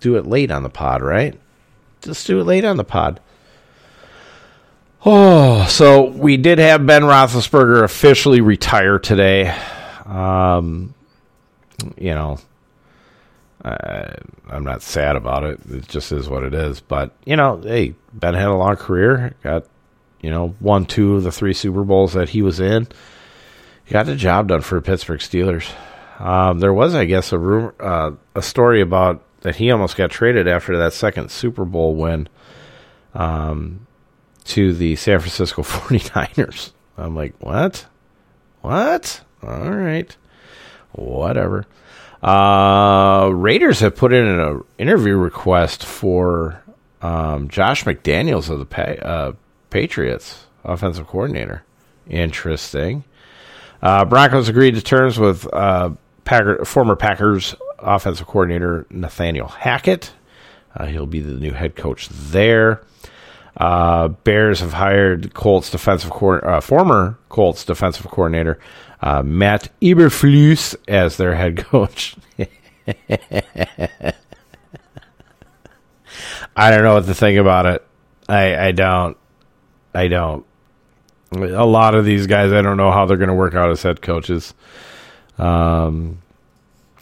do 0.00 0.16
it 0.16 0.26
late 0.26 0.50
on 0.50 0.62
the 0.62 0.68
pod, 0.68 1.02
right? 1.02 1.38
Just 2.02 2.26
do 2.26 2.40
it 2.40 2.44
late 2.44 2.64
on 2.64 2.76
the 2.76 2.84
pod. 2.84 3.20
Oh, 5.04 5.66
so 5.66 6.10
we 6.10 6.36
did 6.36 6.58
have 6.58 6.86
Ben 6.86 7.02
Roethlisberger 7.02 7.82
officially 7.82 8.40
retire 8.40 8.98
today. 8.98 9.48
Um, 10.04 10.94
you 11.96 12.14
know, 12.14 12.38
I, 13.64 14.16
I'm 14.48 14.64
not 14.64 14.82
sad 14.82 15.16
about 15.16 15.44
it. 15.44 15.60
It 15.70 15.88
just 15.88 16.10
is 16.12 16.28
what 16.28 16.42
it 16.42 16.54
is. 16.54 16.80
But 16.80 17.12
you 17.24 17.36
know, 17.36 17.60
hey, 17.62 17.94
Ben 18.12 18.34
had 18.34 18.48
a 18.48 18.54
long 18.54 18.76
career. 18.76 19.34
Got 19.42 19.66
you 20.20 20.30
know 20.30 20.54
won 20.60 20.86
two 20.86 21.16
of 21.16 21.22
the 21.22 21.32
three 21.32 21.54
Super 21.54 21.84
Bowls 21.84 22.14
that 22.14 22.30
he 22.30 22.42
was 22.42 22.60
in. 22.60 22.88
Got 23.88 24.06
the 24.06 24.16
job 24.16 24.48
done 24.48 24.62
for 24.62 24.80
Pittsburgh 24.80 25.20
Steelers. 25.20 25.70
Um, 26.18 26.60
there 26.60 26.72
was, 26.72 26.94
I 26.94 27.04
guess, 27.04 27.32
a 27.32 27.38
rumor, 27.38 27.74
uh, 27.80 28.12
a 28.34 28.42
story 28.42 28.80
about 28.80 29.24
that 29.40 29.56
he 29.56 29.70
almost 29.70 29.96
got 29.96 30.10
traded 30.10 30.46
after 30.46 30.78
that 30.78 30.92
second 30.92 31.30
Super 31.30 31.64
Bowl 31.64 31.96
win 31.96 32.28
um, 33.12 33.86
to 34.44 34.72
the 34.72 34.94
San 34.96 35.18
Francisco 35.18 35.62
49ers. 35.62 36.72
I'm 36.96 37.16
like, 37.16 37.34
what? 37.40 37.86
What? 38.60 39.22
All 39.42 39.70
right. 39.70 40.16
Whatever. 40.92 41.66
Uh, 42.22 43.30
Raiders 43.32 43.80
have 43.80 43.96
put 43.96 44.12
in 44.12 44.24
an 44.24 44.62
interview 44.78 45.16
request 45.16 45.84
for 45.84 46.62
um, 47.00 47.48
Josh 47.48 47.84
McDaniels 47.84 48.48
of 48.48 48.60
the 48.60 48.66
pa- 48.66 48.82
uh, 49.04 49.32
Patriots, 49.70 50.46
offensive 50.64 51.06
coordinator. 51.08 51.64
Interesting. 52.08 53.04
Uh, 53.80 54.04
Broncos 54.04 54.48
agreed 54.48 54.76
to 54.76 54.82
terms 54.82 55.18
with 55.18 55.52
uh, 55.52 55.90
Packer, 56.24 56.64
former 56.64 56.94
Packers 56.94 57.56
offensive 57.80 58.28
coordinator 58.28 58.86
Nathaniel 58.90 59.48
Hackett. 59.48 60.12
Uh, 60.76 60.86
he'll 60.86 61.06
be 61.06 61.20
the 61.20 61.34
new 61.34 61.52
head 61.52 61.74
coach 61.74 62.08
there. 62.08 62.82
Uh, 63.56 64.08
Bears 64.08 64.60
have 64.60 64.72
hired 64.72 65.34
Colts 65.34 65.70
defensive 65.70 66.10
uh, 66.12 66.60
former 66.60 67.18
Colts 67.28 67.64
defensive 67.64 68.06
coordinator 68.06 68.58
uh, 69.02 69.22
Matt 69.22 69.68
Eberflus 69.80 70.76
as 70.86 71.16
their 71.16 71.34
head 71.34 71.56
coach. 71.64 72.16
I 76.56 76.70
don't 76.70 76.82
know 76.82 76.94
what 76.94 77.06
to 77.06 77.14
think 77.14 77.38
about 77.38 77.66
it. 77.66 77.86
I 78.28 78.68
I 78.68 78.72
don't. 78.72 79.16
I 79.94 80.08
don't. 80.08 80.46
A 81.32 81.66
lot 81.66 81.94
of 81.94 82.04
these 82.04 82.26
guys, 82.26 82.52
I 82.52 82.60
don't 82.60 82.76
know 82.76 82.92
how 82.92 83.06
they're 83.06 83.16
going 83.16 83.28
to 83.28 83.34
work 83.34 83.54
out 83.54 83.70
as 83.70 83.82
head 83.82 84.02
coaches. 84.02 84.52
Um, 85.38 86.20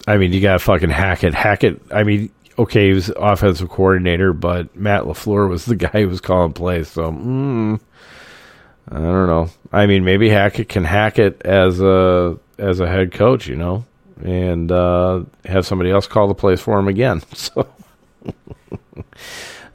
I 0.06 0.18
mean, 0.18 0.32
you 0.32 0.40
got 0.40 0.52
to 0.52 0.58
fucking 0.60 0.90
hack 0.90 1.24
it. 1.24 1.34
Hack 1.34 1.64
it. 1.64 1.80
I 1.90 2.04
mean, 2.04 2.30
okay, 2.56 2.88
he 2.88 2.92
was 2.92 3.10
offensive 3.16 3.68
coordinator, 3.70 4.32
but 4.32 4.74
Matt 4.76 5.02
LaFleur 5.02 5.48
was 5.48 5.64
the 5.64 5.74
guy 5.76 6.02
who 6.02 6.08
was 6.08 6.20
calling 6.20 6.52
plays. 6.52 6.88
So, 6.88 7.10
mm, 7.10 7.80
I 8.90 8.96
don't 8.96 9.26
know. 9.28 9.48
I 9.72 9.86
mean, 9.86 10.04
maybe 10.04 10.28
Hackett 10.28 10.68
can 10.68 10.84
hack 10.84 11.18
it 11.18 11.42
as 11.44 11.80
a 11.80 12.38
as 12.58 12.80
a 12.80 12.88
head 12.88 13.12
coach, 13.12 13.46
you 13.46 13.56
know, 13.56 13.84
and 14.22 14.70
uh, 14.70 15.22
have 15.44 15.64
somebody 15.66 15.90
else 15.90 16.06
call 16.06 16.26
the 16.28 16.34
plays 16.34 16.60
for 16.60 16.78
him 16.78 16.88
again. 16.88 17.22
So, 17.34 17.66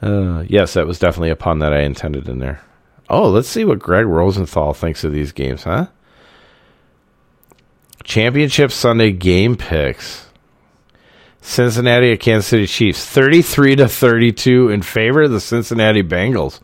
uh, 0.02 0.44
yes, 0.48 0.74
that 0.74 0.86
was 0.86 1.00
definitely 1.00 1.32
a 1.32 1.36
pun 1.36 1.60
that 1.60 1.74
I 1.74 1.82
intended 1.82 2.30
in 2.30 2.40
there. 2.40 2.62
Oh, 3.10 3.30
let's 3.30 3.48
see 3.48 3.66
what 3.66 3.80
Greg 3.80 4.06
Rosenthal 4.06 4.74
thinks 4.74 5.04
of 5.04 5.14
these 5.14 5.32
games, 5.32 5.64
huh? 5.64 5.88
Championship 8.04 8.72
Sunday 8.72 9.12
game 9.12 9.56
picks. 9.56 10.28
Cincinnati 11.42 12.12
at 12.12 12.20
Kansas 12.20 12.48
City 12.48 12.68
Chiefs, 12.68 13.06
33 13.06 13.78
to 13.78 13.88
32 13.88 14.70
in 14.70 14.82
favor 14.82 15.24
of 15.24 15.32
the 15.32 15.40
Cincinnati 15.40 16.04
Bengals. 16.04 16.60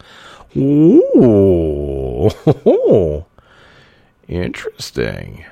Ooh. 0.58 2.11
Interesting. 4.28 5.45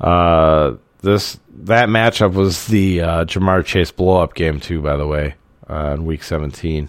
Uh 0.00 0.74
this 1.00 1.38
that 1.60 1.88
matchup 1.88 2.34
was 2.34 2.66
the 2.66 3.00
uh, 3.00 3.24
Ja'Marr 3.24 3.64
Chase 3.64 3.90
blow 3.90 4.22
up 4.22 4.34
game 4.34 4.60
too, 4.60 4.80
by 4.80 4.96
the 4.96 5.06
way, 5.06 5.34
uh, 5.68 5.94
in 5.94 6.04
week 6.04 6.22
17. 6.22 6.88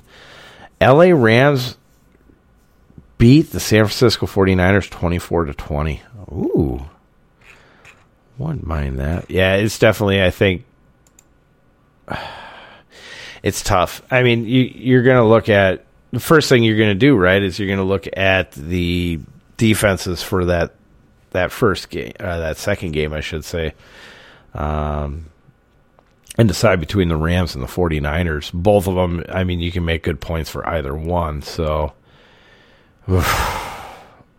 LA 0.82 1.12
Rams 1.12 1.78
beat 3.18 3.52
the 3.52 3.60
San 3.60 3.86
Francisco 3.86 4.26
49ers 4.26 4.90
24 4.90 5.46
to 5.46 5.54
20. 5.54 6.02
Ooh. 6.32 6.86
Wouldn't 8.38 8.66
mind 8.66 9.00
that. 9.00 9.30
Yeah, 9.30 9.56
it's 9.56 9.78
definitely, 9.78 10.24
I 10.24 10.32
think, 10.32 10.66
it's 13.44 13.62
tough. 13.62 14.02
I 14.10 14.24
mean, 14.24 14.46
you, 14.46 14.62
you're 14.62 15.04
going 15.04 15.18
to 15.18 15.26
look 15.26 15.50
at 15.50 15.86
the 16.12 16.20
first 16.20 16.50
thing 16.50 16.64
you're 16.64 16.78
going 16.78 16.90
to 16.90 16.96
do, 16.96 17.16
right, 17.16 17.42
is 17.42 17.60
you're 17.60 17.68
going 17.68 17.80
to 17.80 17.84
look 17.84 18.08
at 18.18 18.52
the 18.52 19.20
defenses 19.58 20.24
for 20.24 20.46
that 20.46 20.76
that 21.32 21.52
first 21.52 21.90
game, 21.90 22.14
uh, 22.20 22.40
that 22.40 22.58
second 22.58 22.92
game, 22.92 23.14
I 23.14 23.20
should 23.20 23.46
say, 23.46 23.76
um, 24.56 25.26
and 26.40 26.48
decide 26.48 26.80
between 26.80 27.08
the 27.08 27.16
Rams 27.16 27.54
and 27.54 27.64
the 27.64 27.68
49ers. 27.68 28.52
Both 28.52 28.88
of 28.88 28.96
them, 28.96 29.24
I 29.30 29.44
mean, 29.44 29.60
you 29.60 29.72
can 29.72 29.86
make 29.86 30.02
good 30.02 30.20
points 30.20 30.50
for 30.50 30.68
either 30.68 30.96
one. 30.96 31.44
So, 31.44 31.94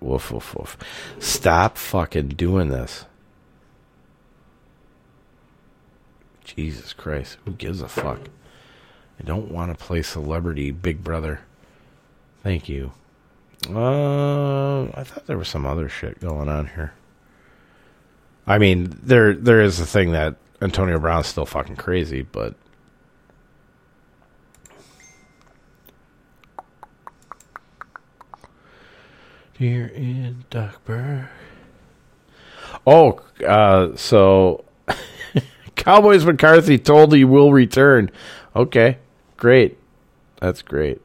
Woof, 0.00 0.30
woof, 0.30 0.54
woof. 0.54 0.76
Stop 1.18 1.76
fucking 1.76 2.28
doing 2.28 2.68
this. 2.68 3.04
Jesus 6.44 6.92
Christ. 6.92 7.36
Who 7.44 7.52
gives 7.52 7.82
a 7.82 7.88
fuck? 7.88 8.20
I 9.18 9.24
don't 9.24 9.50
want 9.50 9.76
to 9.76 9.84
play 9.84 10.02
celebrity 10.02 10.70
Big 10.70 11.04
Brother. 11.04 11.40
Thank 12.42 12.68
you. 12.68 12.92
Uh, 13.68 14.84
I 14.84 15.04
thought 15.04 15.26
there 15.26 15.36
was 15.36 15.48
some 15.48 15.66
other 15.66 15.88
shit 15.88 16.20
going 16.20 16.48
on 16.48 16.68
here. 16.68 16.94
I 18.46 18.58
mean, 18.58 18.98
there 19.02 19.34
there 19.34 19.60
is 19.60 19.78
the 19.78 19.86
thing 19.86 20.12
that 20.12 20.36
Antonio 20.62 20.98
Brown's 20.98 21.26
still 21.26 21.46
fucking 21.46 21.76
crazy, 21.76 22.22
but 22.22 22.54
here 29.58 29.86
in 29.86 30.46
Duckburg. 30.50 31.28
Oh, 32.86 33.20
uh, 33.46 33.94
so 33.94 34.64
Cowboys 35.76 36.24
McCarthy 36.24 36.78
told 36.78 37.14
he 37.14 37.24
will 37.24 37.52
return. 37.52 38.10
Okay, 38.56 38.98
great. 39.36 39.76
That's 40.40 40.62
great. 40.62 41.02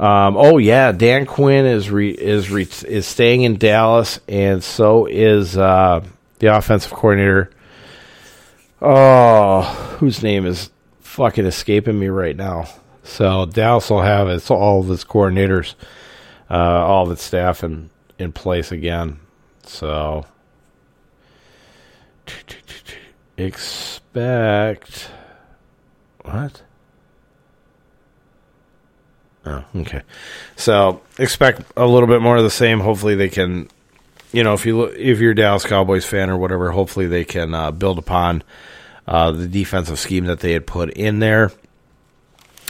Um, 0.00 0.38
oh 0.38 0.56
yeah, 0.56 0.92
Dan 0.92 1.26
Quinn 1.26 1.66
is 1.66 1.90
re, 1.90 2.10
is 2.10 2.50
re, 2.50 2.66
is 2.88 3.06
staying 3.06 3.42
in 3.42 3.58
Dallas, 3.58 4.18
and 4.26 4.64
so 4.64 5.04
is 5.04 5.58
uh, 5.58 6.02
the 6.38 6.46
offensive 6.46 6.90
coordinator. 6.90 7.50
Oh, 8.80 9.60
whose 9.98 10.22
name 10.22 10.46
is 10.46 10.70
fucking 11.00 11.44
escaping 11.44 11.98
me 11.98 12.08
right 12.08 12.34
now? 12.34 12.64
So 13.02 13.44
Dallas 13.44 13.90
will 13.90 14.00
have 14.00 14.26
its 14.30 14.50
all 14.50 14.80
of 14.80 14.90
its 14.90 15.04
coordinators, 15.04 15.74
uh, 16.48 16.54
all 16.54 17.04
of 17.04 17.12
its 17.12 17.22
staff 17.22 17.62
in 17.62 17.90
in 18.18 18.32
place 18.32 18.72
again. 18.72 19.20
So 19.64 20.24
expect 23.36 25.10
what? 26.22 26.62
Oh, 29.46 29.64
okay. 29.76 30.02
So 30.56 31.00
expect 31.18 31.62
a 31.76 31.86
little 31.86 32.08
bit 32.08 32.20
more 32.20 32.36
of 32.36 32.42
the 32.42 32.50
same. 32.50 32.80
Hopefully 32.80 33.14
they 33.14 33.28
can, 33.28 33.68
you 34.32 34.44
know, 34.44 34.52
if 34.52 34.66
you 34.66 34.76
look, 34.76 34.94
if 34.96 35.18
you're 35.18 35.32
a 35.32 35.34
Dallas 35.34 35.64
Cowboys 35.64 36.04
fan 36.04 36.28
or 36.28 36.36
whatever, 36.36 36.70
hopefully 36.70 37.06
they 37.06 37.24
can 37.24 37.54
uh, 37.54 37.70
build 37.70 37.98
upon 37.98 38.42
uh, 39.08 39.30
the 39.30 39.48
defensive 39.48 39.98
scheme 39.98 40.26
that 40.26 40.40
they 40.40 40.52
had 40.52 40.66
put 40.66 40.90
in 40.90 41.20
there, 41.20 41.50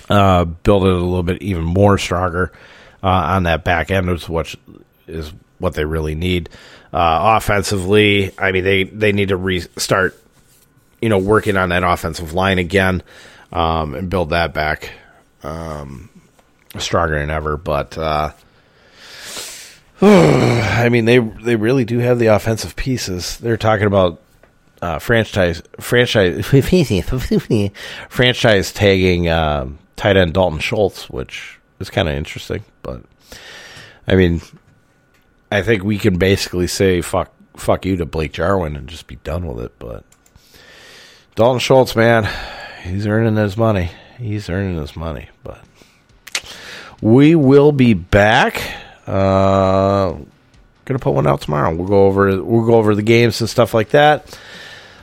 uh, 0.09 0.45
build 0.45 0.85
it 0.85 0.93
a 0.93 0.95
little 0.95 1.23
bit 1.25 1.43
even 1.43 1.65
more 1.65 1.99
stronger 1.99 2.53
uh, 3.03 3.09
on 3.09 3.43
that 3.45 3.65
back 3.65 3.91
end, 3.91 4.09
which 4.29 4.57
is 5.09 5.33
what 5.59 5.75
they 5.75 5.85
really 5.85 6.15
need. 6.15 6.49
Uh, 6.93 7.37
offensively, 7.37 8.33
I 8.39 8.53
mean 8.53 8.65
they 8.65 8.85
they 8.85 9.13
need 9.13 9.29
to 9.29 9.37
restart, 9.37 10.21
you 11.03 11.09
know, 11.09 11.19
working 11.19 11.57
on 11.57 11.69
that 11.71 11.83
offensive 11.83 12.33
line 12.33 12.59
again 12.59 13.03
um, 13.53 13.95
and 13.95 14.09
build 14.09 14.31
that 14.31 14.55
back. 14.55 14.93
Um, 15.43 16.11
stronger 16.79 17.19
than 17.19 17.31
ever. 17.31 17.57
But 17.57 17.97
uh, 17.99 18.33
I 20.03 20.89
mean, 20.91 21.05
they 21.05 21.19
they 21.19 21.57
really 21.57 21.85
do 21.85 21.99
have 21.99 22.19
the 22.19 22.29
offensive 22.29 22.77
pieces. 22.77 23.37
They're 23.39 23.57
talking 23.57 23.87
about 23.87 24.21
uh, 24.81 24.99
franchise 24.99 25.63
franchise 25.79 26.47
franchise 28.09 28.73
tagging 28.73 29.29
uh, 29.29 29.69
tight 29.97 30.17
end 30.17 30.33
Dalton 30.33 30.59
Schultz, 30.59 31.11
which 31.11 31.59
is 31.81 31.91
kind 31.91 32.09
of 32.09 32.15
interesting. 32.15 32.65
But 32.83 33.03
I 34.07 34.15
mean, 34.15 34.41
I 35.53 35.63
think 35.63 35.85
we 35.85 35.99
can 35.99 36.19
basically 36.19 36.67
say 36.67 37.01
fuck 37.03 37.31
fuck 37.57 37.85
you 37.85 37.97
to 37.97 38.07
Blake 38.07 38.33
Jarwin 38.33 38.77
and 38.77 38.89
just 38.89 39.07
be 39.07 39.17
done 39.17 39.47
with 39.47 39.65
it. 39.65 39.79
But 39.79 40.05
Dalton 41.35 41.61
Schultz, 41.61 41.95
man, 41.95 42.29
he's 42.83 43.07
earning 43.07 43.37
his 43.37 43.57
money. 43.57 43.91
He's 44.19 44.49
earning 44.49 44.79
his 44.79 44.97
money, 44.97 45.29
but 45.43 45.63
we 47.01 47.35
will 47.35 47.73
be 47.73 47.95
back. 47.95 48.61
Uh, 49.07 50.15
gonna 50.85 50.99
put 50.99 51.15
one 51.15 51.27
out 51.27 51.41
tomorrow. 51.41 51.75
We'll 51.75 51.89
go 51.89 52.07
over 52.07 52.43
we'll 52.43 52.67
go 52.67 52.75
over 52.75 52.95
the 52.95 53.03
games 53.03 53.41
and 53.41 53.49
stuff 53.49 53.75
like 53.75 53.91
that. 53.91 54.39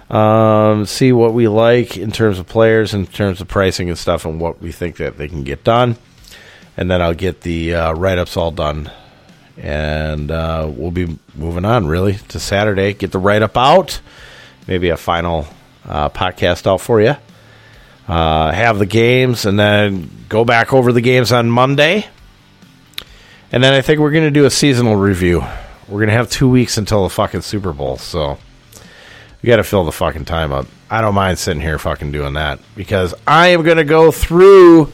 Um, 0.09 0.85
see 0.85 1.11
what 1.11 1.33
we 1.33 1.47
like 1.47 1.97
in 1.97 2.11
terms 2.11 2.39
of 2.39 2.47
players, 2.47 2.93
in 2.93 3.07
terms 3.07 3.41
of 3.41 3.47
pricing 3.47 3.89
and 3.89 3.97
stuff, 3.97 4.25
and 4.25 4.39
what 4.39 4.61
we 4.61 4.71
think 4.71 4.97
that 4.97 5.17
they 5.17 5.27
can 5.27 5.43
get 5.43 5.63
done. 5.63 5.97
And 6.77 6.89
then 6.89 7.01
I'll 7.01 7.13
get 7.15 7.41
the 7.41 7.73
uh, 7.73 7.93
write 7.93 8.19
ups 8.19 8.37
all 8.37 8.51
done, 8.51 8.91
and 9.57 10.29
uh, 10.31 10.71
we'll 10.73 10.91
be 10.91 11.17
moving 11.35 11.65
on 11.65 11.87
really 11.87 12.13
to 12.29 12.39
Saturday. 12.39 12.93
Get 12.93 13.11
the 13.11 13.19
write 13.19 13.41
up 13.41 13.57
out, 13.57 13.99
maybe 14.67 14.89
a 14.89 14.97
final 14.97 15.47
uh, 15.85 16.09
podcast 16.09 16.67
out 16.67 16.79
for 16.79 17.01
you 17.01 17.15
uh, 18.07 18.51
have 18.51 18.79
the 18.79 18.85
games, 18.85 19.45
and 19.45 19.59
then 19.59 20.09
go 20.29 20.45
back 20.45 20.73
over 20.73 20.91
the 20.91 21.01
games 21.01 21.31
on 21.31 21.49
Monday. 21.49 22.07
And 23.51 23.63
then 23.63 23.73
I 23.73 23.81
think 23.81 23.99
we're 23.99 24.11
going 24.11 24.25
to 24.25 24.31
do 24.31 24.45
a 24.45 24.49
seasonal 24.49 24.95
review. 24.95 25.43
We're 25.87 25.99
going 25.99 26.09
to 26.09 26.15
have 26.15 26.29
two 26.29 26.49
weeks 26.49 26.77
until 26.77 27.03
the 27.03 27.09
fucking 27.09 27.41
Super 27.41 27.71
Bowl, 27.71 27.97
so 27.97 28.37
we 29.41 29.47
got 29.47 29.57
to 29.57 29.63
fill 29.63 29.85
the 29.85 29.91
fucking 29.91 30.25
time 30.25 30.51
up. 30.51 30.67
I 30.89 31.01
don't 31.01 31.15
mind 31.15 31.39
sitting 31.39 31.61
here 31.61 31.79
fucking 31.79 32.11
doing 32.11 32.33
that 32.33 32.59
because 32.75 33.13
I 33.25 33.47
am 33.47 33.63
going 33.63 33.77
to 33.77 33.83
go 33.83 34.11
through 34.11 34.91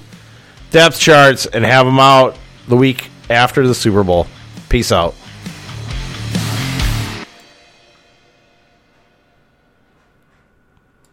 depth 0.71 0.99
charts 0.99 1.45
and 1.45 1.63
have 1.63 1.85
them 1.85 1.99
out 1.99 2.37
the 2.67 2.75
week 2.75 3.09
after 3.29 3.67
the 3.67 3.75
Super 3.75 4.03
Bowl. 4.03 4.27
Peace 4.69 4.91
out. 4.91 5.15